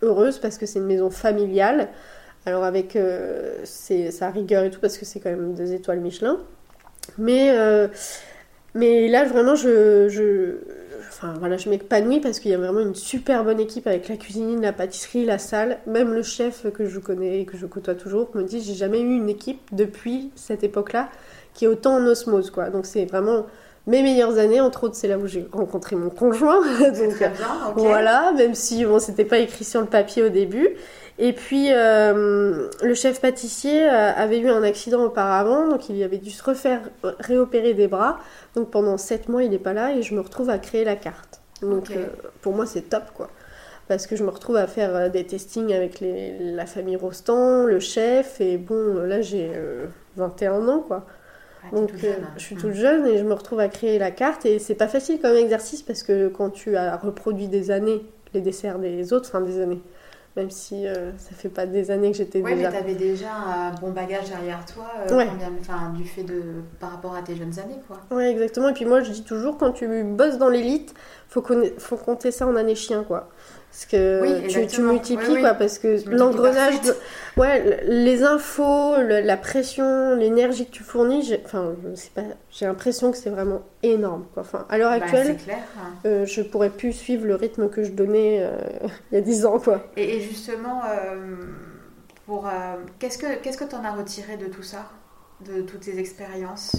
heureuse 0.02 0.38
parce 0.38 0.56
que 0.56 0.64
c'est 0.66 0.78
une 0.78 0.86
maison 0.86 1.10
familiale. 1.10 1.88
Alors 2.46 2.64
avec 2.64 2.96
euh, 2.96 3.56
ses- 3.64 4.10
sa 4.10 4.30
rigueur 4.30 4.64
et 4.64 4.70
tout 4.70 4.80
parce 4.80 4.98
que 4.98 5.04
c'est 5.04 5.20
quand 5.20 5.30
même 5.30 5.54
2 5.54 5.72
étoiles 5.72 6.00
Michelin. 6.00 6.38
Mais, 7.18 7.50
euh, 7.50 7.88
mais 8.74 9.08
là 9.08 9.24
vraiment 9.24 9.54
je... 9.54 10.08
je 10.08 10.56
Enfin 11.08 11.34
voilà, 11.38 11.56
je 11.56 11.70
m'épanouis 11.70 12.20
parce 12.20 12.40
qu'il 12.40 12.50
y 12.50 12.54
a 12.54 12.58
vraiment 12.58 12.80
une 12.80 12.94
super 12.94 13.42
bonne 13.42 13.58
équipe 13.58 13.86
avec 13.86 14.06
la 14.08 14.16
cuisine, 14.16 14.60
la 14.60 14.72
pâtisserie, 14.74 15.24
la 15.24 15.38
salle. 15.38 15.78
Même 15.86 16.12
le 16.12 16.22
chef 16.22 16.70
que 16.72 16.84
je 16.86 16.98
connais 16.98 17.40
et 17.40 17.46
que 17.46 17.56
je 17.56 17.64
côtoie 17.64 17.94
toujours 17.94 18.28
me 18.34 18.42
dit 18.42 18.60
j'ai 18.60 18.74
jamais 18.74 19.00
eu 19.00 19.16
une 19.16 19.30
équipe 19.30 19.60
depuis 19.72 20.30
cette 20.34 20.62
époque-là 20.62 21.08
qui 21.54 21.64
est 21.64 21.68
autant 21.68 21.94
en 21.94 22.04
osmose 22.06 22.50
quoi. 22.50 22.68
Donc 22.68 22.84
c'est 22.84 23.06
vraiment 23.06 23.46
mes 23.86 24.02
meilleures 24.02 24.36
années. 24.36 24.60
Entre 24.60 24.84
autres, 24.84 24.96
c'est 24.96 25.08
là 25.08 25.16
où 25.16 25.26
j'ai 25.26 25.48
rencontré 25.52 25.96
mon 25.96 26.10
conjoint. 26.10 26.60
Donc 26.80 27.14
Très 27.14 27.30
bien, 27.30 27.46
ok. 27.70 27.78
voilà, 27.78 28.32
même 28.32 28.54
si 28.54 28.84
bon, 28.84 28.98
c'était 28.98 29.24
pas 29.24 29.38
écrit 29.38 29.64
sur 29.64 29.80
le 29.80 29.86
papier 29.86 30.22
au 30.22 30.28
début. 30.28 30.68
Et 31.18 31.32
puis 31.32 31.68
euh, 31.72 32.68
le 32.82 32.94
chef 32.94 33.20
pâtissier 33.22 33.88
euh, 33.88 34.12
avait 34.14 34.38
eu 34.38 34.50
un 34.50 34.62
accident 34.62 35.02
auparavant, 35.04 35.66
donc 35.68 35.88
il 35.88 36.02
avait 36.02 36.18
dû 36.18 36.30
se 36.30 36.42
refaire 36.42 36.82
réopérer 37.20 37.72
des 37.74 37.88
bras. 37.88 38.18
Donc 38.54 38.70
pendant 38.70 38.98
7 38.98 39.28
mois, 39.30 39.42
il 39.42 39.50
n'est 39.50 39.58
pas 39.58 39.72
là 39.72 39.92
et 39.94 40.02
je 40.02 40.14
me 40.14 40.20
retrouve 40.20 40.50
à 40.50 40.58
créer 40.58 40.84
la 40.84 40.96
carte. 40.96 41.40
Donc 41.62 41.90
euh, 41.90 42.06
pour 42.42 42.52
moi, 42.54 42.66
c'est 42.66 42.82
top 42.82 43.04
quoi. 43.14 43.30
Parce 43.88 44.06
que 44.06 44.16
je 44.16 44.24
me 44.24 44.30
retrouve 44.30 44.56
à 44.56 44.66
faire 44.66 45.10
des 45.10 45.24
testings 45.24 45.72
avec 45.72 46.00
les- 46.00 46.36
la 46.40 46.66
famille 46.66 46.96
Rostand, 46.96 47.64
le 47.64 47.80
chef, 47.80 48.40
et 48.40 48.58
bon, 48.58 48.94
là 49.04 49.22
j'ai 49.22 49.50
euh, 49.54 49.86
21 50.16 50.68
ans 50.68 50.80
quoi. 50.80 51.06
Ah, 51.64 51.74
Donc 51.74 51.96
jeune. 51.96 52.26
je 52.36 52.42
suis 52.42 52.56
Mm. 52.56 52.58
toute 52.58 52.72
jeune 52.74 53.06
et 53.06 53.16
je 53.16 53.24
me 53.24 53.32
retrouve 53.32 53.60
à 53.60 53.68
créer 53.68 53.98
la 53.98 54.10
carte 54.10 54.44
et 54.44 54.58
c'est 54.58 54.74
pas 54.74 54.88
facile 54.88 55.18
comme 55.20 55.34
exercice 55.36 55.82
parce 55.82 56.02
que 56.02 56.28
quand 56.28 56.50
tu 56.50 56.76
as 56.76 56.96
reproduit 56.96 57.48
des 57.48 57.70
années 57.70 58.04
les 58.34 58.40
desserts 58.42 58.78
des 58.78 59.12
autres, 59.14 59.28
enfin 59.30 59.40
des 59.40 59.60
années, 59.60 59.80
même 60.36 60.50
si 60.50 60.86
euh, 60.86 61.12
ça 61.16 61.30
fait 61.34 61.48
pas 61.48 61.64
des 61.66 61.90
années 61.90 62.10
que 62.10 62.16
j'étais 62.18 62.42
Ouais, 62.42 62.54
déjà. 62.54 62.70
mais 62.70 62.76
t'avais 62.78 62.94
déjà 62.94 63.32
un 63.32 63.70
bon 63.72 63.90
bagage 63.90 64.28
derrière 64.28 64.64
toi, 64.66 64.84
euh, 65.10 65.16
Ouais. 65.16 65.26
combien- 65.30 65.50
enfin, 65.60 65.90
du 65.96 66.04
fait 66.04 66.22
de 66.24 66.42
par 66.78 66.90
rapport 66.92 67.14
à 67.14 67.22
tes 67.22 67.34
jeunes 67.34 67.58
années, 67.58 67.80
quoi. 67.88 67.96
Ouais, 68.16 68.30
exactement. 68.30 68.68
Et 68.68 68.74
puis 68.74 68.84
moi 68.84 69.00
je 69.00 69.10
dis 69.12 69.24
toujours 69.24 69.56
quand 69.56 69.72
tu 69.72 70.04
bosses 70.04 70.36
dans 70.38 70.50
l'élite, 70.50 70.94
faut, 71.28 71.40
conna- 71.40 71.70
faut 71.78 71.96
compter 71.96 72.30
ça 72.30 72.46
en 72.46 72.54
année 72.54 72.74
chien 72.74 73.02
quoi. 73.02 73.30
Parce 73.76 73.84
que 73.84 74.22
Oui, 74.22 74.46
tu, 74.48 74.66
tu 74.68 74.80
multiplies 74.80 75.26
Oui, 75.28 75.34
oui. 75.34 75.40
quoi, 75.42 75.52
parce 75.52 75.78
que 75.78 76.00
Tu 76.02 76.08
l'engrenage, 76.08 76.80
de- 76.80 76.96
ouais, 77.36 77.62
le- 77.84 77.92
les 78.04 78.22
infos, 78.22 78.96
le- 79.02 79.20
la 79.20 79.36
pression, 79.36 80.16
l'énergie 80.16 80.64
que 80.64 80.70
tu 80.70 80.82
fournis, 80.82 81.22
j'ai- 81.22 81.42
enfin, 81.44 81.74
je 81.90 81.94
sais 81.94 82.08
pas, 82.14 82.22
j'ai 82.50 82.64
l'impression 82.64 83.10
que 83.12 83.18
c'est 83.18 83.28
vraiment 83.28 83.60
énorme 83.82 84.24
quoi. 84.32 84.44
Enfin, 84.44 84.64
à 84.70 84.78
l'heure 84.78 84.88
Bah, 84.92 84.96
actuelle, 85.04 85.36
c'est 85.38 85.44
clair. 85.44 85.58
hein. 85.78 85.92
Euh, 86.06 86.24
je 86.24 86.40
pourrais 86.40 86.70
plus 86.70 86.94
suivre 86.94 87.26
le 87.26 87.34
rythme 87.34 87.68
que 87.68 87.84
je 87.84 87.90
donnais 87.90 88.38
euh, 88.40 88.56
il 89.12 89.16
y 89.16 89.18
a 89.18 89.20
10 89.20 89.44
ans 89.44 89.58
quoi. 89.58 89.82
Et, 89.98 90.16
et 90.16 90.20
justement, 90.22 90.80
euh, 90.88 91.36
pour 92.24 92.46
euh, 92.46 92.50
qu'est-ce 92.98 93.18
que 93.18 93.36
qu'est-ce 93.42 93.58
que 93.58 93.64
t'en 93.64 93.84
as 93.84 93.92
retiré 93.92 94.38
de 94.38 94.46
tout 94.46 94.62
ça, 94.62 94.86
de 95.44 95.60
toutes 95.60 95.84
ces 95.84 95.98
expériences? 95.98 96.76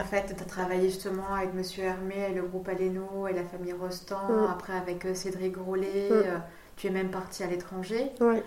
En 0.00 0.04
fait, 0.04 0.34
tu 0.36 0.42
as 0.42 0.46
travaillé 0.46 0.88
justement 0.88 1.34
avec 1.36 1.54
Monsieur 1.54 1.84
Hermé 1.84 2.28
et 2.30 2.34
le 2.34 2.42
groupe 2.42 2.68
Aleno 2.68 3.26
et 3.28 3.32
la 3.32 3.44
famille 3.44 3.72
Rostand, 3.72 4.28
Mm. 4.28 4.50
après 4.50 4.72
avec 4.76 5.04
euh, 5.04 5.14
Cédric 5.14 5.52
Grolet, 5.52 6.08
Mm. 6.10 6.14
euh, 6.14 6.38
tu 6.76 6.86
es 6.86 6.90
même 6.90 7.10
parti 7.10 7.42
à 7.42 7.46
l'étranger. 7.46 8.10
Ouais. 8.20 8.42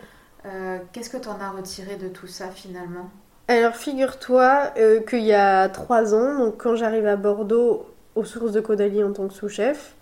Euh, 0.45 0.77
qu'est-ce 0.91 1.10
que 1.10 1.17
tu 1.17 1.27
en 1.27 1.39
as 1.39 1.49
retiré 1.51 1.95
de 1.95 2.08
tout 2.08 2.27
ça 2.27 2.47
finalement? 2.49 3.10
Alors 3.47 3.75
figure-toi 3.75 4.71
euh, 4.77 5.01
qu'il 5.01 5.23
y 5.23 5.34
a 5.34 5.69
3 5.69 6.13
ans, 6.15 6.38
donc 6.39 6.58
quand 6.58 6.75
j'arrive 6.75 7.05
à 7.08 7.15
Bordeaux 7.15 7.86
aux 8.15 8.23
sources 8.25 8.51
de 8.51 8.62
Caudalie 8.62 9.03
en 9.03 9.12
tant 9.13 9.27
que 9.27 9.34
sous-chef, 9.34 9.95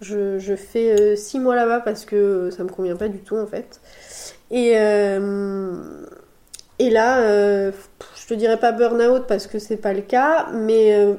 je, 0.00 0.38
je 0.38 0.56
fais 0.56 1.14
6 1.16 1.38
mois 1.38 1.54
là-bas 1.54 1.80
parce 1.80 2.04
que 2.04 2.50
ça 2.50 2.64
me 2.64 2.68
convient 2.68 2.96
pas 2.96 3.08
du 3.08 3.18
tout 3.18 3.36
en 3.36 3.46
fait. 3.46 3.80
Et, 4.50 4.72
euh, 4.76 6.04
et 6.86 6.90
là, 6.90 7.20
euh, 7.20 7.72
je 8.16 8.26
te 8.26 8.34
dirais 8.34 8.58
pas 8.58 8.72
burn-out 8.72 9.26
parce 9.26 9.46
que 9.46 9.58
c'est 9.58 9.76
pas 9.76 9.92
le 9.92 10.02
cas, 10.02 10.48
mais 10.52 10.94
euh, 10.94 11.14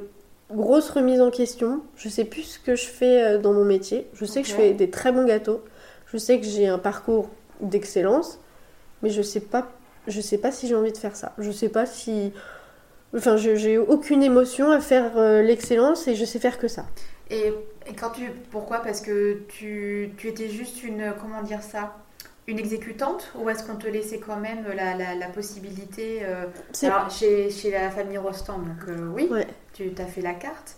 grosse 0.51 0.89
remise 0.89 1.21
en 1.21 1.31
question. 1.31 1.81
Je 1.95 2.09
sais 2.09 2.25
plus 2.25 2.43
ce 2.43 2.59
que 2.59 2.75
je 2.75 2.87
fais 2.87 3.23
euh, 3.23 3.37
dans 3.39 3.53
mon 3.53 3.65
métier. 3.65 4.09
Je 4.13 4.25
sais 4.25 4.41
que 4.41 4.47
je 4.47 4.53
fais 4.53 4.73
des 4.73 4.89
très 4.89 5.11
bons 5.11 5.25
gâteaux. 5.25 5.63
Je 6.07 6.17
sais 6.17 6.39
que 6.39 6.45
j'ai 6.45 6.67
un 6.67 6.79
parcours 6.79 7.29
d'excellence, 7.61 8.39
mais 9.01 9.09
je 9.09 9.21
sais 9.21 9.39
pas, 9.41 9.71
je 10.07 10.21
sais 10.21 10.37
pas 10.37 10.51
si 10.51 10.67
j'ai 10.67 10.75
envie 10.75 10.91
de 10.91 10.97
faire 10.97 11.15
ça. 11.15 11.33
Je 11.37 11.51
sais 11.51 11.69
pas 11.69 11.85
si, 11.85 12.33
enfin, 13.15 13.37
j'ai 13.37 13.77
aucune 13.77 14.23
émotion 14.23 14.71
à 14.71 14.81
faire 14.81 15.17
euh, 15.17 15.41
l'excellence 15.43 16.07
et 16.07 16.15
je 16.15 16.25
sais 16.25 16.39
faire 16.39 16.57
que 16.59 16.67
ça. 16.67 16.85
et, 17.29 17.53
et 17.87 17.93
quand 17.95 18.11
tu 18.11 18.31
pourquoi? 18.51 18.79
Parce 18.81 19.01
que 19.01 19.43
tu, 19.49 20.13
tu 20.17 20.27
étais 20.29 20.49
juste 20.49 20.83
une 20.83 21.13
comment 21.19 21.41
dire 21.43 21.61
ça? 21.63 21.97
Une 22.47 22.59
exécutante 22.59 23.31
ou 23.35 23.49
est-ce 23.49 23.63
qu'on 23.63 23.75
te 23.77 23.87
laissait 23.87 24.19
quand 24.19 24.37
même 24.37 24.65
la, 24.75 24.95
la, 24.97 25.15
la 25.15 25.27
possibilité 25.27 26.21
euh, 26.23 26.45
Alors, 26.83 27.09
chez, 27.09 27.49
chez 27.49 27.71
la 27.71 27.89
famille 27.89 28.17
Rostand, 28.17 28.59
donc 28.59 28.89
euh, 28.89 29.07
oui, 29.15 29.27
Ouais. 29.31 29.47
tu 29.73 29.91
t'as 29.93 30.05
fait 30.05 30.21
la 30.21 30.33
carte. 30.33 30.75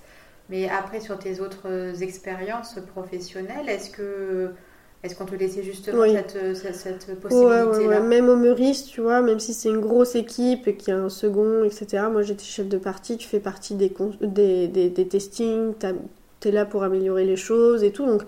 Mais 0.49 0.69
après, 0.69 0.99
sur 0.99 1.17
tes 1.17 1.39
autres 1.39 2.04
expériences 2.04 2.78
professionnelles, 2.93 3.67
est-ce 3.67 3.89
que 3.89 4.51
est-ce 5.04 5.15
qu'on 5.15 5.25
te 5.25 5.36
laissait 5.36 5.62
justement 5.63 6.01
Oui. 6.01 6.13
cette, 6.13 6.56
cette, 6.75 7.19
possibilité-là 7.19 7.65
ouais, 7.67 7.88
ouais. 7.88 7.99
Même 7.99 8.28
au 8.30 8.36
Meurice, 8.36 8.86
tu 8.86 9.01
vois, 9.01 9.21
même 9.21 9.39
si 9.39 9.54
c'est 9.54 9.69
une 9.69 9.80
grosse 9.80 10.15
équipe 10.15 10.67
et 10.67 10.75
qu'il 10.75 10.89
y 10.93 10.97
a 10.97 10.99
un 10.99 11.10
second, 11.10 11.63
etc. 11.63 12.06
Moi, 12.12 12.23
j'étais 12.23 12.43
chef 12.43 12.67
de 12.67 12.78
partie, 12.80 13.17
tu 13.17 13.28
fais 13.28 13.39
partie 13.39 13.75
des, 13.75 13.91
des, 14.21 14.67
des, 14.67 14.89
des 14.89 15.08
testings, 15.08 15.73
t'as- 15.80 15.93
t'es 16.39 16.51
là 16.51 16.65
pour 16.65 16.84
améliorer 16.84 17.25
les 17.25 17.36
choses 17.36 17.84
et 17.84 17.91
tout. 17.91 18.06
Donc, 18.06 18.23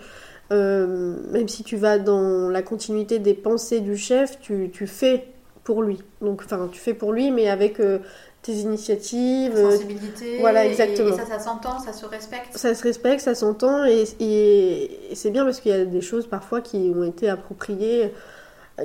euh, 0.51 1.15
même 1.31 1.47
si 1.47 1.63
tu 1.63 1.75
vas 1.77 1.99
dans 1.99 2.49
la 2.49 2.61
continuité 2.61 3.19
des 3.19 3.33
pensées 3.33 3.79
du 3.81 3.97
chef, 3.97 4.39
tu, 4.39 4.69
tu 4.73 4.87
fais 4.87 5.25
pour 5.63 5.81
lui. 5.83 5.99
Donc, 6.21 6.41
enfin, 6.45 6.69
tu 6.71 6.79
fais 6.79 6.93
pour 6.93 7.11
lui, 7.11 7.31
mais 7.31 7.49
avec 7.49 7.79
euh, 7.79 7.99
tes 8.41 8.53
initiatives. 8.53 9.53
euh, 9.55 9.71
sensibilité. 9.71 10.37
voilà, 10.39 10.65
et- 10.65 10.69
exactement. 10.69 11.13
Et, 11.13 11.17
ça, 11.17 11.25
ça 11.25 11.39
s'entend, 11.39 11.79
ça 11.79 11.91
se 11.91 12.05
respecte. 12.05 12.55
ça 12.57 12.73
se 12.73 12.83
respecte, 12.83 13.21
ça 13.21 13.35
s'entend 13.35 13.83
et, 13.85 14.03
et- 14.21 15.11
et 15.11 15.15
c'est 15.15 15.31
bien 15.31 15.43
parce 15.43 15.59
qu'il 15.59 15.71
y 15.71 15.75
a 15.75 15.83
des 15.85 16.01
choses 16.01 16.27
parfois 16.27 16.61
qui 16.61 16.93
ont 16.95 17.03
été 17.03 17.27
appropriées 17.27 18.13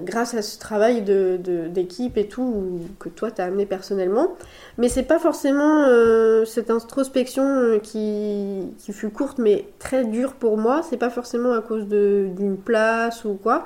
grâce 0.01 0.33
à 0.35 0.41
ce 0.43 0.59
travail 0.59 1.03
de, 1.03 1.37
de- 1.43 1.69
d'équipe 1.69 2.17
et 2.17 2.27
tout 2.27 2.43
ou 2.43 2.81
que 2.99 3.09
toi 3.11 3.31
t'as 3.31 3.45
amené 3.45 3.67
personnellement. 3.67 4.35
Mais 4.79 4.89
c'est 4.89 5.03
pas 5.03 5.19
forcément 5.19 5.85
euh, 5.87 6.45
cette 6.47 6.71
introspection 6.71 7.45
euh, 7.47 7.79
qui, 7.79 8.73
qui 8.79 8.93
fut 8.93 9.11
courte 9.11 9.39
mais 9.39 9.67
très 9.79 10.05
dure 10.05 10.33
pour 10.35 10.57
moi. 10.57 10.83
C'est 10.89 10.97
pas 10.97 11.11
forcément 11.11 11.53
à 11.53 11.61
cause 11.61 11.87
d'une 11.87 12.57
place 12.57 13.25
ou 13.25 13.35
quoi. 13.35 13.65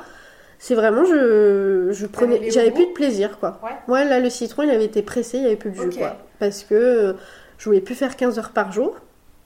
C'est 0.58 0.74
vraiment 0.74 1.04
je, 1.04 1.90
je 1.92 2.06
prenais, 2.06 2.50
j'avais 2.50 2.70
plus 2.70 2.86
de 2.86 2.92
plaisir 2.92 3.38
quoi. 3.38 3.60
Ouais. 3.62 3.70
Moi 3.88 4.04
là 4.04 4.18
le 4.20 4.30
citron 4.30 4.62
il 4.62 4.70
avait 4.70 4.86
été 4.86 5.02
pressé, 5.02 5.36
il 5.38 5.42
y 5.44 5.46
avait 5.46 5.56
plus 5.56 5.70
de 5.70 5.76
jus 5.76 5.90
quoi. 5.98 6.16
Parce 6.40 6.64
que 6.64 6.74
euh, 6.74 7.12
je 7.58 7.66
voulais 7.68 7.80
plus 7.80 7.94
faire 7.94 8.16
15 8.16 8.38
heures 8.38 8.50
par 8.50 8.72
jour. 8.72 8.96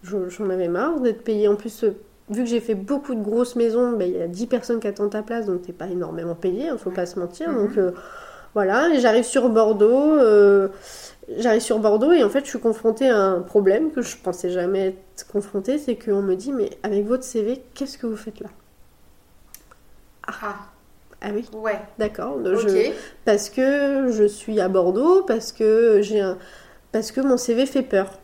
Je- 0.03 0.29
J'en 0.31 0.49
avais 0.49 0.69
marre 0.69 0.99
d'être 1.01 1.23
payée. 1.23 1.47
En 1.47 1.57
plus, 1.57 1.85
vu 2.31 2.45
que 2.45 2.49
j'ai 2.49 2.61
fait 2.61 2.75
beaucoup 2.75 3.14
de 3.14 3.23
grosses 3.23 3.57
maisons, 3.57 3.93
ben, 3.93 4.09
il 4.11 4.16
y 4.19 4.23
a 4.23 4.29
10 4.29 4.47
personnes 4.47 4.81
qui 4.81 4.87
attendent 4.88 5.11
ta 5.11 5.23
place, 5.23 5.47
donc 5.47 5.62
t'es 5.62 5.73
pas 5.73 5.87
énormément 5.88 6.35
payé, 6.35 6.69
il 6.73 6.79
faut 6.79 6.90
pas 6.90 7.07
se 7.07 7.19
mentir. 7.19 7.51
Mhm. 7.51 7.57
Donc 7.57 7.79
euh, 7.79 7.93
voilà, 8.55 8.88
et 8.95 9.01
j'arrive 9.01 9.25
sur 9.25 9.49
Bordeaux. 9.51 10.14
euh, 10.14 10.69
J'arrive 11.38 11.62
sur 11.62 11.79
Bordeaux 11.79 12.12
et 12.12 12.25
en 12.25 12.29
fait 12.31 12.45
je 12.45 12.51
suis 12.51 12.59
confrontée 12.61 13.09
à 13.09 13.16
un 13.19 13.40
problème 13.40 13.93
que 13.93 14.03
je 14.03 14.16
pensais 14.16 14.51
jamais 14.51 14.88
être 14.88 15.27
confrontée, 15.33 15.79
c'est 15.79 15.97
qu'on 15.97 16.23
me 16.23 16.35
dit 16.37 16.53
mais 16.53 16.71
avec 16.83 17.07
votre 17.07 17.25
CV, 17.25 17.62
qu'est-ce 17.75 17.99
que 17.99 18.07
vous 18.07 18.16
faites 18.16 18.40
là? 18.40 18.49
Ah, 20.27 20.71
Ah 21.23 21.31
oui, 21.35 21.47
ouais. 21.53 21.79
d'accord. 21.99 22.38
Parce 23.25 23.51
que 23.51 24.11
je 24.11 24.25
suis 24.25 24.61
à 24.61 24.69
Bordeaux, 24.69 25.23
parce 25.25 25.53
que 25.53 26.01
j'ai 26.03 26.21
un... 26.21 26.38
parce 26.93 27.12
que 27.12 27.21
mon 27.21 27.37
CV 27.37 27.66
fait 27.66 27.83
peur. 27.83 28.19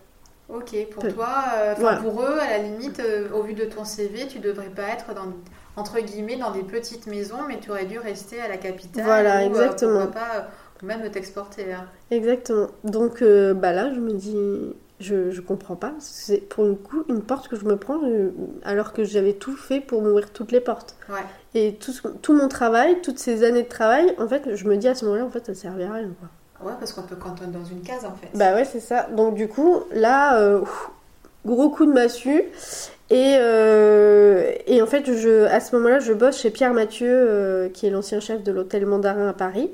Ok. 0.48 0.74
Pour 0.92 1.02
Peu. 1.02 1.12
toi, 1.12 1.28
euh, 1.56 1.74
Voilà. 1.78 1.98
pour 1.98 2.22
eux, 2.22 2.38
à 2.38 2.48
la 2.50 2.58
limite, 2.58 3.00
euh, 3.00 3.28
au 3.34 3.42
vu 3.42 3.54
de 3.54 3.64
ton 3.64 3.84
CV, 3.84 4.26
tu 4.28 4.38
devrais 4.38 4.68
pas 4.68 4.88
être 4.92 5.12
dans 5.14 5.32
entre 5.76 6.00
guillemets 6.00 6.36
dans 6.36 6.52
des 6.52 6.62
petites 6.62 7.06
maisons, 7.06 7.42
mais 7.48 7.58
tu 7.60 7.70
aurais 7.70 7.84
dû 7.84 7.98
rester 7.98 8.40
à 8.40 8.48
la 8.48 8.56
capitale. 8.56 9.04
Voilà, 9.04 9.40
ou, 9.40 9.44
euh, 9.44 9.46
exactement. 9.48 10.06
pas, 10.06 10.36
euh, 10.36 10.40
ou 10.82 10.86
même 10.86 11.10
t'exporter. 11.10 11.72
hein. 11.74 11.84
Exactement. 12.10 12.68
Donc 12.84 13.20
euh, 13.22 13.52
bah 13.54 13.72
là, 13.72 13.92
je 13.92 14.00
me 14.00 14.12
dis, 14.12 14.36
je, 15.00 15.30
je 15.30 15.40
comprends 15.42 15.76
pas. 15.76 15.92
C'est 15.98 16.38
pour 16.38 16.64
le 16.64 16.74
coup 16.76 17.04
une 17.10 17.20
porte 17.22 17.48
que 17.48 17.56
je 17.56 17.64
me 17.66 17.76
prends 17.76 18.00
alors 18.64 18.92
que 18.94 19.04
j'avais 19.04 19.34
tout 19.34 19.56
fait 19.56 19.80
pour 19.80 20.00
m'ouvrir 20.00 20.32
toutes 20.32 20.52
les 20.52 20.60
portes. 20.60 20.96
Ouais. 21.10 21.16
Et 21.54 21.74
tout, 21.74 21.92
tout 22.22 22.32
mon 22.34 22.48
travail, 22.48 23.00
toutes 23.02 23.18
ces 23.18 23.42
années 23.44 23.62
de 23.64 23.68
travail, 23.68 24.14
en 24.18 24.28
fait, 24.28 24.54
je 24.56 24.66
me 24.66 24.76
dis 24.76 24.88
à 24.88 24.94
ce 24.94 25.04
moment-là, 25.06 25.24
en 25.26 25.30
fait, 25.30 25.44
ça 25.44 25.54
servait 25.54 25.84
à 25.84 25.92
rien. 25.92 26.10
Quoi. 26.20 26.28
Ouais, 26.62 26.72
parce 26.78 26.92
qu'on 26.92 27.02
peut 27.02 27.16
cantonner 27.16 27.52
dans 27.52 27.64
une 27.64 27.82
case 27.82 28.04
en 28.04 28.14
fait. 28.14 28.28
Bah 28.34 28.54
ouais, 28.54 28.64
c'est 28.64 28.80
ça. 28.80 29.08
Donc 29.14 29.34
du 29.34 29.48
coup, 29.48 29.80
là, 29.92 30.40
euh, 30.40 30.62
gros 31.44 31.70
coup 31.70 31.86
de 31.86 31.92
massue. 31.92 32.44
Et, 33.08 33.36
euh, 33.38 34.52
et 34.66 34.82
en 34.82 34.86
fait, 34.86 35.04
je, 35.06 35.44
à 35.44 35.60
ce 35.60 35.76
moment-là, 35.76 36.00
je 36.00 36.12
bosse 36.12 36.40
chez 36.40 36.50
Pierre 36.50 36.72
Mathieu, 36.72 37.08
euh, 37.08 37.68
qui 37.68 37.86
est 37.86 37.90
l'ancien 37.90 38.18
chef 38.18 38.42
de 38.42 38.50
l'hôtel 38.50 38.84
Mandarin 38.84 39.28
à 39.28 39.32
Paris 39.32 39.70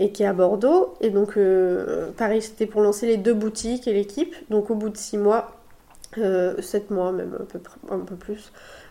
et 0.00 0.10
qui 0.10 0.22
est 0.24 0.26
à 0.26 0.32
Bordeaux. 0.32 0.94
Et 1.00 1.10
donc, 1.10 1.38
pareil, 2.16 2.42
c'était 2.42 2.66
pour 2.66 2.80
lancer 2.80 3.06
les 3.06 3.18
deux 3.18 3.34
boutiques 3.34 3.86
et 3.86 3.92
l'équipe. 3.92 4.34
Donc, 4.48 4.70
au 4.70 4.74
bout 4.74 4.88
de 4.88 4.96
six 4.96 5.18
mois, 5.18 5.52
sept 6.16 6.90
mois 6.90 7.12
même, 7.12 7.36
un 7.38 7.44
peu, 7.44 7.60
un 7.90 7.98
peu 7.98 8.16
plus, 8.16 8.50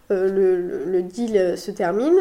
le, 0.10 1.02
deal 1.02 1.58
se 1.58 1.72
termine. 1.72 2.16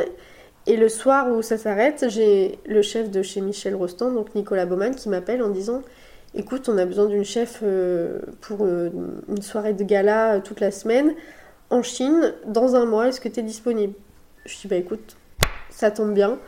Et 0.71 0.77
le 0.77 0.91
soir 0.91 1.29
où 1.33 1.41
ça 1.41 1.57
s'arrête, 1.57 2.05
j'ai 2.09 2.59
le 2.66 2.83
chef 2.83 3.11
de 3.11 3.23
chez 3.23 3.41
Michel 3.41 3.75
Rostand, 3.75 4.12
donc 4.12 4.35
Nicolas 4.35 4.66
Baumann, 4.66 4.95
qui 4.95 5.09
m'appelle 5.09 5.43
en 5.43 5.49
disant 5.49 5.83
Écoute, 6.35 6.69
on 6.69 6.77
a 6.77 6.85
besoin 6.85 7.07
d'une 7.07 7.25
chef 7.25 7.61
euh, 7.62 8.19
pour 8.43 8.59
euh, 8.66 8.91
une 9.31 9.41
soirée 9.41 9.73
de 9.73 9.83
gala 9.83 10.35
euh, 10.35 10.41
toute 10.41 10.61
la 10.61 10.71
semaine 10.71 11.14
en 11.71 11.83
Chine 11.83 12.35
dans 12.47 12.77
un 12.77 12.85
mois. 12.85 13.09
Est-ce 13.09 13.21
que 13.21 13.31
tu 13.31 13.41
es 13.41 13.43
disponible? 13.43 13.95
Je 14.45 14.59
dis 14.59 14.69
Bah 14.69 14.77
écoute, 14.77 15.16
ça 15.71 15.91
tombe 15.91 16.12
bien. 16.12 16.39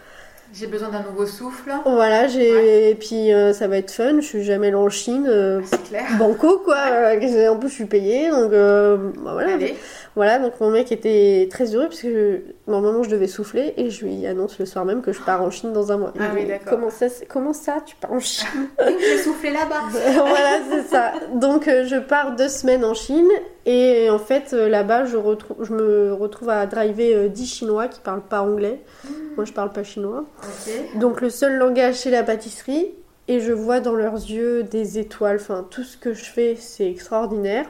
J'ai 0.52 0.66
besoin 0.66 0.88
d'un 0.90 1.02
nouveau 1.04 1.26
souffle. 1.26 1.70
Voilà, 1.84 2.26
j'ai 2.26 2.90
et 2.90 2.94
puis 2.96 3.32
euh, 3.32 3.52
ça 3.52 3.68
va 3.68 3.76
être 3.78 3.92
fun. 3.92 4.16
Je 4.16 4.26
suis 4.26 4.42
jamais 4.42 4.66
allée 4.66 4.76
en 4.76 4.88
Chine, 4.90 5.26
euh, 5.28 5.60
C'est 5.64 5.82
clair. 5.84 6.04
banco 6.18 6.60
quoi. 6.64 6.76
Euh, 6.90 7.48
En 7.48 7.56
plus, 7.56 7.68
je 7.68 7.74
suis 7.74 7.84
payée, 7.84 8.30
donc 8.30 8.52
euh, 8.52 8.96
bah, 9.24 9.30
voilà. 9.32 9.54
Allez. 9.54 9.76
Voilà, 10.16 10.38
donc 10.40 10.58
mon 10.60 10.70
mec 10.70 10.90
était 10.90 11.48
très 11.50 11.74
heureux 11.74 11.86
parce 11.86 12.02
que 12.02 12.42
normalement 12.66 13.04
je 13.04 13.10
devais 13.10 13.28
souffler 13.28 13.74
et 13.76 13.90
je 13.90 14.04
lui 14.04 14.26
annonce 14.26 14.58
le 14.58 14.66
soir 14.66 14.84
même 14.84 15.02
que 15.02 15.12
je 15.12 15.20
pars 15.20 15.40
en 15.40 15.50
Chine 15.50 15.72
dans 15.72 15.92
un 15.92 15.98
mois. 15.98 16.12
Ah 16.18 16.30
oui, 16.34 16.46
d'accord. 16.46 16.68
comment 16.68 16.90
ça, 16.90 17.06
comment 17.28 17.52
ça, 17.52 17.76
tu 17.86 17.94
pars 17.94 18.12
en 18.12 18.18
Chine? 18.18 18.46
J'ai 18.78 19.18
soufflé 19.18 19.52
là-bas. 19.52 19.82
Voilà, 20.30 20.58
c'est 20.68 20.82
ça. 20.82 21.12
Donc 21.34 21.68
euh, 21.68 21.84
je 21.86 21.96
pars 21.96 22.34
deux 22.34 22.48
semaines 22.48 22.84
en 22.84 22.94
Chine 22.94 23.28
et 23.66 24.10
en 24.10 24.18
fait 24.18 24.52
euh, 24.52 24.68
là-bas 24.68 25.04
je, 25.04 25.16
retrouve, 25.16 25.64
je 25.64 25.72
me 25.72 26.12
retrouve 26.12 26.48
à 26.48 26.66
driver 26.66 27.14
euh, 27.14 27.28
10 27.28 27.46
Chinois 27.46 27.86
qui 27.86 28.00
parlent 28.00 28.26
pas 28.26 28.42
anglais. 28.42 28.80
Moi 29.36 29.44
je 29.44 29.52
parle 29.52 29.70
pas 29.72 29.84
chinois. 29.84 30.24
Donc 30.96 31.20
le 31.20 31.30
seul 31.30 31.56
langage 31.56 31.94
c'est 31.94 32.10
la 32.10 32.24
pâtisserie 32.24 32.94
et 33.28 33.38
je 33.38 33.52
vois 33.52 33.78
dans 33.78 33.94
leurs 33.94 34.14
yeux 34.16 34.64
des 34.64 34.98
étoiles. 34.98 35.38
Enfin 35.40 35.64
tout 35.70 35.84
ce 35.84 35.96
que 35.96 36.12
je 36.12 36.24
fais 36.24 36.56
c'est 36.58 36.90
extraordinaire 36.90 37.66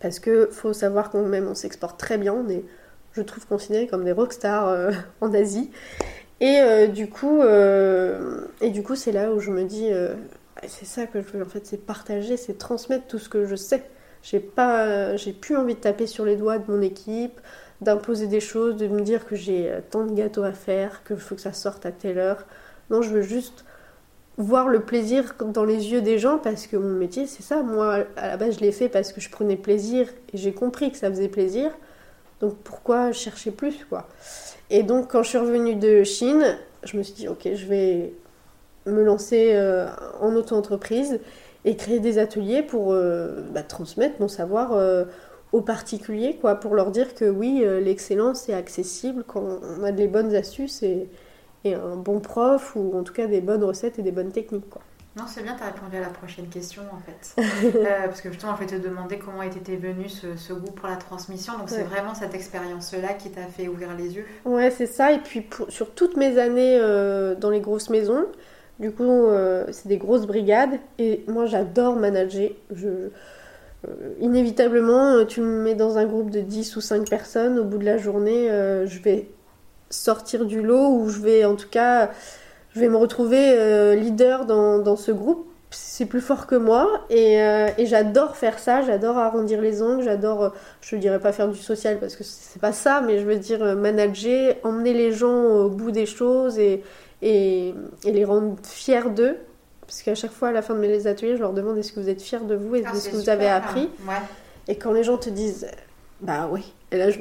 parce 0.00 0.18
que 0.18 0.48
faut 0.50 0.72
savoir 0.72 1.10
qu'on 1.10 1.26
même 1.26 1.48
on 1.48 1.54
s'exporte 1.54 1.98
très 1.98 2.18
bien. 2.18 2.34
On 2.34 2.48
est, 2.48 2.64
je 3.12 3.22
trouve, 3.22 3.46
considérés 3.46 3.86
comme 3.86 4.04
des 4.04 4.12
rockstars 4.12 4.68
euh, 4.68 4.90
en 5.20 5.32
Asie. 5.34 5.70
Et 6.40 6.58
euh, 6.60 6.86
du 6.86 7.08
coup, 7.08 7.40
euh, 7.42 8.46
et 8.60 8.70
du 8.70 8.82
coup 8.82 8.96
c'est 8.96 9.12
là 9.12 9.32
où 9.32 9.40
je 9.40 9.50
me 9.50 9.64
dis 9.64 9.92
euh, 9.92 10.14
c'est 10.66 10.86
ça 10.86 11.06
que 11.06 11.20
je 11.20 11.26
veux 11.28 11.42
en 11.42 11.48
fait, 11.48 11.66
c'est 11.66 11.84
partager, 11.84 12.36
c'est 12.36 12.58
transmettre 12.58 13.06
tout 13.06 13.18
ce 13.18 13.28
que 13.28 13.44
je 13.44 13.56
sais. 13.56 13.84
J'ai 14.22 14.40
pas, 14.40 15.16
j'ai 15.16 15.32
plus 15.32 15.56
envie 15.56 15.74
de 15.74 15.80
taper 15.80 16.06
sur 16.06 16.24
les 16.24 16.36
doigts 16.36 16.58
de 16.58 16.70
mon 16.70 16.82
équipe, 16.82 17.40
d'imposer 17.80 18.26
des 18.26 18.40
choses, 18.40 18.76
de 18.76 18.86
me 18.86 19.00
dire 19.02 19.26
que 19.26 19.34
j'ai 19.36 19.72
tant 19.90 20.04
de 20.04 20.12
gâteaux 20.14 20.42
à 20.42 20.52
faire, 20.52 21.02
que 21.04 21.16
faut 21.16 21.34
que 21.34 21.40
ça 21.40 21.54
sorte 21.54 21.86
à 21.86 21.92
telle 21.92 22.18
heure. 22.18 22.46
Non, 22.90 23.02
je 23.02 23.10
veux 23.10 23.22
juste 23.22 23.64
voir 24.40 24.68
le 24.68 24.80
plaisir 24.80 25.34
dans 25.40 25.64
les 25.64 25.92
yeux 25.92 26.02
des 26.02 26.18
gens 26.18 26.38
parce 26.38 26.66
que 26.66 26.76
mon 26.76 26.94
métier 26.94 27.26
c'est 27.26 27.42
ça. 27.42 27.62
Moi, 27.62 28.04
à 28.16 28.28
la 28.28 28.36
base, 28.36 28.56
je 28.56 28.60
l'ai 28.60 28.72
fait 28.72 28.88
parce 28.88 29.12
que 29.12 29.20
je 29.20 29.30
prenais 29.30 29.56
plaisir 29.56 30.08
et 30.32 30.38
j'ai 30.38 30.52
compris 30.52 30.90
que 30.90 30.96
ça 30.96 31.10
faisait 31.10 31.28
plaisir. 31.28 31.70
Donc 32.40 32.56
pourquoi 32.64 33.12
chercher 33.12 33.50
plus 33.50 33.84
quoi? 33.88 34.08
Et 34.70 34.82
donc 34.82 35.10
quand 35.10 35.22
je 35.22 35.28
suis 35.28 35.38
revenue 35.38 35.74
de 35.74 36.04
Chine, 36.04 36.56
je 36.84 36.96
me 36.96 37.02
suis 37.02 37.14
dit 37.14 37.28
ok, 37.28 37.48
je 37.54 37.66
vais 37.66 38.14
me 38.86 39.04
lancer 39.04 39.50
euh, 39.52 39.86
en 40.20 40.34
auto-entreprise 40.34 41.20
et 41.64 41.76
créer 41.76 42.00
des 42.00 42.18
ateliers 42.18 42.62
pour 42.62 42.92
euh, 42.92 43.42
bah, 43.52 43.62
transmettre 43.62 44.20
mon 44.20 44.28
savoir 44.28 44.72
euh, 44.72 45.04
aux 45.52 45.60
particuliers, 45.60 46.36
quoi, 46.40 46.54
pour 46.54 46.74
leur 46.74 46.90
dire 46.90 47.14
que 47.14 47.24
oui, 47.24 47.64
l'excellence 47.82 48.48
est 48.48 48.54
accessible 48.54 49.24
quand 49.26 49.58
on 49.78 49.82
a 49.82 49.90
des 49.90 50.06
bonnes 50.06 50.32
astuces 50.34 50.84
et 51.64 51.74
un 51.74 51.96
bon 51.96 52.20
prof, 52.20 52.74
ou 52.76 52.96
en 52.98 53.02
tout 53.02 53.12
cas 53.12 53.26
des 53.26 53.40
bonnes 53.40 53.64
recettes 53.64 53.98
et 53.98 54.02
des 54.02 54.12
bonnes 54.12 54.32
techniques. 54.32 54.68
Quoi. 54.70 54.82
Non, 55.16 55.24
c'est 55.26 55.42
bien, 55.42 55.56
tu 55.56 55.62
as 55.62 55.66
répondu 55.66 55.96
à 55.96 56.00
la 56.00 56.08
prochaine 56.08 56.46
question 56.46 56.82
en 56.92 56.98
fait. 56.98 57.42
Euh, 57.74 58.06
parce 58.06 58.20
que 58.20 58.30
justement, 58.30 58.54
je 58.54 58.60
vais 58.64 58.78
te 58.78 58.82
demander 58.82 59.18
comment 59.18 59.42
était 59.42 59.76
venu 59.76 60.08
ce, 60.08 60.36
ce 60.36 60.52
goût 60.52 60.70
pour 60.70 60.88
la 60.88 60.96
transmission. 60.96 61.58
Donc, 61.58 61.68
c'est 61.68 61.82
vraiment 61.82 62.14
cette 62.14 62.34
expérience-là 62.34 63.14
qui 63.14 63.30
t'a 63.30 63.42
fait 63.42 63.68
ouvrir 63.68 63.88
les 63.96 64.14
yeux. 64.14 64.24
Ouais, 64.44 64.70
c'est 64.70 64.86
ça. 64.86 65.12
Et 65.12 65.18
puis 65.18 65.40
pour- 65.40 65.70
sur 65.70 65.90
toutes 65.90 66.16
mes 66.16 66.38
années 66.38 66.78
euh, 66.80 67.34
dans 67.34 67.50
les 67.50 67.60
grosses 67.60 67.90
maisons, 67.90 68.24
du 68.78 68.92
coup, 68.92 69.02
euh, 69.26 69.66
c'est 69.72 69.88
des 69.88 69.98
grosses 69.98 70.26
brigades. 70.26 70.78
Et 70.98 71.24
moi, 71.26 71.46
j'adore 71.46 71.96
manager. 71.96 72.50
Je, 72.72 73.10
inévitablement, 74.20 75.24
tu 75.24 75.40
me 75.40 75.62
mets 75.62 75.74
dans 75.74 75.98
un 75.98 76.04
groupe 76.06 76.30
de 76.30 76.40
10 76.40 76.76
ou 76.76 76.80
5 76.80 77.08
personnes. 77.08 77.58
Au 77.58 77.64
bout 77.64 77.78
de 77.78 77.84
la 77.84 77.98
journée, 77.98 78.46
je 78.48 78.98
vais 79.02 79.28
sortir 79.90 80.44
du 80.44 80.62
lot 80.62 80.88
ou 80.88 81.08
je 81.08 81.20
vais 81.20 81.44
en 81.44 81.56
tout 81.56 81.68
cas, 81.68 82.10
je 82.74 82.80
vais 82.80 82.88
me 82.88 82.96
retrouver 82.96 83.52
euh, 83.58 83.94
leader 83.94 84.46
dans, 84.46 84.78
dans 84.78 84.96
ce 84.96 85.10
groupe. 85.12 85.46
C'est 85.72 86.06
plus 86.06 86.20
fort 86.20 86.48
que 86.48 86.56
moi 86.56 86.88
et, 87.10 87.40
euh, 87.40 87.68
et 87.78 87.86
j'adore 87.86 88.36
faire 88.36 88.58
ça, 88.58 88.82
j'adore 88.82 89.18
arrondir 89.18 89.60
les 89.60 89.82
ongles, 89.82 90.02
j'adore, 90.02 90.42
euh, 90.42 90.48
je 90.80 90.96
ne 90.96 91.00
dirais 91.00 91.20
pas 91.20 91.30
faire 91.32 91.46
du 91.48 91.58
social 91.58 91.98
parce 92.00 92.16
que 92.16 92.24
c'est 92.24 92.60
pas 92.60 92.72
ça, 92.72 93.02
mais 93.06 93.18
je 93.18 93.24
veux 93.24 93.36
dire 93.36 93.76
manager, 93.76 94.56
emmener 94.64 94.94
les 94.94 95.12
gens 95.12 95.44
au 95.44 95.68
bout 95.68 95.92
des 95.92 96.06
choses 96.06 96.58
et, 96.58 96.82
et, 97.22 97.72
et 98.04 98.10
les 98.10 98.24
rendre 98.24 98.56
fiers 98.64 99.10
d'eux. 99.14 99.36
Parce 99.86 100.02
qu'à 100.02 100.14
chaque 100.14 100.32
fois, 100.32 100.48
à 100.48 100.52
la 100.52 100.62
fin 100.62 100.74
de 100.74 100.80
mes 100.80 101.06
ateliers, 101.08 101.36
je 101.36 101.40
leur 101.40 101.52
demande 101.52 101.76
est-ce 101.78 101.92
que 101.92 102.00
vous 102.00 102.08
êtes 102.08 102.22
fiers 102.22 102.38
de 102.40 102.54
vous 102.54 102.76
et 102.76 102.84
Ah, 102.86 102.92
de 102.92 102.96
ce 102.96 103.02
c'est 103.02 103.10
que 103.10 103.16
vous 103.16 103.28
avez 103.28 103.48
hein. 103.48 103.56
appris. 103.56 103.90
Ouais. 104.08 104.14
Et 104.68 104.76
quand 104.76 104.92
les 104.92 105.02
gens 105.04 105.18
te 105.18 105.30
disent 105.30 105.66
bah 106.20 106.48
oui, 106.50 106.72
et 106.92 106.98
là, 106.98 107.10
je, 107.10 107.20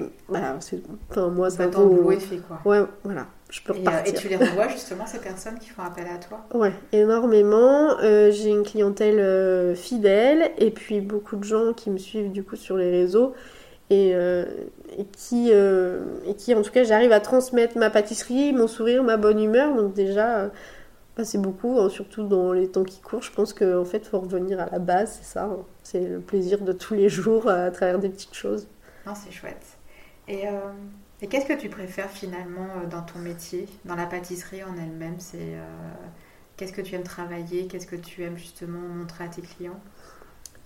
c'est- 0.62 0.82
enfin, 1.10 1.30
moi, 1.30 1.50
ça 1.50 1.68
vaut. 1.68 2.20
fait 2.20 2.38
quoi. 2.38 2.60
Ouais, 2.66 2.82
voilà, 3.04 3.28
je 3.50 3.62
peux 3.62 3.74
Et, 3.74 3.78
euh, 3.78 3.80
repartir. 3.80 4.14
et 4.14 4.18
tu 4.18 4.28
les 4.30 4.36
revois 4.38 4.68
justement, 4.68 5.06
ces 5.06 5.20
personnes 5.20 5.60
qui 5.60 5.70
font 5.70 5.84
appel 5.84 6.08
à 6.08 6.18
toi? 6.18 6.46
Ouais, 6.54 6.74
énormément. 6.92 8.00
Euh, 8.02 8.32
j'ai 8.32 8.50
une 8.50 8.64
clientèle 8.64 9.20
euh, 9.20 9.76
fidèle 9.76 10.52
et 10.58 10.72
puis 10.72 11.02
beaucoup 11.02 11.36
de 11.36 11.44
gens 11.44 11.74
qui 11.74 11.90
me 11.92 11.98
suivent 11.98 12.32
du 12.32 12.44
coup 12.44 12.56
sur 12.56 12.76
les 12.78 12.90
réseaux 12.90 13.34
et, 13.90 14.16
euh, 14.16 14.46
et 14.98 15.06
qui, 15.06 15.52
et 15.52 16.36
qui 16.36 16.56
en 16.56 16.62
tout 16.64 16.72
cas 16.72 16.84
j'arrive 16.84 17.12
à 17.12 17.20
transmettre 17.20 17.78
ma 17.78 17.90
pâtisserie, 17.90 18.54
mon 18.54 18.68
sourire, 18.68 19.04
ma 19.04 19.18
bonne 19.18 19.40
humeur. 19.42 19.76
Donc 19.76 19.94
déjà, 19.94 20.52
bah, 21.18 21.26
c'est 21.26 21.40
beaucoup, 21.42 21.80
hein, 21.80 21.90
surtout 21.90 22.24
dans 22.24 22.54
les 22.54 22.70
temps 22.70 22.84
qui 22.84 23.02
courent. 23.02 23.24
Je 23.24 23.32
pense 23.34 23.54
qu'en 23.54 23.86
fait, 23.86 24.06
faut 24.08 24.20
revenir 24.20 24.60
à 24.60 24.68
la 24.72 24.80
base, 24.80 25.20
c'est 25.22 25.26
ça. 25.34 25.46
hein. 25.46 25.66
C'est 25.84 26.02
le 26.08 26.20
plaisir 26.22 26.62
de 26.62 26.74
tous 26.74 26.94
les 26.96 27.10
jours 27.10 27.48
à 27.50 27.72
travers 27.72 28.00
des 28.00 28.10
petites 28.10 28.36
choses. 28.36 28.68
Non, 29.06 29.14
c'est 29.16 29.32
chouette. 29.32 29.78
Et, 30.28 30.48
euh, 30.48 30.72
et 31.22 31.28
qu'est-ce 31.28 31.46
que 31.46 31.60
tu 31.60 31.70
préfères 31.70 32.10
finalement 32.10 32.68
euh, 32.78 32.88
dans 32.88 33.02
ton 33.02 33.20
métier, 33.20 33.68
dans 33.86 33.96
la 33.96 34.06
pâtisserie 34.06 34.64
en 34.64 34.78
elle-même? 34.78 35.20
C'est 35.20 35.38
euh, 35.40 35.66
qu'est-ce 36.58 36.74
que 36.74 36.82
tu 36.82 36.96
aimes 36.96 37.04
travailler? 37.04 37.68
Qu'est-ce 37.68 37.88
que 37.88 37.96
tu 37.96 38.24
aimes 38.24 38.38
justement 38.38 38.80
montrer 38.80 39.26
à 39.26 39.28
tes 39.28 39.42
clients? 39.42 39.80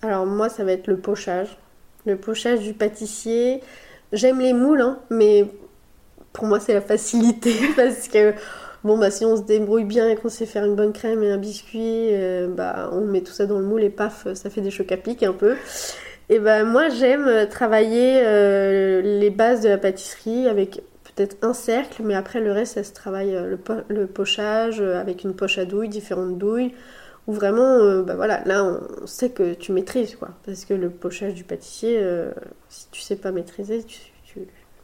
Alors 0.02 0.26
moi, 0.26 0.48
ça 0.48 0.64
va 0.64 0.72
être 0.72 0.86
le 0.86 0.98
pochage. 0.98 1.58
Le 2.06 2.16
pochage 2.16 2.60
du 2.60 2.74
pâtissier. 2.74 3.62
J'aime 4.12 4.40
les 4.40 4.52
moules, 4.52 4.82
hein, 4.82 5.00
mais 5.10 5.50
pour 6.32 6.46
moi, 6.46 6.60
c'est 6.60 6.74
la 6.74 6.82
facilité 6.82 7.54
parce 7.76 8.08
que 8.08 8.34
bon, 8.84 8.98
bah 8.98 9.10
si 9.10 9.24
on 9.24 9.36
se 9.36 9.42
débrouille 9.42 9.84
bien 9.84 10.08
et 10.10 10.16
qu'on 10.16 10.28
sait 10.28 10.46
faire 10.46 10.64
une 10.64 10.76
bonne 10.76 10.92
crème 10.92 11.22
et 11.22 11.30
un 11.32 11.38
biscuit, 11.38 12.10
bah 12.50 12.90
on 12.92 13.02
met 13.02 13.22
tout 13.22 13.32
ça 13.32 13.46
dans 13.46 13.58
le 13.58 13.64
moule 13.64 13.82
et 13.84 13.90
paf, 13.90 14.32
ça 14.34 14.50
fait 14.50 14.60
des 14.60 14.70
chocs 14.70 14.92
à 14.92 14.96
pic 14.98 15.22
un 15.22 15.32
peu. 15.32 15.56
Et 16.34 16.38
ben 16.40 16.64
moi, 16.64 16.88
j'aime 16.88 17.48
travailler 17.48 18.20
euh, 18.24 19.00
les 19.02 19.30
bases 19.30 19.60
de 19.62 19.68
la 19.68 19.78
pâtisserie 19.78 20.48
avec 20.48 20.82
peut-être 21.04 21.36
un 21.42 21.54
cercle, 21.54 22.02
mais 22.02 22.14
après 22.14 22.40
le 22.40 22.50
reste, 22.50 22.74
ça 22.74 22.82
se 22.82 22.92
travaille 22.92 23.34
euh, 23.36 23.48
le, 23.50 23.56
po- 23.56 23.84
le 23.88 24.06
pochage 24.06 24.80
euh, 24.80 25.00
avec 25.00 25.22
une 25.22 25.34
poche 25.36 25.58
à 25.58 25.64
douille, 25.64 25.88
différentes 25.88 26.36
douilles 26.38 26.74
où 27.28 27.32
vraiment, 27.34 27.62
euh, 27.78 28.02
bah 28.02 28.16
voilà, 28.16 28.42
là 28.46 28.64
on 29.02 29.06
sait 29.06 29.30
que 29.30 29.54
tu 29.54 29.72
maîtrises 29.72 30.16
quoi, 30.16 30.30
parce 30.46 30.64
que 30.66 30.74
le 30.74 30.90
pochage 30.90 31.34
du 31.34 31.44
pâtissier, 31.44 31.98
euh, 32.02 32.30
si 32.68 32.88
tu 32.90 33.00
sais 33.02 33.16
pas 33.16 33.32
maîtriser, 33.32 33.84
tu- 33.84 34.00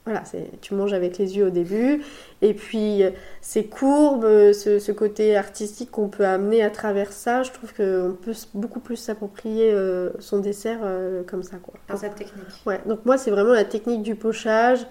voilà, 0.06 0.22
tu 0.62 0.74
manges 0.74 0.94
avec 0.94 1.18
les 1.18 1.36
yeux 1.36 1.46
au 1.48 1.50
début, 1.50 2.02
et 2.40 2.54
puis 2.54 3.02
ces 3.42 3.66
courbes, 3.66 4.52
ce, 4.52 4.78
ce 4.78 4.92
côté 4.92 5.36
artistique 5.36 5.90
qu'on 5.90 6.08
peut 6.08 6.24
amener 6.24 6.62
à 6.62 6.70
travers 6.70 7.12
ça, 7.12 7.42
je 7.42 7.52
trouve 7.52 7.74
qu'on 7.74 8.16
peut 8.20 8.32
beaucoup 8.54 8.80
plus 8.80 8.96
s'approprier 8.96 9.70
euh, 9.72 10.10
son 10.18 10.38
dessert 10.38 10.80
euh, 10.82 11.22
comme 11.24 11.42
ça 11.42 11.58
quoi. 11.58 11.74
Dans 11.88 11.96
cette 11.96 12.14
technique 12.14 12.46
Ouais, 12.64 12.80
donc 12.86 13.04
moi 13.04 13.18
c'est 13.18 13.30
vraiment 13.30 13.52
la 13.52 13.64
technique 13.64 14.02
du 14.02 14.14
pochage, 14.14 14.86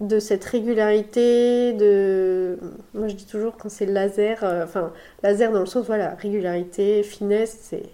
de 0.00 0.18
cette 0.18 0.44
régularité, 0.44 1.72
de... 1.72 2.58
Moi 2.94 3.08
je 3.08 3.14
dis 3.14 3.26
toujours 3.26 3.56
quand 3.56 3.70
c'est 3.70 3.86
laser, 3.86 4.44
euh, 4.44 4.64
enfin 4.64 4.92
laser 5.22 5.52
dans 5.52 5.60
le 5.60 5.66
sens, 5.66 5.86
voilà, 5.86 6.14
régularité, 6.16 7.02
finesse, 7.02 7.58
c'est... 7.62 7.84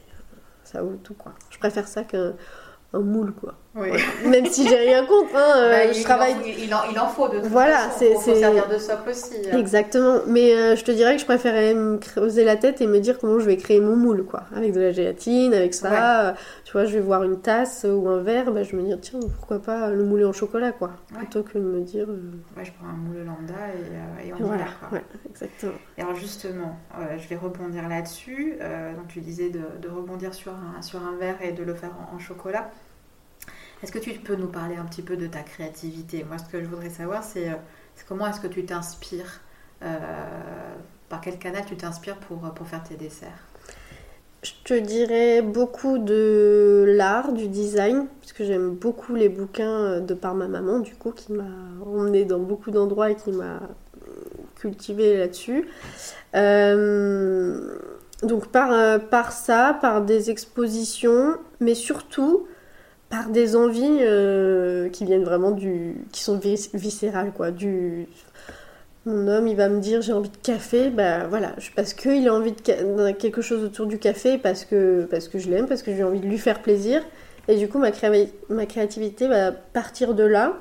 ça 0.64 0.82
vaut 0.82 0.96
tout 1.02 1.14
quoi. 1.14 1.32
Je 1.50 1.58
préfère 1.58 1.86
ça 1.86 2.02
qu'un 2.02 2.34
un 2.92 3.00
moule 3.00 3.32
quoi. 3.32 3.54
Oui. 3.76 3.90
Même 4.26 4.46
si 4.46 4.66
j'ai 4.66 4.76
rien 4.76 5.04
contre, 5.04 5.36
hein, 5.36 5.52
euh, 5.58 5.70
Bah, 5.86 5.92
je 5.92 5.98
il, 5.98 6.04
travaille. 6.04 6.32
en, 6.34 6.36
il, 6.44 6.74
en, 6.74 6.78
il 6.90 6.98
en 6.98 7.08
faut 7.08 7.28
de 7.28 7.40
toute 7.40 7.46
Voilà, 7.48 7.76
façon. 7.90 8.20
c'est- 8.20 8.34
servir 8.36 8.68
de 8.68 8.78
socle 8.78 9.10
aussi. 9.10 9.34
hein. 9.52 9.58
Exactement, 9.58 10.20
mais 10.26 10.54
euh, 10.54 10.76
je 10.76 10.82
te 10.84 10.90
dirais 10.92 11.14
que 11.16 11.20
je 11.20 11.26
préférais 11.26 11.74
me 11.74 11.98
creuser 11.98 12.44
la 12.44 12.56
tête 12.56 12.80
et 12.80 12.86
me 12.86 12.98
dire 13.00 13.18
comment 13.18 13.38
je 13.38 13.44
vais 13.46 13.56
créer 13.58 13.80
mon 13.80 13.94
moule, 13.96 14.24
quoi. 14.24 14.44
Avec 14.54 14.72
de 14.72 14.80
la 14.80 14.92
gélatine, 14.92 15.52
avec 15.52 15.74
ça, 15.74 16.28
euh, 16.28 16.32
tu 16.64 16.72
vois, 16.72 16.86
je 16.86 16.92
vais 16.94 17.00
voir 17.00 17.22
une 17.22 17.40
tasse 17.40 17.84
ou 17.88 18.08
un 18.08 18.22
verre, 18.22 18.50
bah, 18.50 18.62
je 18.62 18.74
me 18.76 18.82
dire, 18.82 18.98
tiens, 19.00 19.20
pourquoi 19.38 19.58
pas 19.58 19.90
le 19.90 20.04
mouler 20.04 20.24
en 20.24 20.32
chocolat, 20.32 20.72
quoi. 20.72 20.92
Ouais. 21.12 21.18
Plutôt 21.18 21.42
que 21.42 21.58
de 21.58 21.62
me 21.64 21.80
dire. 21.82 22.08
Ouais, 22.56 22.64
je 22.64 22.72
prends 22.72 22.88
un 22.88 22.92
moule 22.96 23.24
lambda 23.26 23.54
et, 24.24 24.28
et 24.28 24.32
on 24.32 24.36
y 24.38 24.42
voilà, 24.42 24.64
va. 24.64 24.70
quoi. 24.88 24.98
ouais, 24.98 25.04
exactement. 25.30 25.72
Et 25.98 26.02
alors 26.02 26.14
justement, 26.16 26.78
je 27.18 27.28
vais 27.28 27.36
rebondir 27.36 27.88
là-dessus. 27.88 28.54
Donc 28.96 29.08
tu 29.08 29.20
disais 29.20 29.50
de, 29.50 29.60
de 29.82 29.88
rebondir 29.94 30.32
sur 30.32 30.52
un, 30.52 30.80
sur 30.82 31.00
un 31.00 31.16
verre 31.18 31.36
et 31.42 31.52
de 31.52 31.62
le 31.62 31.74
faire 31.74 31.90
en, 32.12 32.16
en 32.16 32.18
chocolat. 32.18 32.70
Est-ce 33.82 33.92
que 33.92 33.98
tu 33.98 34.12
peux 34.12 34.36
nous 34.36 34.48
parler 34.48 34.76
un 34.76 34.84
petit 34.84 35.02
peu 35.02 35.16
de 35.16 35.26
ta 35.26 35.40
créativité? 35.40 36.24
Moi, 36.24 36.38
ce 36.38 36.44
que 36.50 36.60
je 36.60 36.66
voudrais 36.66 36.90
savoir, 36.90 37.22
c'est 37.22 37.50
euh, 37.50 37.54
comment 38.08 38.26
est-ce 38.26 38.40
que 38.40 38.46
tu 38.46 38.64
t'inspires 38.64 39.40
euh, 39.82 39.98
Par 41.08 41.20
quel 41.20 41.38
canal 41.38 41.64
tu 41.66 41.76
t'inspires 41.76 42.16
pour, 42.16 42.38
pour 42.38 42.66
faire 42.66 42.82
tes 42.82 42.94
desserts? 42.94 43.46
Je 44.42 44.52
te 44.62 44.74
dirais 44.74 45.42
beaucoup 45.42 45.98
de 45.98 46.84
l'art, 46.86 47.32
du 47.32 47.48
design, 47.48 48.06
parce 48.20 48.32
que 48.32 48.44
j'aime 48.44 48.70
beaucoup 48.70 49.14
les 49.14 49.28
bouquins 49.28 49.82
euh, 49.82 50.00
de 50.00 50.14
par 50.14 50.34
ma 50.34 50.46
maman, 50.46 50.78
du 50.78 50.94
coup, 50.94 51.10
qui 51.10 51.32
m'a 51.32 51.44
emmené 51.84 52.24
dans 52.24 52.38
beaucoup 52.38 52.70
d'endroits 52.70 53.10
et 53.10 53.16
qui 53.16 53.32
m'a 53.32 53.60
cultivé 54.56 55.18
là-dessus. 55.18 55.68
Euh, 56.34 57.76
donc 58.22 58.48
par, 58.48 58.72
euh, 58.72 58.98
par 58.98 59.32
ça, 59.32 59.76
par 59.80 60.02
des 60.02 60.30
expositions, 60.30 61.36
mais 61.60 61.74
surtout 61.74 62.46
par 63.08 63.30
des 63.30 63.56
envies 63.56 63.98
euh, 64.00 64.88
qui 64.88 65.04
viennent 65.04 65.24
vraiment 65.24 65.52
du... 65.52 65.94
qui 66.12 66.22
sont 66.22 66.38
vis- 66.38 66.70
viscérales, 66.74 67.32
quoi. 67.32 67.50
Du... 67.50 68.06
Mon 69.04 69.28
homme, 69.28 69.46
il 69.46 69.56
va 69.56 69.68
me 69.68 69.78
dire 69.78 70.02
j'ai 70.02 70.12
envie 70.12 70.30
de 70.30 70.36
café, 70.42 70.90
bah 70.90 71.28
voilà, 71.28 71.52
parce 71.76 71.94
qu'il 71.94 72.26
a 72.26 72.34
envie 72.34 72.50
de 72.52 73.12
quelque 73.12 73.40
chose 73.40 73.62
autour 73.62 73.86
du 73.86 73.98
café, 73.98 74.36
parce 74.36 74.64
que, 74.64 75.06
parce 75.08 75.28
que 75.28 75.38
je 75.38 75.48
l'aime, 75.48 75.66
parce 75.68 75.82
que 75.82 75.94
j'ai 75.94 76.02
envie 76.02 76.18
de 76.18 76.26
lui 76.26 76.38
faire 76.38 76.60
plaisir. 76.60 77.02
Et 77.46 77.56
du 77.56 77.68
coup, 77.68 77.78
ma, 77.78 77.92
ma 78.48 78.66
créativité 78.66 79.28
va 79.28 79.52
partir 79.52 80.14
de 80.14 80.24
là. 80.24 80.56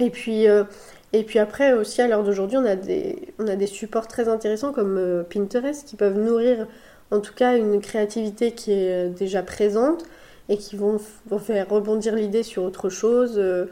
Et 0.00 0.08
puis, 0.08 0.48
euh, 0.48 0.64
et 1.12 1.22
puis 1.22 1.38
après 1.38 1.74
aussi, 1.74 2.00
à 2.00 2.08
l'heure 2.08 2.24
d'aujourd'hui, 2.24 2.56
on, 2.56 2.64
a 2.64 2.76
des- 2.76 3.28
on 3.38 3.46
a 3.46 3.56
des 3.56 3.66
supports 3.66 4.08
très 4.08 4.28
intéressants 4.28 4.72
comme 4.72 4.96
euh, 4.96 5.22
Pinterest 5.22 5.86
qui 5.86 5.96
peuvent 5.96 6.18
nourrir 6.18 6.66
en 7.10 7.20
tout 7.20 7.34
cas 7.34 7.56
une 7.56 7.80
créativité 7.80 8.52
qui 8.52 8.72
est 8.72 9.08
déjà 9.10 9.42
présente 9.42 10.04
et 10.48 10.56
qui 10.58 10.76
vont, 10.76 10.98
vont 11.26 11.38
faire 11.38 11.68
rebondir 11.68 12.14
l'idée 12.14 12.42
sur 12.42 12.62
autre 12.64 12.88
chose. 12.88 13.34
euh, 13.38 13.66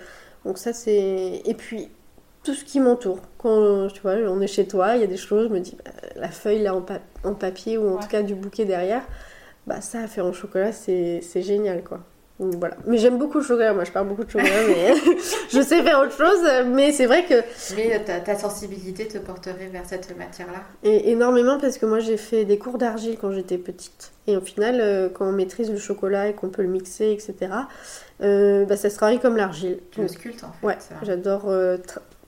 donc 0.45 0.59
ça, 0.59 0.73
c'est... 0.73 1.43
Et 1.45 1.55
puis, 1.55 1.89
tout 2.43 2.55
ce 2.55 2.65
qui 2.65 2.81
m'entoure. 2.81 3.21
Quand 3.39 3.89
tu 3.89 4.01
vois, 4.03 4.15
on 4.29 4.41
est 4.41 4.47
chez 4.47 4.67
toi, 4.67 4.97
il 4.97 5.01
y 5.01 5.05
a 5.05 5.07
des 5.07 5.17
choses, 5.17 5.49
je 5.49 5.55
me 5.55 5.61
dis, 5.61 5.77
bah, 5.85 5.91
la 6.17 6.29
feuille 6.31 6.63
là 6.63 6.75
en, 6.75 6.83
pa- 6.83 7.01
en 7.25 7.35
papier 7.35 7.79
ou 7.79 7.89
en 7.89 7.97
Ouais. 7.97 7.99
tout 7.99 8.09
cas 8.09 8.23
du 8.23 8.35
bouquet 8.35 8.65
derrière, 8.67 9.03
bah 9.67 9.81
ça 9.81 10.01
à 10.03 10.09
faire 10.09 10.27
en 10.27 10.33
chocolat, 10.33 10.73
c'est 10.73 11.21
c'est 11.23 11.43
génial 11.43 11.85
quoi. 11.85 12.01
Donc 12.41 12.57
voilà. 12.57 12.77
Mais 12.87 12.99
j'aime 12.99 13.19
beaucoup 13.19 13.39
le 13.39 13.45
chocolat, 13.45 13.73
moi 13.73 13.85
je 13.85 13.93
parle 13.93 14.09
beaucoup 14.09 14.25
de 14.25 14.31
chocolat, 14.31 14.51
mais 14.67 14.95
je 15.53 15.61
sais 15.61 15.83
faire 15.83 16.01
autre 16.01 16.17
chose. 16.17 16.43
Mais 16.67 16.91
c'est 16.91 17.07
vrai 17.07 17.25
que 17.25 17.35
Mais 17.77 17.95
euh, 17.95 17.99
ta, 18.05 18.21
ta 18.21 18.37
sensibilité 18.37 19.07
te 19.07 19.19
porterait 19.19 19.69
vers 19.73 19.87
cette 19.87 20.17
matière-là 20.19 20.63
et 20.83 21.11
énormément 21.11 21.59
parce 21.59 21.79
que 21.79 21.87
moi 21.87 22.01
j'ai 22.01 22.17
fait 22.17 22.45
des 22.45 22.59
cours 22.59 22.79
d'argile 22.79 23.17
quand 23.21 23.31
j'étais 23.31 23.59
petite. 23.59 24.13
Et 24.27 24.37
au 24.37 24.41
final, 24.41 24.81
euh, 24.81 25.09
quand 25.09 25.27
on 25.27 25.33
maîtrise 25.33 25.71
le 25.71 25.79
chocolat 25.79 26.29
et 26.29 26.33
qu'on 26.33 26.49
peut 26.49 26.63
le 26.63 26.69
mixer, 26.69 27.13
etc., 27.13 27.53
euh, 28.23 28.65
bah, 28.65 28.77
ça 28.77 28.91
se 28.91 28.97
travaille 28.97 29.21
comme 29.21 29.37
l'argile. 29.37 29.79
Tu 29.91 30.01
le 30.01 30.09
sculptes 30.09 30.45
en 30.45 30.53
fait. 30.53 30.67
Ouais, 30.67 30.79
j'adore 31.03 31.49
euh, 31.49 31.77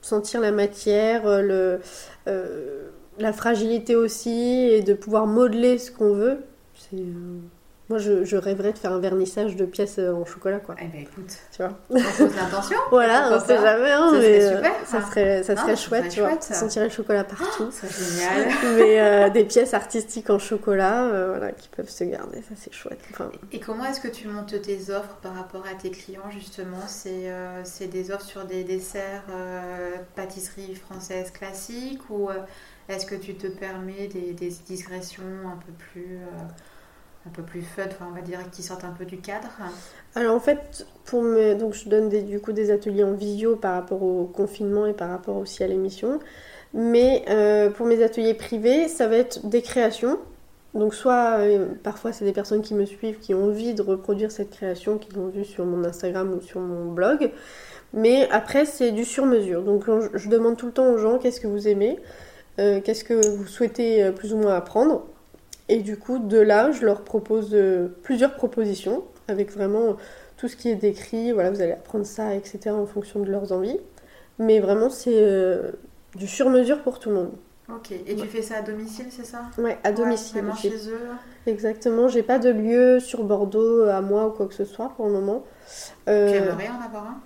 sentir 0.01 0.41
la 0.41 0.51
matière, 0.51 1.41
le, 1.41 1.79
euh, 2.27 2.89
la 3.19 3.33
fragilité 3.33 3.95
aussi, 3.95 4.69
et 4.71 4.81
de 4.81 4.93
pouvoir 4.93 5.27
modeler 5.27 5.77
ce 5.77 5.91
qu'on 5.91 6.13
veut. 6.13 6.37
C'est, 6.75 6.97
Moi, 7.89 7.99
je, 7.99 8.25
je 8.25 8.35
rêverais 8.35 8.73
de 8.73 8.77
faire 8.77 8.91
un 8.91 8.99
vernissage 8.99 9.55
de 9.55 9.65
pièces 9.65 9.97
euh, 9.97 10.11
en 10.13 10.25
chocolat, 10.25 10.59
quoi. 10.59 10.75
Eh 10.81 10.87
ben 10.87 11.01
écoute, 11.03 11.31
Tu 11.53 11.61
vois 11.63 11.71
on 11.89 11.95
l'intention. 11.95 12.75
Voilà, 12.91 13.29
on 13.31 13.39
sait 13.39 13.55
jamais, 13.55 13.91
hein, 13.91 14.09
Ça 14.11 14.17
mais 14.19 14.41
serait 14.41 14.43
euh, 14.43 14.55
super, 14.57 14.73
ça 14.85 15.01
ça. 15.01 15.07
serait, 15.07 15.43
ça 15.43 15.55
Non, 15.55 15.61
serait 15.61 15.75
chouette, 15.77 16.01
serait 16.01 16.09
tu 16.09 16.19
vois. 16.19 16.29
chouette, 16.31 16.43
sentirait 16.43 16.85
le 16.85 16.91
chocolat 16.91 17.23
partout. 17.23 17.69
C'est 17.71 17.89
génial. 17.89 18.47
mais 18.75 18.99
euh, 18.99 19.29
des 19.29 19.45
pièces 19.45 19.73
artistiques 19.73 20.29
en 20.29 20.37
chocolat, 20.37 21.05
euh, 21.05 21.29
voilà, 21.37 21.53
qui 21.53 21.69
peuvent 21.69 21.89
se 21.89 22.03
garder, 22.03 22.41
ça 22.41 22.55
c'est 22.57 22.73
chouette. 22.73 22.99
Enfin, 23.11 23.31
Et 23.53 23.59
comment 23.61 23.85
est-ce 23.85 24.01
que 24.01 24.09
tu 24.09 24.27
montes 24.27 24.61
tes 24.61 24.89
offres 24.91 25.15
par 25.21 25.35
rapport 25.35 25.63
à 25.65 25.73
tes 25.81 25.89
clients 25.89 26.29
justement? 26.29 26.81
C'est 26.87 27.29
euh, 27.31 27.61
c'est 27.63 27.87
des 27.87 28.11
offres 28.11 28.25
sur 28.25 28.43
des 28.43 28.65
desserts 28.65 29.23
pâtisserie 30.15 30.75
française 30.75 31.31
classique 31.31 32.01
ou 32.09 32.29
est-ce 32.89 33.05
que 33.05 33.15
tu 33.15 33.35
te 33.35 33.47
permets 33.47 34.07
des, 34.07 34.33
des 34.33 34.49
digressions 34.65 35.23
un 35.45 35.57
peu 35.65 35.71
plus 35.91 36.19
un 37.27 37.33
peu 37.33 37.43
plus 37.43 37.61
fun, 37.61 37.83
on 38.01 38.15
va 38.15 38.21
dire 38.21 38.39
qui 38.51 38.63
sortent 38.63 38.85
un 38.85 38.91
peu 38.91 39.05
du 39.05 39.17
cadre 39.17 39.49
Alors 40.15 40.35
en 40.35 40.39
fait, 40.39 40.87
pour 41.05 41.21
me... 41.21 41.55
donc 41.55 41.73
je 41.73 41.89
donne 41.89 42.09
des, 42.09 42.21
du 42.21 42.39
coup 42.39 42.53
des 42.53 42.71
ateliers 42.71 43.03
en 43.03 43.13
visio 43.13 43.55
par 43.55 43.73
rapport 43.73 44.01
au 44.01 44.25
confinement 44.25 44.85
et 44.85 44.93
par 44.93 45.09
rapport 45.09 45.37
aussi 45.37 45.63
à 45.63 45.67
l'émission. 45.67 46.19
Mais 46.73 47.23
euh, 47.29 47.69
pour 47.69 47.85
mes 47.85 48.03
ateliers 48.03 48.33
privés, 48.33 48.87
ça 48.87 49.07
va 49.07 49.17
être 49.17 49.45
des 49.47 49.61
créations. 49.61 50.19
Donc 50.73 50.93
soit 50.93 51.39
euh, 51.39 51.69
parfois 51.83 52.11
c'est 52.13 52.25
des 52.25 52.33
personnes 52.33 52.61
qui 52.61 52.73
me 52.73 52.85
suivent 52.85 53.19
qui 53.19 53.33
ont 53.33 53.45
envie 53.45 53.73
de 53.73 53.81
reproduire 53.81 54.31
cette 54.31 54.51
création 54.51 54.97
qu'ils 54.97 55.17
ont 55.17 55.27
vue 55.27 55.45
sur 55.45 55.65
mon 55.65 55.83
Instagram 55.83 56.33
ou 56.33 56.41
sur 56.41 56.59
mon 56.59 56.91
blog. 56.91 57.31
Mais 57.93 58.29
après 58.31 58.65
c'est 58.65 58.91
du 58.91 59.05
sur-mesure. 59.05 59.63
Donc 59.63 59.85
je, 60.13 60.29
demande 60.29 60.57
tout 60.57 60.67
le 60.67 60.71
temps 60.71 60.89
aux 60.91 60.97
gens 60.97 61.17
qu'est-ce 61.17 61.41
que 61.41 61.47
vous 61.47 61.67
aimez, 61.67 61.99
euh, 62.59 62.79
qu'est-ce 62.81 63.03
que 63.03 63.27
vous 63.35 63.47
souhaitez 63.47 64.11
plus 64.11 64.33
ou 64.33 64.37
moins 64.37 64.55
apprendre? 64.55 65.07
Et 65.69 65.79
du 65.79 65.97
coup, 65.97 66.19
de 66.19 66.37
là, 66.37 66.71
je 66.71 66.85
leur 66.85 67.01
propose 67.03 67.49
euh, 67.53 67.89
plusieurs 68.03 68.35
propositions 68.35 69.03
avec 69.27 69.51
vraiment 69.51 69.97
tout 70.37 70.47
ce 70.47 70.55
qui 70.55 70.69
est 70.69 70.75
décrit. 70.75 71.31
Voilà, 71.31 71.51
vous 71.51 71.61
allez 71.61 71.73
apprendre 71.73 72.05
ça, 72.05 72.35
etc. 72.35 72.75
en 72.75 72.85
fonction 72.85 73.19
de 73.19 73.29
leurs 73.29 73.51
envies. 73.51 73.79
Mais 74.39 74.59
vraiment, 74.59 74.89
c'est 74.89 75.13
euh, 75.15 75.71
du 76.15 76.27
sur-mesure 76.27 76.81
pour 76.83 76.99
tout 76.99 77.09
le 77.09 77.15
monde. 77.15 77.31
Ok, 77.69 77.91
et 77.91 78.15
tu 78.15 78.27
fais 78.27 78.41
ça 78.41 78.57
à 78.57 78.61
domicile, 78.61 79.07
c'est 79.09 79.25
ça? 79.25 79.41
Ouais, 79.57 79.77
à 79.83 79.89
Ouais, 79.89 79.95
domicile. 79.97 80.43
J'ai- 80.61 80.69
chez 80.69 80.89
eux 80.89 80.99
Exactement. 81.47 82.07
J'ai 82.07 82.23
pas 82.23 82.39
de 82.39 82.49
lieu 82.49 82.99
sur 83.01 83.23
Bordeaux 83.23 83.83
à 83.83 83.99
moi 84.01 84.27
ou 84.27 84.31
quoi 84.31 84.47
que 84.47 84.53
ce 84.53 84.63
soit 84.63 84.89
pour 84.95 85.07
le 85.07 85.11
moment. 85.13 85.43
Euh, 86.07 86.31
Tu 86.31 86.37
aimerais 86.37 86.69
en 86.69 86.81
avoir 86.85 87.07
un? 87.07 87.21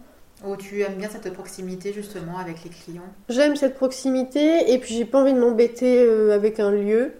Ou 0.47 0.55
tu 0.55 0.81
aimes 0.81 0.95
bien 0.95 1.09
cette 1.09 1.31
proximité 1.33 1.93
justement 1.93 2.39
avec 2.39 2.63
les 2.63 2.71
clients? 2.71 3.03
J'aime 3.29 3.55
cette 3.55 3.75
proximité 3.75 4.73
et 4.73 4.79
puis 4.79 4.95
j'ai 4.95 5.05
pas 5.05 5.21
envie 5.21 5.33
de 5.33 5.39
m'embêter 5.39 6.03
euh, 6.03 6.33
avec 6.33 6.59
un 6.59 6.71
lieu. 6.71 7.13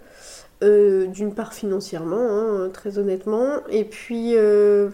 Euh, 0.62 1.06
D'une 1.06 1.34
part 1.34 1.52
financièrement, 1.52 2.16
hein, 2.18 2.70
très 2.72 2.98
honnêtement, 2.98 3.48
et 3.68 3.84
puis 3.84 4.36
euh, 4.36 4.90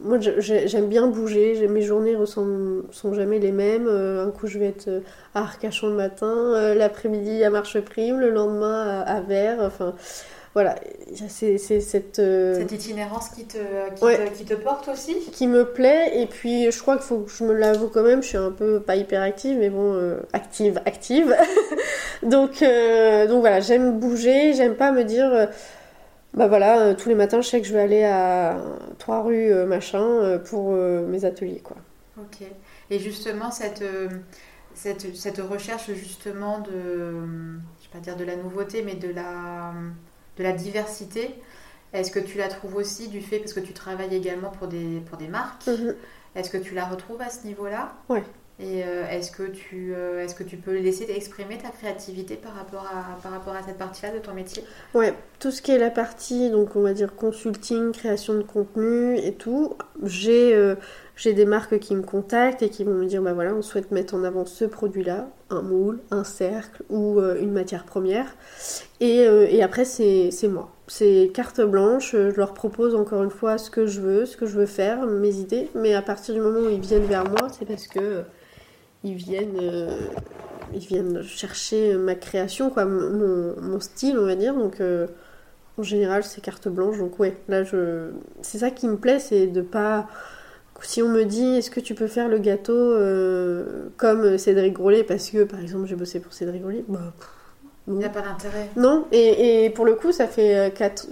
moi 0.00 0.18
j'aime 0.20 0.88
bien 0.88 1.06
bouger. 1.06 1.68
Mes 1.68 1.82
journées 1.82 2.16
ressemblent, 2.16 2.82
sont 2.90 3.14
jamais 3.14 3.38
les 3.38 3.52
mêmes. 3.52 3.86
Euh, 3.86 4.26
un 4.26 4.30
coup 4.30 4.48
je 4.48 4.58
vais 4.58 4.66
être 4.66 4.88
à 5.34 5.42
Arcachon 5.42 5.88
le 5.88 5.94
matin, 5.94 6.74
l'après-midi 6.74 7.44
à 7.44 7.50
Marcheprime, 7.50 8.18
le 8.18 8.30
lendemain 8.30 8.82
à, 8.82 9.00
à 9.02 9.20
Vers. 9.20 9.60
Enfin 9.60 9.94
voilà, 10.54 10.74
il 11.10 11.20
y 11.20 11.24
a 11.24 11.28
ces- 11.28 11.58
ces- 11.58 11.80
cette 11.80 12.18
euh, 12.18 12.54
Cette 12.54 12.72
itinérance 12.72 13.28
qui 13.30 13.44
te, 13.44 13.58
qui, 13.94 14.04
Ouais. 14.04 14.28
te, 14.30 14.34
qui 14.38 14.44
te 14.44 14.54
porte 14.54 14.88
aussi 14.88 15.16
qui 15.32 15.46
me 15.46 15.64
plaît 15.64 16.20
et 16.20 16.26
puis 16.26 16.70
je 16.70 16.80
crois 16.80 16.96
qu'il 16.96 17.04
faut 17.06 17.18
que 17.20 17.30
je 17.30 17.44
me 17.44 17.52
l'avoue 17.52 17.88
quand 17.88 18.02
même 18.02 18.22
je 18.22 18.28
suis 18.28 18.36
un 18.38 18.50
peu 18.50 18.80
pas 18.80 18.96
hyper 18.96 19.22
active 19.22 19.56
mais 19.58 19.70
bon 19.70 19.92
euh, 19.94 20.20
active 20.32 20.80
active 20.86 21.34
donc 22.22 22.62
euh, 22.62 23.26
donc 23.26 23.40
voilà 23.40 23.60
j'aime 23.60 23.98
bouger 23.98 24.52
j'aime 24.54 24.74
pas 24.74 24.90
me 24.90 25.04
dire 25.04 25.48
bah 26.34 26.46
voilà 26.48 26.94
tous 26.94 27.08
les 27.08 27.14
matins 27.14 27.40
je 27.40 27.48
sais 27.48 27.60
que 27.60 27.66
je 27.66 27.72
vais 27.72 27.80
aller 27.80 28.04
à 28.04 28.56
trois 28.98 29.22
rues 29.22 29.52
machin 29.66 30.38
pour 30.44 30.72
mes 30.72 31.24
ateliers 31.24 31.60
quoi 31.62 31.76
Ok. 32.20 32.46
Et 32.90 32.98
justement, 32.98 33.50
cette, 33.52 33.84
cette, 34.74 35.14
cette 35.14 35.38
recherche 35.38 35.92
justement 35.92 36.58
de, 36.58 36.70
je 36.72 37.84
vais 37.86 37.92
pas 37.92 38.00
dire 38.00 38.16
de 38.16 38.24
la 38.24 38.34
nouveauté, 38.34 38.82
mais 38.82 38.94
de 38.94 39.08
la, 39.14 39.72
de 40.38 40.42
la 40.42 40.52
diversité, 40.52 41.34
est-ce 41.92 42.10
que 42.10 42.20
tu 42.20 42.38
la 42.38 42.48
trouves 42.48 42.76
aussi 42.76 43.08
du 43.08 43.20
fait, 43.20 43.38
parce 43.38 43.52
que 43.52 43.60
tu 43.60 43.72
travailles 43.72 44.14
également 44.14 44.50
pour 44.50 44.68
des, 44.68 45.00
pour 45.08 45.18
des 45.18 45.28
marques, 45.28 45.66
Mhm. 45.66 45.94
est-ce 46.36 46.50
que 46.50 46.58
tu 46.58 46.74
la 46.74 46.84
retrouves 46.86 47.20
à 47.20 47.30
ce 47.30 47.46
niveau-là? 47.46 47.92
Ouais. 48.08 48.22
Et 48.60 48.82
euh, 48.84 49.08
est-ce 49.08 49.30
que, 49.30 49.44
tu, 49.44 49.92
euh, 49.94 50.24
est-ce 50.24 50.34
que 50.34 50.42
tu 50.42 50.56
peux 50.56 50.76
laisser 50.76 51.06
exprimer 51.16 51.58
ta 51.58 51.68
créativité 51.68 52.34
par 52.34 52.54
rapport 52.54 52.84
à, 52.92 53.16
par 53.22 53.30
rapport 53.30 53.54
à 53.54 53.62
cette 53.62 53.78
partie-là 53.78 54.12
de 54.12 54.18
ton 54.18 54.34
métier? 54.34 54.64
Ouais, 54.94 55.14
tout 55.38 55.52
ce 55.52 55.62
qui 55.62 55.70
est 55.70 55.78
la 55.78 55.90
partie, 55.90 56.50
donc 56.50 56.74
on 56.74 56.80
va 56.82 56.92
dire 56.92 57.14
consulting, 57.14 57.92
création 57.92 58.34
de 58.34 58.42
contenu 58.42 59.16
et 59.16 59.34
tout, 59.34 59.74
j'ai 60.02 60.54
euh, 60.56 60.74
j'ai 61.14 61.34
des 61.34 61.44
marques 61.46 61.78
qui 61.78 61.94
me 61.94 62.02
contactent 62.02 62.62
et 62.62 62.68
qui 62.68 62.82
vont 62.82 62.94
me 62.94 63.06
dire 63.06 63.22
bah 63.22 63.32
voilà, 63.32 63.54
on 63.54 63.62
souhaite 63.62 63.92
mettre 63.92 64.14
en 64.14 64.24
avant 64.24 64.44
ce 64.44 64.64
produit-là, 64.64 65.28
un 65.50 65.62
moule, 65.62 66.00
un 66.10 66.24
cercle 66.24 66.82
ou 66.90 67.20
euh, 67.20 67.40
une 67.40 67.52
matière 67.52 67.84
première. 67.84 68.26
Et, 69.00 69.26
euh, 69.26 69.62
après, 69.62 69.84
c'est 69.84 70.30
moi. 70.48 70.70
c'est 70.86 71.30
carte 71.34 71.60
blanche, 71.60 72.12
je 72.12 72.36
leur 72.36 72.54
propose 72.54 72.94
encore 72.94 73.22
une 73.22 73.30
fois 73.30 73.58
ce 73.58 73.70
que 73.70 73.86
je 73.86 74.00
veux, 74.00 74.26
ce 74.26 74.36
que 74.36 74.46
je 74.46 74.58
veux 74.58 74.66
faire, 74.66 75.06
mes 75.06 75.36
idées, 75.36 75.68
mais 75.74 75.94
à 75.94 76.02
partir 76.02 76.34
du 76.34 76.40
moment 76.40 76.60
où 76.60 76.70
ils 76.70 76.80
viennent 76.80 77.06
vers 77.06 77.24
moi, 77.24 77.48
c'est 77.50 77.66
parce 77.66 77.86
que 77.86 78.24
ils 79.04 79.14
viennent, 79.14 79.58
euh, 79.60 81.22
chercher 81.22 81.94
ma 81.94 82.14
création, 82.14 82.70
quoi, 82.70 82.84
mon, 82.84 83.80
style, 83.80 84.18
on 84.18 84.26
va 84.26 84.34
dire. 84.34 84.54
Donc, 84.54 84.80
euh, 84.80 85.06
en 85.78 85.82
général, 85.82 86.24
c'est 86.24 86.40
carte 86.40 86.68
blanche. 86.68 86.98
Donc, 86.98 87.18
ouais, 87.18 87.36
là, 87.48 87.64
je... 87.64 88.10
c'est 88.42 88.58
ça 88.58 88.70
qui 88.70 88.88
me 88.88 88.96
plaît, 88.96 89.18
c'est 89.18 89.46
de 89.46 89.62
pas. 89.62 90.08
Si 90.80 91.02
on 91.02 91.08
me 91.08 91.24
dit, 91.24 91.56
est-ce 91.56 91.70
que 91.70 91.80
tu 91.80 91.94
peux 91.94 92.06
faire 92.06 92.28
le 92.28 92.38
gâteau 92.38 92.72
euh, 92.72 93.88
comme 93.96 94.38
Cédric 94.38 94.74
Grolet 94.74 95.02
Parce 95.02 95.30
que, 95.30 95.44
par 95.44 95.60
exemple, 95.60 95.86
j'ai 95.86 95.96
bossé 95.96 96.20
pour 96.20 96.32
Cédric 96.32 96.62
Grolet, 96.62 96.84
bah. 96.88 97.12
Il 97.86 97.94
n'y 97.94 98.04
a 98.04 98.10
pas 98.10 98.20
d'intérêt. 98.20 98.68
Non, 98.76 99.06
et, 99.12 99.64
et, 99.64 99.70
pour 99.70 99.86
le 99.86 99.94
coup, 99.94 100.12
ça 100.12 100.26
fait 100.26 100.74
4, 100.76 101.06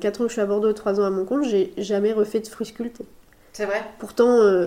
4 0.00 0.20
ans 0.20 0.24
que 0.24 0.28
je 0.28 0.32
suis 0.32 0.40
à 0.40 0.46
Bordeaux, 0.46 0.72
3 0.72 0.98
ans 0.98 1.04
à 1.04 1.10
mon 1.10 1.26
compte, 1.26 1.44
j'ai 1.44 1.74
jamais 1.76 2.14
refait 2.14 2.40
de 2.40 2.46
fruits 2.46 2.66
sculptés. 2.66 3.04
C'est 3.52 3.66
vrai? 3.66 3.82
Pourtant, 3.98 4.66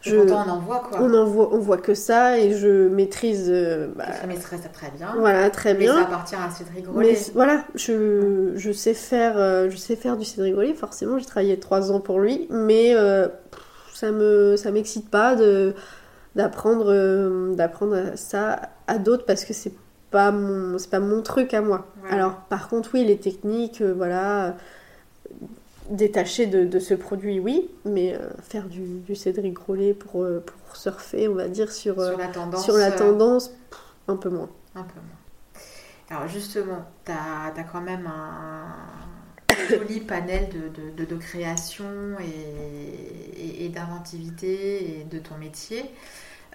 je, 0.00 0.16
pourtant, 0.16 0.44
on 0.46 0.50
en 0.50 0.58
voit 0.60 0.78
quoi. 0.78 0.98
On 1.00 1.12
en 1.12 1.24
voit, 1.24 1.48
on 1.52 1.58
voit 1.58 1.76
que 1.76 1.94
ça 1.94 2.38
et 2.38 2.54
je 2.54 2.88
maîtrise. 2.88 3.48
Euh, 3.48 3.88
bah, 3.96 4.04
je 4.22 4.28
maîtrise 4.28 4.60
ça 4.60 4.68
très 4.68 4.90
bien. 4.90 5.14
Voilà, 5.18 5.50
très 5.50 5.74
bien. 5.74 5.94
Mais 5.94 6.02
ça 6.02 6.06
appartient 6.06 6.36
à 6.36 6.50
Cédric 6.50 6.84
Grolet. 6.84 7.12
Mais 7.12 7.18
voilà, 7.34 7.64
je, 7.74 8.52
je, 8.54 8.70
sais 8.70 8.94
faire, 8.94 9.36
euh, 9.36 9.68
je 9.70 9.76
sais 9.76 9.96
faire 9.96 10.16
du 10.16 10.24
Cédric 10.24 10.52
Grolet. 10.52 10.74
Forcément, 10.74 11.18
j'ai 11.18 11.26
travaillé 11.26 11.58
trois 11.58 11.90
ans 11.90 11.98
pour 11.98 12.20
lui, 12.20 12.46
mais 12.48 12.94
euh, 12.94 13.26
ça 13.98 14.12
me, 14.12 14.56
ça 14.56 14.70
m'excite 14.70 15.10
pas 15.10 15.34
de 15.34 15.74
d'apprendre, 16.36 17.54
d'apprendre 17.54 18.12
ça 18.14 18.70
à 18.86 18.98
d'autres 18.98 19.24
parce 19.24 19.44
que 19.44 19.52
c'est 19.52 19.72
pas 20.10 20.30
mon, 20.30 20.78
c'est 20.78 20.90
pas 20.90 21.00
mon 21.00 21.20
truc 21.22 21.52
à 21.52 21.60
moi. 21.60 21.86
Alors, 22.08 22.36
par 22.48 22.68
contre, 22.68 22.90
oui, 22.94 23.04
les 23.04 23.18
techniques, 23.18 23.82
voilà 23.82 24.54
détaché 25.90 26.46
de, 26.46 26.78
ce 26.78 26.94
produit, 26.94 27.40
oui, 27.40 27.70
mais 27.84 28.14
euh, 28.14 28.28
faire 28.42 28.68
du, 28.68 29.14
Cédric 29.14 29.54
Grolet 29.54 29.94
pour, 29.94 30.22
euh, 30.22 30.44
pour 30.44 30.76
surfer, 30.76 31.28
on 31.28 31.34
va 31.34 31.48
dire, 31.48 31.72
sur, 31.72 31.94
sur 31.94 32.18
la 32.18 32.28
tendance, 32.28 32.64
sur 32.64 32.76
la 32.76 32.92
tendance 32.92 33.52
un 34.06 34.16
peu 34.16 34.28
moins. 34.28 34.50
Un 34.74 34.82
peu 34.82 34.94
moins. 34.94 36.10
Alors 36.10 36.28
justement, 36.28 36.84
tu 37.04 37.12
as, 37.12 37.58
as, 37.58 37.64
quand 37.64 37.80
même 37.80 38.06
un 38.06 38.66
joli 39.68 40.00
panel 40.00 40.48
de, 40.48 40.92
de, 40.96 41.04
de, 41.04 41.16
création 41.16 42.16
et, 42.20 43.64
et 43.64 43.68
d'inventivité 43.68 45.00
et 45.00 45.04
de 45.04 45.18
ton 45.18 45.36
métier. 45.36 45.84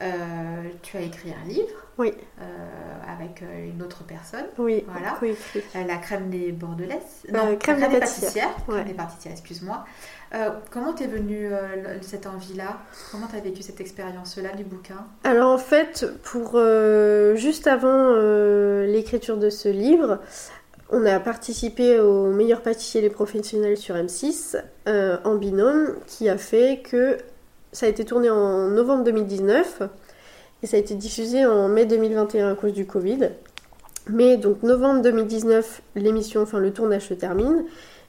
Euh, 0.01 0.63
tu 0.81 0.97
as 0.97 1.01
écrit 1.01 1.31
un 1.31 1.47
livre. 1.47 1.67
Oui. 1.97 2.13
Euh, 2.41 2.43
avec 3.07 3.43
euh, 3.43 3.69
une 3.69 3.81
autre 3.83 4.03
personne. 4.03 4.45
Oui. 4.57 4.83
Voilà. 4.87 5.17
Oui, 5.21 5.35
la 5.75 5.97
crème 5.97 6.29
des 6.29 6.51
bordelaises. 6.51 7.23
Non, 7.31 7.55
crème, 7.57 7.79
des 7.79 7.99
pâtissières. 7.99 8.49
Crème 8.67 8.85
des 8.85 8.93
pâtissières, 8.93 9.33
excuse-moi. 9.33 9.85
comment 10.71 10.93
t'es 10.93 11.07
venue 11.07 11.51
cette 12.01 12.25
envie-là? 12.25 12.79
Comment 13.11 13.27
t'as 13.27 13.39
vécu 13.39 13.61
cette 13.61 13.79
expérience-là 13.79 14.53
du 14.53 14.63
bouquin? 14.63 15.05
Alors 15.23 15.51
en 15.51 15.59
fait, 15.59 16.05
pour 16.23 16.59
juste 17.35 17.67
avant 17.67 18.15
l'écriture 18.85 19.37
de 19.37 19.49
ce 19.51 19.69
livre, 19.69 20.19
on 20.93 21.05
a 21.05 21.19
participé 21.19 21.99
au 21.99 22.27
meilleur 22.27 22.61
pâtissier 22.61 23.01
des 23.01 23.09
professionnels 23.09 23.77
sur 23.77 23.95
M6 23.95 24.61
en 24.85 25.35
binôme, 25.35 25.95
qui 26.07 26.29
a 26.29 26.37
fait 26.37 26.81
que 26.83 27.17
ça 27.73 27.87
a 27.87 27.89
été 27.89 28.05
tourné 28.05 28.29
en 28.29 28.69
novembre 28.69 29.03
2019 29.03 29.81
et 30.61 30.67
ça 30.67 30.77
a 30.77 30.79
été 30.79 30.95
diffusé 30.95 31.45
en 31.45 31.67
mai 31.67 31.85
2021 31.85 32.51
à 32.51 32.55
cause 32.55 32.71
du 32.71 32.85
Covid. 32.85 33.29
Mais 34.07 34.37
donc 34.37 34.63
novembre 34.63 35.01
2019, 35.01 35.81
l'émission, 35.95 36.41
enfin 36.41 36.59
le 36.59 36.71
tournage 36.71 37.07
se 37.07 37.13
termine. 37.13 37.65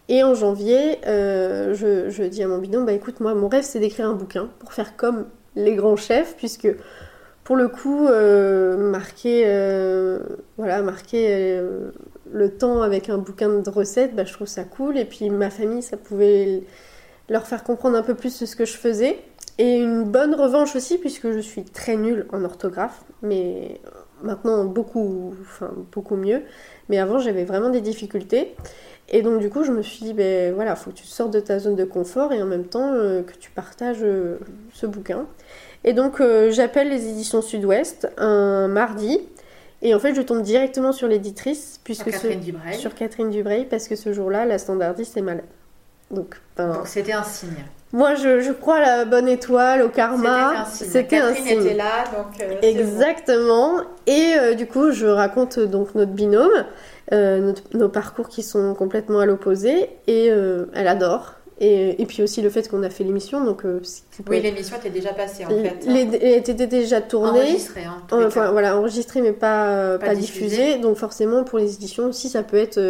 Et 0.08 0.22
en 0.22 0.34
janvier, 0.34 0.98
euh, 1.06 1.74
je, 1.74 2.22
dis 2.24 2.42
à 2.42 2.48
mon 2.48 2.58
binôme, 2.58 2.84
bah 2.84 2.92
écoute, 2.92 3.20
moi 3.20 3.34
mon 3.34 3.48
rêve 3.48 3.64
c'est 3.64 3.80
d'écrire 3.80 4.08
un 4.08 4.12
bouquin 4.12 4.48
pour 4.58 4.72
faire 4.72 4.96
comme 4.96 5.26
les 5.56 5.74
grands 5.74 5.96
chefs, 5.96 6.36
puisque 6.36 6.68
pour 7.42 7.56
le 7.56 7.68
coup, 7.68 8.06
euh, 8.06 8.76
marquer, 8.76 9.44
euh, 9.46 10.18
voilà, 10.56 10.82
marquer 10.82 11.60
le 12.34 12.50
temps 12.50 12.82
avec 12.82 13.08
un 13.08 13.18
bouquin 13.18 13.48
de 13.48 13.70
recettes, 13.70 14.14
bah, 14.14 14.24
je 14.24 14.32
trouve 14.32 14.48
ça 14.48 14.64
cool. 14.64 14.98
Et 14.98 15.04
puis 15.04 15.30
ma 15.30 15.50
famille, 15.50 15.82
ça 15.82 15.96
pouvait 15.96 16.64
leur 17.28 17.46
faire 17.46 17.64
comprendre 17.64 17.96
un 17.96 18.02
peu 18.02 18.14
plus 18.14 18.44
ce 18.44 18.56
que 18.56 18.64
je 18.64 18.76
faisais. 18.76 19.18
Et 19.58 19.78
une 19.78 20.02
bonne 20.02 20.34
revanche 20.34 20.74
aussi, 20.74 20.98
puisque 20.98 21.30
je 21.30 21.38
suis 21.38 21.64
très 21.64 21.96
nulle 21.96 22.26
en 22.32 22.44
orthographe, 22.44 23.04
mais 23.22 23.80
maintenant 24.22 24.64
beaucoup, 24.64 25.32
enfin, 25.42 25.70
beaucoup 25.92 26.16
mieux. 26.16 26.42
Mais 26.88 26.98
avant, 26.98 27.20
j'avais 27.20 27.44
vraiment 27.44 27.70
des 27.70 27.80
difficultés. 27.80 28.56
Et 29.10 29.22
donc, 29.22 29.40
du 29.40 29.50
coup, 29.50 29.62
je 29.62 29.70
me 29.70 29.82
suis 29.82 30.04
dit, 30.04 30.12
ben 30.12 30.52
voilà, 30.54 30.74
faut 30.74 30.90
que 30.90 30.96
tu 30.96 31.04
sortes 31.04 31.32
de 31.32 31.40
ta 31.40 31.60
zone 31.60 31.76
de 31.76 31.84
confort 31.84 32.32
et 32.32 32.42
en 32.42 32.46
même 32.46 32.64
temps 32.64 32.94
euh, 32.94 33.22
que 33.22 33.34
tu 33.34 33.50
partages 33.50 34.02
euh, 34.02 34.38
ce 34.72 34.86
bouquin. 34.86 35.26
Et 35.84 35.92
donc, 35.92 36.20
euh, 36.20 36.50
j'appelle 36.50 36.88
les 36.88 37.08
éditions 37.08 37.42
Sud-Ouest 37.42 38.08
un 38.16 38.66
mardi. 38.66 39.20
Et 39.84 39.94
en 39.94 39.98
fait, 39.98 40.14
je 40.14 40.22
tombe 40.22 40.40
directement 40.40 40.92
sur 40.92 41.06
l'éditrice, 41.06 41.78
puisque 41.84 42.10
sur 42.10 42.22
Catherine, 42.22 42.40
Dubreuil. 42.40 42.74
sur 42.74 42.94
Catherine 42.94 43.30
Dubreuil, 43.30 43.66
parce 43.66 43.86
que 43.86 43.96
ce 43.96 44.14
jour-là, 44.14 44.46
la 44.46 44.56
standardiste 44.56 45.18
est 45.18 45.22
malade. 45.22 45.44
Donc, 46.10 46.40
ben, 46.56 46.82
c'était 46.86 47.12
un 47.12 47.22
signe. 47.22 47.64
Moi, 47.92 48.14
je, 48.14 48.50
crois 48.52 48.76
à 48.76 48.80
la 48.80 49.04
bonne 49.04 49.28
étoile, 49.28 49.82
au 49.82 49.90
karma. 49.90 50.64
C'était 50.64 51.18
un 51.18 51.34
signe. 51.34 51.60
était 51.60 51.74
là, 51.74 52.04
donc. 52.16 52.40
Euh, 52.40 52.60
Exactement. 52.62 53.82
Et 54.06 54.34
euh, 54.38 54.54
du 54.54 54.66
coup, 54.66 54.90
je 54.90 55.06
raconte 55.06 55.58
donc 55.58 55.94
notre 55.94 56.12
binôme, 56.12 56.64
euh, 57.12 57.52
nos 57.74 57.88
parcours 57.90 58.28
qui 58.28 58.42
sont 58.42 58.74
complètement 58.74 59.20
à 59.20 59.26
l'opposé, 59.26 59.90
et 60.06 60.26
elle 60.26 60.88
adore. 60.88 61.34
Et, 61.60 62.02
et, 62.02 62.06
puis 62.06 62.22
aussi 62.22 62.42
le 62.42 62.50
fait 62.50 62.68
qu'on 62.68 62.82
a 62.82 62.90
fait 62.90 63.04
l'émission, 63.04 63.44
donc. 63.44 63.62
oui, 64.28 64.40
l'émission 64.40 64.76
était 64.76 64.90
déjà 64.90 65.12
passée 65.12 65.44
en 65.46 65.50
fait. 65.50 65.86
Elle 65.86 66.38
était 66.38 66.54
déjà 66.66 67.00
tournée. 67.00 67.40
Enregistrée, 67.40 67.84
hein, 67.84 68.02
enfin, 68.10 68.50
voilà, 68.50 68.76
enregistrée 68.76 69.22
mais 69.22 69.32
pas, 69.32 69.98
pas, 69.98 70.14
diffusée. 70.16 70.78
Donc 70.78 70.96
forcément, 70.96 71.44
pour 71.44 71.58
les 71.58 71.74
éditions 71.74 72.06
aussi, 72.06 72.28
ça 72.28 72.42
peut 72.42 72.56
être 72.56 72.80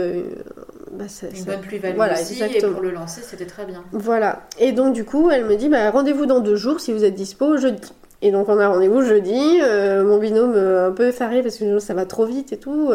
bah, 0.94 1.04
une 1.34 1.44
bonne 1.44 1.60
plus-value 1.60 1.96
voilà, 1.96 2.14
aussi, 2.14 2.34
exactement. 2.34 2.70
et 2.70 2.74
pour 2.74 2.82
le 2.82 2.90
lancer, 2.90 3.20
c'était 3.22 3.46
très 3.46 3.64
bien. 3.64 3.82
Voilà. 3.92 4.46
Et 4.58 4.72
donc, 4.72 4.94
du 4.94 5.04
coup, 5.04 5.30
elle 5.30 5.44
me 5.44 5.56
dit, 5.56 5.68
bah, 5.68 5.90
rendez-vous 5.90 6.26
dans 6.26 6.40
deux 6.40 6.56
jours 6.56 6.80
si 6.80 6.92
vous 6.92 7.04
êtes 7.04 7.14
dispo 7.14 7.56
jeudi. 7.56 7.92
Et 8.22 8.30
donc, 8.30 8.48
on 8.48 8.58
a 8.58 8.68
rendez-vous 8.68 9.02
jeudi. 9.02 9.58
Euh, 9.62 10.04
mon 10.04 10.18
binôme 10.18 10.54
euh, 10.54 10.88
un 10.88 10.92
peu 10.92 11.08
effaré 11.08 11.42
parce 11.42 11.58
que 11.58 11.78
ça 11.78 11.94
va 11.94 12.06
trop 12.06 12.26
vite 12.26 12.52
et 12.52 12.56
tout 12.56 12.92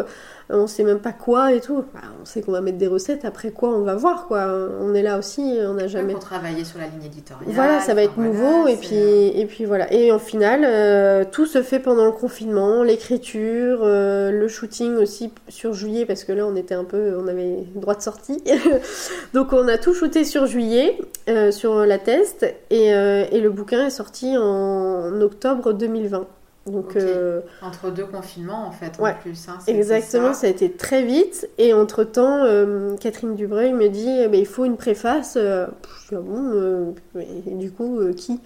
on 0.52 0.66
sait 0.66 0.84
même 0.84 1.00
pas 1.00 1.12
quoi 1.12 1.52
et 1.52 1.60
tout. 1.60 1.84
Bah, 1.94 2.00
on 2.20 2.24
sait 2.24 2.42
qu'on 2.42 2.52
va 2.52 2.60
mettre 2.60 2.78
des 2.78 2.86
recettes, 2.86 3.24
après 3.24 3.50
quoi 3.50 3.70
on 3.70 3.82
va 3.82 3.94
voir 3.94 4.26
quoi. 4.26 4.68
On 4.80 4.94
est 4.94 5.02
là 5.02 5.18
aussi, 5.18 5.58
on 5.62 5.74
n'a 5.74 5.86
jamais. 5.86 6.12
Pour 6.12 6.22
travailler 6.22 6.64
sur 6.64 6.78
la 6.78 6.86
ligne 6.86 7.04
éditoriale. 7.04 7.52
Voilà, 7.54 7.80
ça 7.80 7.94
va 7.94 8.02
être 8.02 8.18
nouveau 8.18 8.66
et 8.66 8.76
puis 8.76 8.96
et 8.96 9.46
puis 9.46 9.64
voilà. 9.64 9.92
Et 9.92 10.12
en 10.12 10.18
final, 10.18 10.62
euh, 10.64 11.24
tout 11.30 11.46
se 11.46 11.62
fait 11.62 11.78
pendant 11.78 12.06
le 12.06 12.12
confinement, 12.12 12.82
l'écriture, 12.82 13.80
euh, 13.82 14.30
le 14.30 14.48
shooting 14.48 14.96
aussi 14.96 15.32
sur 15.48 15.72
juillet 15.72 16.06
parce 16.06 16.24
que 16.24 16.32
là 16.32 16.46
on 16.46 16.56
était 16.56 16.74
un 16.74 16.84
peu, 16.84 17.16
on 17.18 17.28
avait 17.28 17.64
droit 17.74 17.94
de 17.94 18.02
sortie. 18.02 18.42
Donc 19.34 19.52
on 19.52 19.68
a 19.68 19.78
tout 19.78 19.94
shooté 19.94 20.24
sur 20.24 20.46
juillet, 20.46 20.98
euh, 21.28 21.50
sur 21.50 21.86
la 21.86 21.98
test 21.98 22.46
et, 22.70 22.88
et 22.88 23.40
le 23.40 23.50
bouquin 23.50 23.86
est 23.86 23.90
sorti 23.90 24.36
en 24.36 25.20
octobre 25.20 25.72
2020. 25.72 26.26
Donc, 26.66 26.94
euh, 26.94 27.40
Entre 27.62 27.90
deux 27.90 28.04
confinements, 28.04 28.66
en 28.66 28.70
fait, 28.70 29.00
en 29.00 29.14
plus. 29.14 29.48
Hein, 29.48 29.58
exactement, 29.66 30.34
ça. 30.34 30.46
a 30.46 30.50
été 30.50 30.70
très 30.70 31.02
vite. 31.04 31.48
Et 31.58 31.72
entre-temps, 31.72 32.44
euh, 32.44 32.96
Catherine 32.96 33.34
Dubreuil 33.34 33.72
me 33.72 33.88
dit 33.88 34.08
eh 34.08 34.28
ben, 34.28 34.38
il 34.38 34.46
faut 34.46 34.64
une 34.64 34.76
préface. 34.76 35.36
Euh, 35.36 35.66
je 36.04 36.08
dis, 36.10 36.14
ah 36.16 36.22
bon, 36.22 36.94
et 37.18 37.54
du 37.54 37.72
coup, 37.72 38.00
qui? 38.14 38.40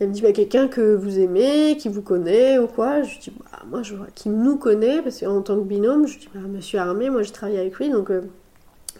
Elle 0.00 0.08
me 0.08 0.14
dit 0.14 0.22
bah, 0.22 0.32
quelqu'un 0.32 0.68
que 0.68 0.94
vous 0.94 1.18
aimez, 1.18 1.76
qui 1.76 1.90
vous 1.90 2.00
connaît 2.00 2.58
ou 2.58 2.66
quoi. 2.66 3.02
Je 3.02 3.18
dis 3.18 3.32
bah, 3.38 3.58
moi, 3.68 3.82
je 3.82 3.94
vois 3.94 4.06
qui 4.14 4.30
nous 4.30 4.56
connaît, 4.56 5.02
parce 5.02 5.20
qu'en 5.20 5.42
tant 5.42 5.56
que 5.56 5.64
binôme, 5.64 6.06
je 6.06 6.18
dis 6.18 6.30
bah, 6.34 6.40
monsieur 6.40 6.78
Armé, 6.78 7.10
moi, 7.10 7.22
je 7.22 7.32
travaille 7.32 7.58
avec 7.58 7.76
lui. 7.76 7.90
Donc, 7.90 8.10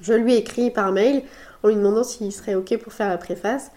je 0.02 0.12
lui 0.12 0.34
écris 0.34 0.70
par 0.70 0.92
mail 0.92 1.22
en 1.62 1.68
lui 1.68 1.76
demandant 1.76 2.04
s'il 2.04 2.30
serait 2.30 2.54
OK 2.54 2.76
pour 2.76 2.92
faire 2.92 3.08
la 3.08 3.18
préface. 3.18 3.70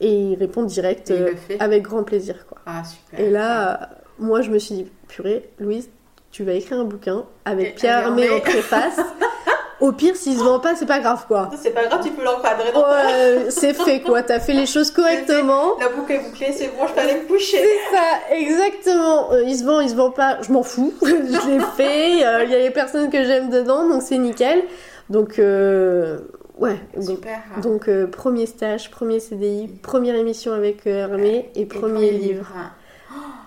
Et 0.00 0.12
il 0.12 0.36
répond 0.36 0.62
direct 0.62 1.12
avec 1.58 1.82
grand 1.82 2.04
plaisir. 2.04 2.46
Quoi. 2.46 2.58
Ah, 2.66 2.84
super. 2.84 3.18
Et 3.18 3.30
là 3.30 3.97
moi, 4.18 4.42
je 4.42 4.50
me 4.50 4.58
suis 4.58 4.74
dit, 4.74 4.86
purée, 5.08 5.48
Louise, 5.58 5.88
tu 6.30 6.44
vas 6.44 6.52
écrire 6.52 6.78
un 6.78 6.84
bouquin 6.84 7.24
avec 7.44 7.76
Pierre 7.76 8.06
Armé 8.06 8.28
en 8.30 8.40
préface. 8.40 8.98
Au 9.80 9.92
pire, 9.92 10.16
s'il 10.16 10.36
se 10.36 10.42
vend 10.42 10.58
pas, 10.58 10.74
c'est 10.74 10.86
pas 10.86 10.98
grave 10.98 11.26
quoi. 11.28 11.50
C'est 11.56 11.70
pas 11.70 11.86
grave, 11.86 12.00
tu 12.02 12.10
peux 12.10 12.24
l'encadrer. 12.24 12.72
Ouais, 12.72 13.50
c'est 13.50 13.74
fait 13.74 14.00
quoi. 14.00 14.22
T'as 14.24 14.40
fait 14.40 14.52
les 14.52 14.66
choses 14.66 14.90
correctement. 14.90 15.78
La 15.78 15.88
boucle 15.88 16.12
est 16.12 16.18
bouclée, 16.18 16.52
c'est 16.52 16.68
bon, 16.76 16.88
je 16.88 16.94
peux 16.94 17.00
aller 17.00 17.20
me 17.20 17.28
coucher. 17.28 17.58
C'est 17.58 17.96
ça, 17.96 18.34
exactement. 18.34 19.32
Euh, 19.32 19.44
il 19.44 19.56
se 19.56 19.64
vend, 19.64 19.80
il 19.80 19.88
se 19.88 19.94
vend 19.94 20.10
pas, 20.10 20.38
je 20.42 20.50
m'en 20.50 20.64
fous. 20.64 20.92
je 21.02 21.48
l'ai 21.48 21.60
fait. 21.76 22.26
Euh, 22.26 22.44
il 22.44 22.50
y 22.50 22.54
a 22.56 22.58
les 22.58 22.70
personnes 22.70 23.08
que 23.08 23.22
j'aime 23.22 23.50
dedans, 23.50 23.88
donc 23.88 24.02
c'est 24.02 24.18
nickel. 24.18 24.64
Donc 25.10 25.38
euh, 25.38 26.18
ouais. 26.58 26.76
Super. 27.00 27.38
Donc, 27.62 27.88
premier 28.10 28.46
stage, 28.46 28.90
premier 28.90 29.20
CDI, 29.20 29.68
première 29.80 30.16
émission 30.16 30.52
avec 30.52 30.88
Armé 30.88 31.50
et 31.54 31.66
premier 31.66 32.10
livre. 32.10 32.52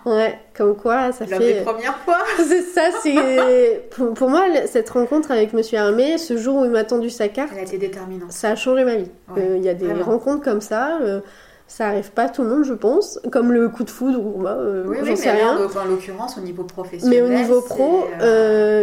Ouais, 0.06 0.40
comme 0.56 0.76
quoi 0.76 1.12
ça 1.12 1.26
L'homme 1.26 1.40
fait. 1.42 1.54
des 1.56 1.62
premières 1.62 1.98
fois. 1.98 2.18
C'est 2.38 2.62
ça, 2.62 2.82
c'est. 3.04 3.84
Pour, 3.92 4.14
pour 4.14 4.30
moi, 4.30 4.44
cette 4.66 4.90
rencontre 4.90 5.32
avec 5.32 5.54
Monsieur 5.54 5.78
Hermé, 5.78 6.18
ce 6.18 6.38
jour 6.38 6.58
où 6.58 6.66
il 6.66 6.72
m'a 6.72 6.84
tendu 6.84 7.10
sa 7.10 7.28
carte, 7.28 7.52
Elle 7.54 7.60
a 7.60 7.64
été 7.64 7.78
déterminante. 7.78 8.32
ça 8.32 8.50
a 8.50 8.56
changé 8.56 8.84
ma 8.84 8.96
vie. 8.96 9.12
Ouais, 9.36 9.42
Euh, 9.44 9.58
Il 9.58 9.64
y 9.64 9.70
a 9.70 9.74
des 9.74 9.86
vraiment. 9.86 10.04
rencontres 10.06 10.44
comme 10.44 10.62
ça, 10.62 10.98
euh, 11.02 11.20
ça 11.68 11.88
arrive 11.88 12.12
pas 12.12 12.24
à 12.24 12.30
tout 12.30 12.42
le 12.44 12.50
monde, 12.50 12.64
je 12.64 12.74
pense. 12.74 13.20
Comme 13.32 13.52
le 13.52 13.70
coup 13.70 13.84
de 13.84 13.90
foudre, 13.90 14.20
ou 14.20 14.42
bah, 14.42 14.58
euh, 14.60 14.84
Oui, 14.88 14.98
j'en 15.02 15.12
oui, 15.12 15.18
sais 15.18 15.32
mais 15.34 15.40
rien. 15.40 15.58
en, 15.58 15.80
en 15.80 15.86
l'occurrence, 15.86 16.38
au 16.38 16.42
niveau 16.42 16.64
professionnel. 16.64 17.24
Mais 17.24 17.26
au 17.26 17.30
niveau 17.38 17.62
pro, 17.62 18.06
euh, 18.22 18.24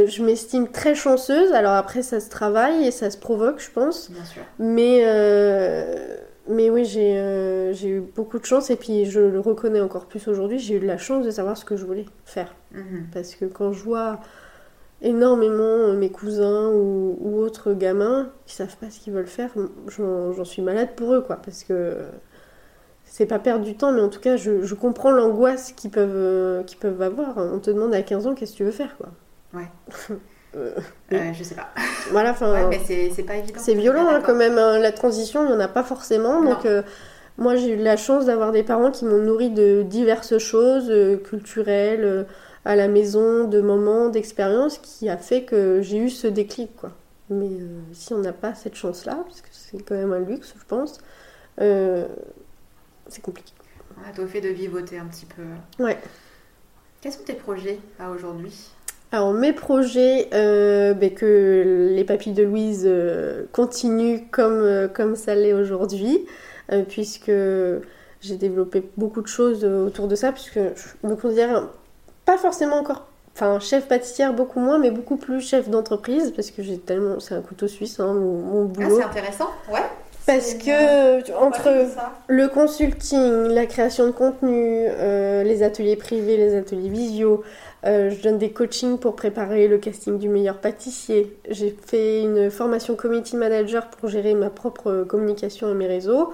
euh, 0.04 0.06
je 0.06 0.22
m'estime 0.22 0.68
très 0.68 0.94
chanceuse. 0.94 1.52
Alors 1.52 1.72
après, 1.72 2.02
ça 2.02 2.20
se 2.20 2.28
travaille 2.30 2.86
et 2.86 2.90
ça 2.90 3.10
se 3.10 3.16
provoque, 3.18 3.58
je 3.60 3.70
pense. 3.70 4.10
Bien 4.10 4.24
sûr. 4.24 4.42
Mais, 4.58 5.00
euh, 5.04 6.16
mais 6.48 6.70
oui, 6.70 6.84
j'ai 6.84 7.18
euh, 7.18 7.72
j'ai 7.72 7.88
eu 7.88 8.00
beaucoup 8.00 8.38
de 8.38 8.44
chance 8.44 8.70
et 8.70 8.76
puis 8.76 9.04
je 9.04 9.20
le 9.20 9.40
reconnais 9.40 9.80
encore 9.80 10.06
plus 10.06 10.26
aujourd'hui. 10.28 10.58
J'ai 10.58 10.76
eu 10.76 10.80
de 10.80 10.86
la 10.86 10.98
chance 10.98 11.24
de 11.24 11.30
savoir 11.30 11.56
ce 11.56 11.64
que 11.64 11.76
je 11.76 11.84
voulais 11.84 12.06
faire. 12.24 12.54
Mhm. 12.72 13.08
Parce 13.12 13.34
que 13.34 13.44
quand 13.44 13.72
je 13.72 13.82
vois 13.82 14.20
énormément 15.00 15.92
mes 15.92 16.10
cousins 16.10 16.70
ou, 16.70 17.16
ou 17.20 17.38
autres 17.38 17.72
gamins 17.72 18.30
qui 18.46 18.54
savent 18.54 18.76
pas 18.76 18.90
ce 18.90 18.98
qu'ils 18.98 19.12
veulent 19.12 19.26
faire, 19.26 19.50
j'en 19.88 20.44
suis 20.44 20.62
malade 20.62 20.90
pour 20.96 21.14
eux, 21.14 21.20
quoi. 21.20 21.36
Parce 21.36 21.64
que 21.64 21.98
c'est 23.04 23.26
pas 23.26 23.38
perdre 23.38 23.64
du 23.64 23.76
temps, 23.76 23.92
mais 23.92 24.00
en 24.00 24.08
tout 24.08 24.20
cas, 24.20 24.36
je, 24.36 24.62
je 24.62 24.74
comprends 24.74 25.10
l'angoisse 25.10 25.72
qu'ils 25.72 25.90
peuvent, 25.90 26.10
euh, 26.14 26.62
qu'ils 26.62 26.78
peuvent 26.78 27.00
avoir. 27.02 27.38
On 27.38 27.58
te 27.58 27.70
demande 27.70 27.94
à 27.94 28.02
15 28.02 28.26
ans 28.26 28.34
qu'est-ce 28.34 28.52
que 28.52 28.56
tu 28.58 28.64
veux 28.64 28.70
faire, 28.70 28.96
quoi. 28.96 29.08
Ouais. 29.54 29.68
Euh, 30.58 30.70
Euh, 31.12 31.32
je 31.32 31.42
sais 31.42 31.54
pas. 31.54 31.68
voilà, 32.10 32.32
enfin. 32.32 32.52
Ouais, 32.52 32.66
mais 32.68 33.10
c'est 33.10 33.22
pas 33.22 33.36
évident. 33.36 33.58
C'est 33.58 33.74
violent 33.74 34.08
hein, 34.08 34.22
quand 34.24 34.34
même, 34.34 34.58
hein. 34.58 34.78
la 34.78 34.92
transition, 34.92 35.44
il 35.44 35.48
n'y 35.48 35.54
en 35.54 35.60
a 35.60 35.68
pas 35.68 35.82
forcément. 35.82 36.42
Donc 36.42 36.66
euh, 36.66 36.82
moi 37.38 37.56
j'ai 37.56 37.70
eu 37.70 37.76
la 37.76 37.96
chance 37.96 38.26
d'avoir 38.26 38.52
des 38.52 38.62
parents 38.62 38.90
qui 38.90 39.04
m'ont 39.04 39.22
nourri 39.22 39.50
de 39.50 39.82
diverses 39.82 40.38
choses 40.38 40.90
euh, 40.90 41.16
culturelles, 41.16 42.26
à 42.64 42.76
la 42.76 42.88
maison, 42.88 43.44
de 43.44 43.60
moments, 43.60 44.08
d'expériences, 44.08 44.78
qui 44.78 45.08
a 45.08 45.16
fait 45.16 45.44
que 45.44 45.80
j'ai 45.80 45.98
eu 45.98 46.10
ce 46.10 46.26
déclic. 46.26 46.76
Quoi. 46.76 46.90
Mais 47.30 47.48
si 47.92 48.12
on 48.12 48.18
n'a 48.18 48.32
pas 48.32 48.54
cette 48.54 48.74
chance-là, 48.74 49.18
parce 49.24 49.40
que 49.40 49.48
c'est 49.52 49.82
quand 49.82 49.94
même 49.94 50.12
un 50.12 50.20
luxe, 50.20 50.54
je 50.58 50.64
pense, 50.66 50.98
c'est 51.58 53.22
compliqué. 53.22 53.52
Ouais, 53.96 54.12
t'as 54.14 54.22
au 54.22 54.26
fait 54.26 54.40
de 54.40 54.48
vivoter 54.48 54.98
un 54.98 55.06
petit 55.06 55.26
peu. 55.26 55.42
Ouais. 55.82 55.98
Quels 57.00 57.12
sont 57.12 57.24
tes 57.24 57.34
projets 57.34 57.78
à 57.98 58.10
aujourd'hui? 58.10 58.70
Alors 59.10 59.32
mes 59.32 59.54
projets, 59.54 60.28
euh, 60.34 60.92
ben, 60.92 61.10
que 61.12 61.90
les 61.94 62.04
papilles 62.04 62.34
de 62.34 62.42
Louise 62.42 62.84
euh, 62.86 63.44
continuent 63.52 64.20
comme, 64.30 64.60
euh, 64.60 64.86
comme 64.86 65.16
ça 65.16 65.34
l'est 65.34 65.54
aujourd'hui, 65.54 66.26
puisque 66.88 67.32
j'ai 68.20 68.36
développé 68.36 68.82
beaucoup 68.98 69.22
de 69.22 69.26
choses 69.26 69.64
autour 69.64 70.06
de 70.06 70.14
ça, 70.14 70.32
puisque 70.32 70.58
je 70.58 71.08
me 71.08 71.16
considère 71.16 71.68
pas 72.26 72.36
forcément 72.36 72.76
encore, 72.76 73.06
enfin 73.34 73.58
chef 73.58 73.88
pâtissière 73.88 74.34
beaucoup 74.34 74.60
moins, 74.60 74.78
mais 74.78 74.90
beaucoup 74.90 75.16
plus 75.16 75.40
chef 75.40 75.70
d'entreprise, 75.70 76.30
parce 76.36 76.50
que 76.50 76.62
j'ai 76.62 76.76
tellement, 76.76 77.20
c'est 77.20 77.34
un 77.34 77.40
couteau 77.40 77.68
suisse, 77.68 77.98
hein, 78.00 78.12
mon, 78.12 78.34
mon 78.42 78.64
Ah, 78.64 78.66
boulot. 78.66 78.96
c'est 78.98 79.04
intéressant, 79.04 79.48
ouais. 79.72 79.80
parce 80.26 80.52
que 80.52 81.32
entre 81.42 81.70
le 82.26 82.48
consulting, 82.48 83.46
la 83.46 83.64
création 83.64 84.04
de 84.06 84.12
contenu, 84.12 84.84
les 85.44 85.62
ateliers 85.62 85.96
privés, 85.96 86.36
les 86.36 86.54
ateliers 86.54 86.90
visio. 86.90 87.42
Euh, 87.86 88.10
je 88.10 88.22
donne 88.22 88.38
des 88.38 88.50
coachings 88.50 88.98
pour 88.98 89.14
préparer 89.14 89.68
le 89.68 89.78
casting 89.78 90.18
du 90.18 90.28
meilleur 90.28 90.58
pâtissier. 90.58 91.36
J'ai 91.48 91.76
fait 91.86 92.22
une 92.22 92.50
formation 92.50 92.96
community 92.96 93.36
manager 93.36 93.88
pour 93.88 94.08
gérer 94.08 94.34
ma 94.34 94.50
propre 94.50 95.04
communication 95.08 95.70
et 95.70 95.74
mes 95.74 95.86
réseaux. 95.86 96.32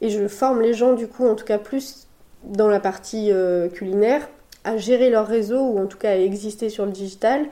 Et 0.00 0.10
je 0.10 0.28
forme 0.28 0.62
les 0.62 0.74
gens, 0.74 0.94
du 0.94 1.08
coup, 1.08 1.26
en 1.26 1.34
tout 1.34 1.44
cas 1.44 1.58
plus 1.58 2.08
dans 2.44 2.68
la 2.68 2.80
partie 2.80 3.32
euh, 3.32 3.68
culinaire, 3.68 4.28
à 4.64 4.76
gérer 4.76 5.10
leur 5.10 5.26
réseau 5.26 5.60
ou 5.60 5.78
en 5.78 5.86
tout 5.86 5.98
cas 5.98 6.10
à 6.10 6.16
exister 6.16 6.68
sur 6.68 6.86
le 6.86 6.92
digital. 6.92 7.46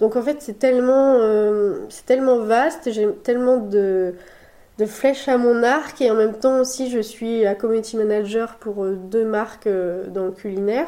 Donc 0.00 0.16
en 0.16 0.22
fait, 0.22 0.36
c'est 0.40 0.58
tellement, 0.58 1.16
euh, 1.18 1.80
c'est 1.88 2.06
tellement 2.06 2.38
vaste, 2.38 2.92
j'ai 2.92 3.08
tellement 3.24 3.56
de, 3.56 4.14
flèches 4.86 5.26
à 5.28 5.38
mon 5.38 5.64
arc 5.64 6.00
et 6.00 6.10
en 6.10 6.14
même 6.14 6.38
temps 6.38 6.60
aussi 6.60 6.88
je 6.88 7.00
suis 7.00 7.42
la 7.42 7.56
community 7.56 7.96
manager 7.96 8.56
pour 8.56 8.84
euh, 8.84 8.94
deux 8.94 9.24
marques 9.24 9.68
dans 9.68 10.26
le 10.26 10.32
culinaire. 10.32 10.86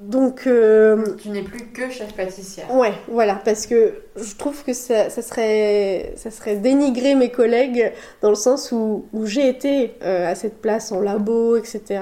Donc 0.00 0.46
euh, 0.46 1.16
Tu 1.16 1.28
n'es 1.30 1.42
plus 1.42 1.66
que 1.66 1.90
chef 1.90 2.14
pâtissière. 2.14 2.72
ouais, 2.74 2.92
voilà, 3.08 3.34
parce 3.34 3.66
que 3.66 3.94
je 4.16 4.36
trouve 4.36 4.62
que 4.62 4.72
ça, 4.72 5.10
ça 5.10 5.22
serait, 5.22 6.12
ça 6.16 6.30
serait 6.30 6.56
dénigrer 6.56 7.16
mes 7.16 7.30
collègues 7.30 7.92
dans 8.22 8.28
le 8.28 8.36
sens 8.36 8.70
où, 8.70 9.06
où 9.12 9.26
j'ai 9.26 9.48
été 9.48 9.94
euh, 10.02 10.30
à 10.30 10.36
cette 10.36 10.60
place 10.60 10.92
en 10.92 11.00
labo, 11.00 11.56
etc. 11.56 12.00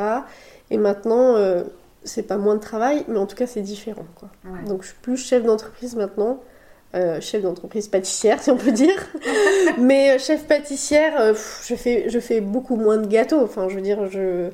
Et 0.71 0.77
maintenant, 0.77 1.37
euh, 1.37 1.65
c'est 2.05 2.25
pas 2.25 2.37
moins 2.37 2.57
de 2.57 2.61
travail, 2.61 3.05
mais 3.09 3.19
en 3.19 3.27
tout 3.27 3.37
cas 3.37 3.47
c'est 3.47 3.63
différent. 3.63 4.07
Quoi. 4.17 4.29
Ouais. 4.45 4.69
Donc 4.69 4.83
je 4.83 4.89
suis 4.89 4.99
plus 5.01 5.17
chef 5.17 5.43
d'entreprise 5.45 5.97
maintenant. 5.97 6.41
Chef 7.21 7.43
d'entreprise 7.43 7.89
pâtissière, 7.89 8.43
si 8.43 8.51
on 8.51 8.57
peut 8.57 8.73
dire. 8.73 9.07
Mais 9.79 10.19
chef 10.19 10.47
pâtissière, 10.47 11.35
pff, 11.35 11.67
je, 11.69 11.75
fais, 11.75 12.09
je 12.09 12.19
fais 12.19 12.41
beaucoup 12.41 12.77
moins 12.77 12.97
de 12.97 13.07
gâteaux. 13.07 13.43
Enfin, 13.43 13.69
je 13.69 13.75
veux 13.75 13.83
dire, 13.83 14.09
je, 14.11 14.49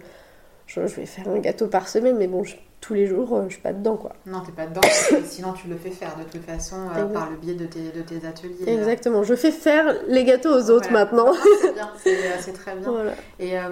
je, 0.74 0.86
je 0.86 0.96
vais 0.96 1.06
faire 1.06 1.28
un 1.28 1.38
gâteau 1.38 1.66
par 1.66 1.88
semaine, 1.88 2.16
mais 2.18 2.26
bon, 2.26 2.44
je- 2.44 2.56
tous 2.80 2.94
les 2.94 3.06
jours, 3.06 3.32
euh, 3.36 3.44
je 3.46 3.52
suis 3.54 3.62
pas 3.62 3.72
dedans, 3.72 3.96
quoi. 3.96 4.12
Non, 4.26 4.40
t'es 4.40 4.50
pas 4.50 4.66
dedans, 4.66 4.80
sinon 5.24 5.52
tu 5.52 5.68
le 5.68 5.76
fais 5.76 5.90
faire 5.90 6.16
de 6.18 6.24
toute 6.24 6.44
façon 6.44 6.74
euh, 6.96 7.04
par 7.06 7.30
le 7.30 7.36
biais 7.36 7.54
de 7.54 7.66
tes, 7.66 7.92
de 7.92 8.00
tes 8.02 8.26
ateliers. 8.26 8.56
Exactement. 8.66 9.22
Je 9.22 9.34
fais 9.36 9.52
faire 9.52 9.94
les 10.08 10.24
gâteaux 10.24 10.50
aux 10.52 10.68
autres 10.70 10.90
maintenant. 10.90 11.26
Non, 11.26 11.32
C'est 11.62 11.72
bien, 11.74 11.88
c'est 12.02 12.10
euh, 12.16 12.30
c'est 12.40 12.52
très 12.54 12.74
bien. 12.74 12.90
Voilà. 12.90 13.12
Et, 13.38 13.56
euh, 13.56 13.62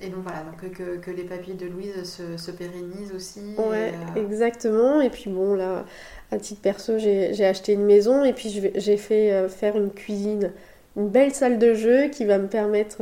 et 0.00 0.08
donc 0.08 0.22
voilà, 0.24 0.40
donc 0.40 0.68
que, 0.72 0.96
que 0.96 1.10
les 1.12 1.22
papilles 1.22 1.54
de 1.54 1.66
Louise 1.66 2.02
se, 2.02 2.36
se 2.36 2.50
pérennisent 2.50 3.12
aussi. 3.14 3.54
Ouais, 3.56 3.92
et, 4.16 4.20
exactement. 4.20 5.00
Et 5.00 5.10
puis 5.10 5.30
bon, 5.30 5.54
là, 5.54 5.84
à 6.32 6.38
titre 6.38 6.60
perso, 6.60 6.98
j'ai 6.98 7.44
acheté 7.46 7.72
une 7.74 7.84
maison 7.84 8.24
et 8.24 8.32
puis 8.32 8.48
j'ai 8.74 8.96
fait 8.96 9.48
faire 9.48 9.76
une 9.76 9.90
cuisine, 9.92 10.50
une 10.96 11.08
belle 11.08 11.32
salle 11.32 11.58
de 11.60 11.72
jeu 11.74 12.08
qui 12.08 12.24
va 12.24 12.38
me 12.38 12.48
permettre, 12.48 13.00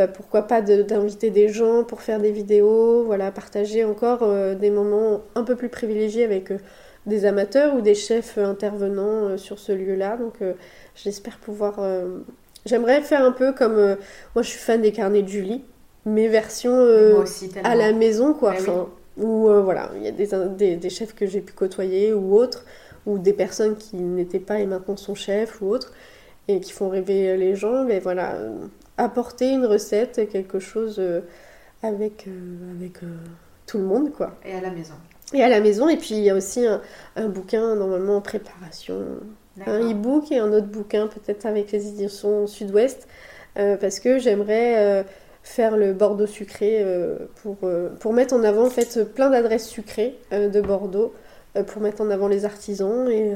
bah, 0.00 0.08
pourquoi 0.08 0.42
pas, 0.42 0.62
de- 0.62 0.82
d'inviter 0.82 1.30
des 1.30 1.48
gens 1.48 1.84
pour 1.84 2.00
faire 2.00 2.20
des 2.20 2.32
vidéos, 2.32 3.04
voilà, 3.04 3.30
partager 3.30 3.84
encore 3.84 4.22
euh, 4.22 4.54
des 4.54 4.70
moments 4.70 5.20
un 5.34 5.44
peu 5.44 5.56
plus 5.56 5.68
privilégiés 5.68 6.24
avec 6.24 6.50
euh, 6.50 6.58
des 7.04 7.24
amateurs 7.26 7.74
ou 7.76 7.80
des 7.82 7.94
chefs 7.94 8.38
euh, 8.38 8.46
intervenants 8.46 9.36
sur 9.36 9.58
ce 9.58 9.72
lieu-là. 9.72 10.16
Donc 10.16 10.36
j'espère 10.94 11.36
pouvoir... 11.38 11.80
J'aimerais 12.66 13.00
faire 13.02 13.24
un 13.24 13.32
peu 13.32 13.52
comme... 13.52 13.96
moi, 14.34 14.42
je 14.42 14.48
suis 14.48 14.58
fan 14.58 14.80
des 14.82 14.92
carnets 14.92 15.22
de 15.22 15.28
Julie, 15.28 15.64
mes 16.04 16.28
versions... 16.28 16.78
aussi, 17.16 17.50
à 17.64 17.74
la 17.74 17.92
maison, 17.92 18.34
quoi. 18.34 18.52
Ouais, 18.52 18.58
oui. 18.66 19.24
Où, 19.24 19.48
euh, 19.48 19.60
voilà, 19.60 19.90
il 19.96 20.02
y 20.02 20.08
a 20.08 20.12
des, 20.12 20.28
des, 20.56 20.76
des 20.76 20.90
chefs 20.90 21.14
que 21.14 21.26
j'ai 21.26 21.40
pu 21.40 21.52
côtoyer 21.52 22.14
ou 22.14 22.34
autres, 22.36 22.64
ou 23.06 23.18
des 23.18 23.32
personnes 23.34 23.76
qui 23.76 23.96
n'étaient 23.96 24.44
pas 24.50 24.60
et 24.60 24.66
maintenant 24.66 24.96
sont 24.96 25.14
chefs 25.14 25.60
ou 25.60 25.66
autres, 25.68 25.92
et 26.48 26.60
qui 26.60 26.72
font 26.72 26.88
rêver 26.88 27.36
les 27.36 27.54
gens. 27.54 27.84
Mais 27.84 27.98
voilà, 27.98 28.36
apporter 29.02 29.50
une 29.50 29.66
recette, 29.66 30.28
quelque 30.30 30.58
chose 30.58 30.96
euh, 30.98 31.20
avec, 31.82 32.26
euh, 32.26 32.76
avec 32.76 33.02
euh, 33.02 33.16
tout 33.66 33.78
le 33.78 33.84
monde, 33.84 34.12
quoi. 34.12 34.36
Et 34.44 34.54
à 34.54 34.60
la 34.60 34.70
maison. 34.70 34.94
Et 35.32 35.42
à 35.42 35.48
la 35.48 35.60
maison, 35.60 35.88
et 35.88 35.96
puis 35.96 36.16
il 36.16 36.22
y 36.22 36.30
a 36.30 36.34
aussi 36.34 36.66
un, 36.66 36.80
un 37.16 37.28
bouquin 37.28 37.76
normalement 37.76 38.16
en 38.16 38.20
préparation, 38.20 39.00
un 39.66 39.90
e-book 39.90 40.32
et 40.32 40.38
un 40.38 40.52
autre 40.52 40.66
bouquin 40.66 41.06
peut-être 41.06 41.46
avec 41.46 41.70
les 41.72 41.88
éditions 41.88 42.46
Sud-Ouest 42.46 43.06
euh, 43.58 43.76
parce 43.76 44.00
que 44.00 44.18
j'aimerais 44.18 44.78
euh, 44.78 45.02
faire 45.42 45.76
le 45.76 45.92
Bordeaux 45.92 46.26
sucré 46.26 46.78
euh, 46.80 47.16
pour, 47.42 47.58
pour 47.98 48.12
mettre 48.12 48.34
en 48.34 48.42
avant 48.44 48.66
en 48.66 48.70
fait 48.70 49.04
plein 49.14 49.30
d'adresses 49.30 49.68
sucrées 49.68 50.18
de 50.32 50.60
Bordeaux 50.60 51.14
pour 51.66 51.82
mettre 51.82 52.00
en 52.00 52.10
avant 52.10 52.28
les 52.28 52.44
artisans 52.44 53.08
et 53.10 53.32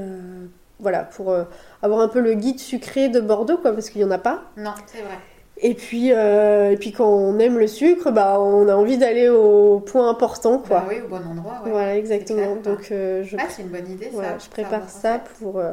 voilà 0.79 1.03
pour 1.03 1.35
avoir 1.83 2.01
un 2.01 2.09
peu 2.09 2.21
le 2.21 2.35
guide 2.35 2.61
sucré 2.61 3.09
de 3.09 3.21
Bordeaux 3.21 3.57
quoi 3.57 3.73
parce 3.73 3.91
qu'il 3.91 4.01
y 4.01 4.05
en 4.05 4.11
a 4.11 4.19
pas 4.19 4.45
Non, 4.57 4.75
c'est 4.87 5.01
vrai. 5.01 5.19
Et 5.57 5.75
puis 5.75 6.13
euh, 6.13 6.73
et 6.73 6.77
puis 6.77 6.91
quand 6.93 7.09
on 7.09 7.39
aime 7.39 7.59
le 7.59 7.69
sucre 7.69 8.11
bah 8.11 8.41
on 8.41 8.69
a 8.69 8.75
envie 8.75 8.99
d'aller 8.99 9.29
au 9.29 9.79
point 9.81 10.09
important 10.11 10.59
quoi 10.59 10.81
Bah 10.81 10.87
oui, 10.89 10.97
au 11.05 11.09
bon 11.09 11.25
endroit, 11.27 11.61
ouais. 11.65 11.71
voilà 11.71 11.97
exactement 11.97 12.57
clair. 12.57 12.75
donc 12.77 12.89
euh, 12.91 13.23
je 13.23 13.37
Ah, 13.39 13.45
c'est 13.49 13.63
une 13.63 13.69
bonne 13.69 13.89
idée, 13.91 14.07
ça. 14.07 14.11
voilà, 14.13 14.39
je 14.39 14.49
prépare 14.51 14.89
ça 14.91 15.21
pour, 15.39 15.59
euh, 15.59 15.73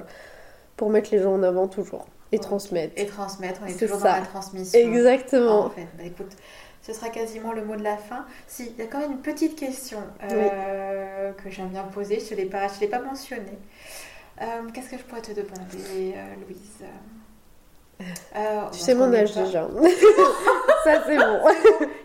pour 0.78 0.90
mettre 0.92 1.10
les 1.12 1.20
gens 1.22 1.34
en 1.34 1.44
avant 1.44 1.68
toujours 1.68 2.06
et 2.32 2.40
transmettre. 2.40 2.94
Et 2.96 3.08
transmettre, 3.08 3.60
on 3.64 3.68
est, 3.68 3.78
toujours 3.78 4.00
ça. 4.00 4.14
dans 4.14 4.20
la 4.20 4.26
transmission. 4.26 4.80
Exactement. 4.80 5.66
En 5.66 5.70
fait, 5.72 5.88
bah 5.98 6.04
écoute, 6.06 6.32
ce 6.82 6.94
sera 6.94 7.10
quasiment 7.10 7.52
le 7.52 7.66
mot 7.66 7.76
de 7.76 7.84
la 7.84 7.98
fin. 7.98 8.26
Si, 8.48 8.72
il 8.78 8.82
y 8.82 8.88
a 8.88 8.90
quand 8.90 9.00
même 9.00 9.12
une 9.12 9.18
petite 9.22 9.58
question 9.58 9.98
que 10.30 11.50
j'aime 11.50 11.68
bien 11.70 11.84
poser, 11.84 12.20
je 12.20 12.34
ne 12.34 12.40
l'ai 12.40 12.46
pas, 12.46 12.68
je 12.68 12.80
l'ai 12.80 12.88
pas 12.88 13.02
mentionné. 13.02 13.58
Euh, 14.42 14.46
Qu'est-ce 14.74 14.90
que 14.92 14.98
je 14.98 15.04
pourrais 15.04 15.22
te 15.22 15.32
demander, 15.34 16.16
Louise? 16.48 16.84
Euh, 18.36 18.62
tu 18.72 18.80
sais 18.80 18.94
mon 18.96 19.14
âge 19.14 19.34
déjà. 19.34 19.68
ça 20.84 21.04
c'est 21.06 21.18
bon. 21.18 21.40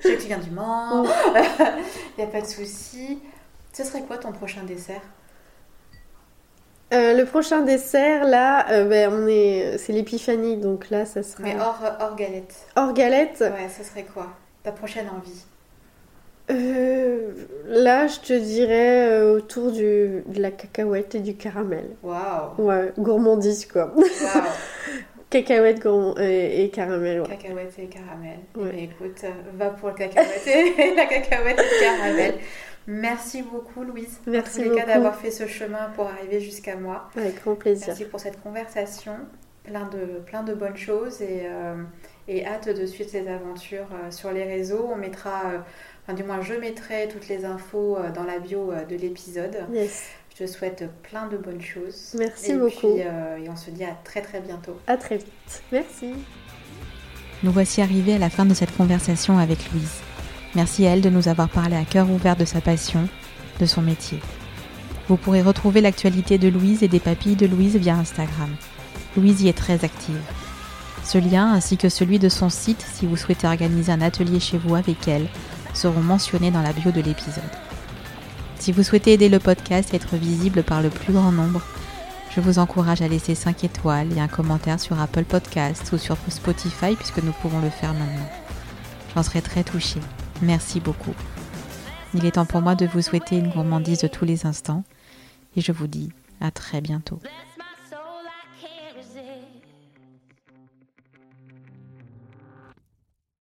Je 0.00 0.08
sais 0.08 0.16
que 0.16 0.20
tu 0.22 0.26
viens 0.28 0.38
du 0.38 0.50
Mans, 0.50 1.04
il 1.04 2.18
n'y 2.18 2.24
a 2.24 2.26
pas 2.26 2.40
de 2.40 2.46
souci. 2.46 3.20
Ce 3.72 3.84
serait 3.84 4.02
quoi 4.02 4.18
ton 4.18 4.32
prochain 4.32 4.62
dessert? 4.64 5.02
Euh, 6.94 7.14
le 7.14 7.24
prochain 7.24 7.62
dessert 7.62 8.24
là, 8.24 8.70
euh, 8.70 8.84
ben, 8.84 9.12
on 9.12 9.26
est, 9.26 9.76
c'est 9.76 9.92
l'épiphanie 9.92 10.56
donc 10.56 10.88
là 10.90 11.04
ça 11.04 11.24
sera 11.24 11.42
Mais 11.42 11.56
hors, 11.60 11.80
hors 12.00 12.14
galette. 12.14 12.54
hors 12.76 12.92
galette? 12.92 13.40
Ouais, 13.40 13.68
ce 13.76 13.82
serait 13.82 14.04
quoi? 14.04 14.28
Ta 14.62 14.70
prochaine 14.70 15.08
envie? 15.08 15.44
Euh, 16.48 17.32
là, 17.66 18.06
je 18.06 18.20
te 18.20 18.32
dirais 18.32 19.20
autour 19.22 19.72
du, 19.72 20.22
de 20.26 20.40
la 20.40 20.52
cacahuète 20.52 21.16
et 21.16 21.18
du 21.18 21.34
caramel. 21.36 21.90
Waouh 22.04 22.52
Ouais, 22.58 22.92
gourmandise 22.96 23.66
quoi. 23.66 23.92
Waouh 23.96 24.04
Cacahuète 25.30 25.80
gourmand- 25.82 26.14
et, 26.20 26.70
caramel, 26.72 27.20
ouais. 27.22 27.28
Cacahuète 27.28 27.74
et 27.78 27.86
caramel. 27.86 28.38
Ouais. 28.54 28.70
Eh 28.72 28.76
ben, 28.76 28.78
écoute, 28.84 29.24
euh, 29.24 29.30
va 29.54 29.70
pour 29.70 29.88
le 29.88 29.94
cacahuète 29.94 30.46
et 30.46 30.94
la 30.96 31.06
cacahuète 31.06 31.58
et 31.58 31.62
le 31.62 31.80
caramel. 31.80 32.34
Merci 32.86 33.42
beaucoup, 33.42 33.82
Louise. 33.82 34.20
Merci 34.26 34.60
en 34.60 34.64
tous 34.64 34.70
les 34.70 34.76
cas, 34.76 34.86
d'avoir 34.86 35.16
fait 35.16 35.32
ce 35.32 35.46
chemin 35.48 35.90
pour 35.96 36.06
arriver 36.06 36.40
jusqu'à 36.40 36.76
moi. 36.76 37.08
Avec 37.16 37.42
grand 37.42 37.56
plaisir. 37.56 37.88
Merci 37.88 38.04
pour 38.04 38.20
cette 38.20 38.40
conversation. 38.40 39.14
Plein 39.64 39.88
de, 39.88 40.20
plein 40.24 40.44
de 40.44 40.54
bonnes 40.54 40.76
choses 40.76 41.20
et, 41.20 41.42
euh, 41.46 41.82
et 42.28 42.46
hâte 42.46 42.68
de 42.68 42.86
suivre 42.86 43.10
ces 43.10 43.26
aventures 43.26 43.88
euh, 43.92 44.12
sur 44.12 44.30
les 44.30 44.44
réseaux. 44.44 44.88
On 44.92 44.94
mettra, 44.94 45.42
euh, 45.54 45.58
enfin, 46.04 46.14
du 46.14 46.22
moins, 46.22 46.40
je 46.40 46.54
mettrai 46.54 47.08
toutes 47.08 47.26
les 47.26 47.44
infos 47.44 47.96
euh, 47.98 48.12
dans 48.12 48.22
la 48.22 48.38
bio 48.38 48.70
euh, 48.70 48.84
de 48.84 48.94
l'épisode. 48.94 49.56
Yes. 49.72 50.04
Je 50.38 50.44
te 50.44 50.50
souhaite 50.50 50.84
plein 51.02 51.28
de 51.28 51.38
bonnes 51.38 51.62
choses. 51.62 52.14
Merci 52.18 52.50
et 52.50 52.56
beaucoup. 52.56 52.94
Puis, 52.94 53.02
euh, 53.02 53.38
et 53.38 53.48
on 53.48 53.56
se 53.56 53.70
dit 53.70 53.84
à 53.84 53.96
très 54.04 54.20
très 54.20 54.40
bientôt. 54.40 54.78
À 54.86 54.98
très 54.98 55.16
vite. 55.16 55.62
Merci. 55.72 56.12
Nous 57.42 57.52
voici 57.52 57.80
arrivés 57.80 58.14
à 58.14 58.18
la 58.18 58.28
fin 58.28 58.44
de 58.44 58.52
cette 58.52 58.76
conversation 58.76 59.38
avec 59.38 59.58
Louise. 59.72 60.00
Merci 60.54 60.86
à 60.86 60.90
elle 60.90 61.00
de 61.00 61.08
nous 61.08 61.28
avoir 61.28 61.48
parlé 61.48 61.76
à 61.76 61.84
cœur 61.84 62.10
ouvert 62.10 62.36
de 62.36 62.44
sa 62.44 62.60
passion, 62.60 63.08
de 63.60 63.66
son 63.66 63.80
métier. 63.80 64.20
Vous 65.08 65.16
pourrez 65.16 65.40
retrouver 65.40 65.80
l'actualité 65.80 66.36
de 66.36 66.48
Louise 66.48 66.82
et 66.82 66.88
des 66.88 67.00
papilles 67.00 67.36
de 67.36 67.46
Louise 67.46 67.76
via 67.76 67.94
Instagram. 67.94 68.54
Louise 69.16 69.42
y 69.42 69.48
est 69.48 69.56
très 69.56 69.84
active. 69.84 70.20
Ce 71.02 71.16
lien 71.16 71.50
ainsi 71.52 71.78
que 71.78 71.88
celui 71.88 72.18
de 72.18 72.28
son 72.28 72.50
site 72.50 72.84
si 72.92 73.06
vous 73.06 73.16
souhaitez 73.16 73.46
organiser 73.46 73.92
un 73.92 74.02
atelier 74.02 74.40
chez 74.40 74.58
vous 74.58 74.74
avec 74.74 75.08
elle 75.08 75.28
seront 75.72 76.00
mentionnés 76.00 76.50
dans 76.50 76.62
la 76.62 76.72
bio 76.72 76.90
de 76.90 77.00
l'épisode. 77.00 77.65
Si 78.58 78.72
vous 78.72 78.82
souhaitez 78.82 79.12
aider 79.12 79.28
le 79.28 79.38
podcast 79.38 79.92
à 79.92 79.96
être 79.96 80.16
visible 80.16 80.62
par 80.62 80.82
le 80.82 80.90
plus 80.90 81.12
grand 81.12 81.32
nombre, 81.32 81.62
je 82.34 82.40
vous 82.40 82.58
encourage 82.58 83.00
à 83.00 83.08
laisser 83.08 83.34
5 83.34 83.64
étoiles 83.64 84.12
et 84.16 84.20
un 84.20 84.28
commentaire 84.28 84.80
sur 84.80 85.00
Apple 85.00 85.24
Podcasts 85.24 85.92
ou 85.92 85.98
sur 85.98 86.16
Spotify 86.28 86.94
puisque 86.96 87.22
nous 87.22 87.32
pouvons 87.32 87.60
le 87.60 87.70
faire 87.70 87.94
maintenant. 87.94 88.28
J'en 89.14 89.22
serai 89.22 89.40
très 89.40 89.64
touchée. 89.64 90.00
Merci 90.42 90.80
beaucoup. 90.80 91.14
Il 92.14 92.26
est 92.26 92.32
temps 92.32 92.46
pour 92.46 92.60
moi 92.60 92.74
de 92.74 92.86
vous 92.86 93.02
souhaiter 93.02 93.36
une 93.36 93.50
gourmandise 93.50 94.00
de 94.00 94.08
tous 94.08 94.24
les 94.24 94.46
instants 94.46 94.84
et 95.56 95.60
je 95.60 95.72
vous 95.72 95.86
dis 95.86 96.10
à 96.40 96.50
très 96.50 96.80
bientôt. 96.80 97.20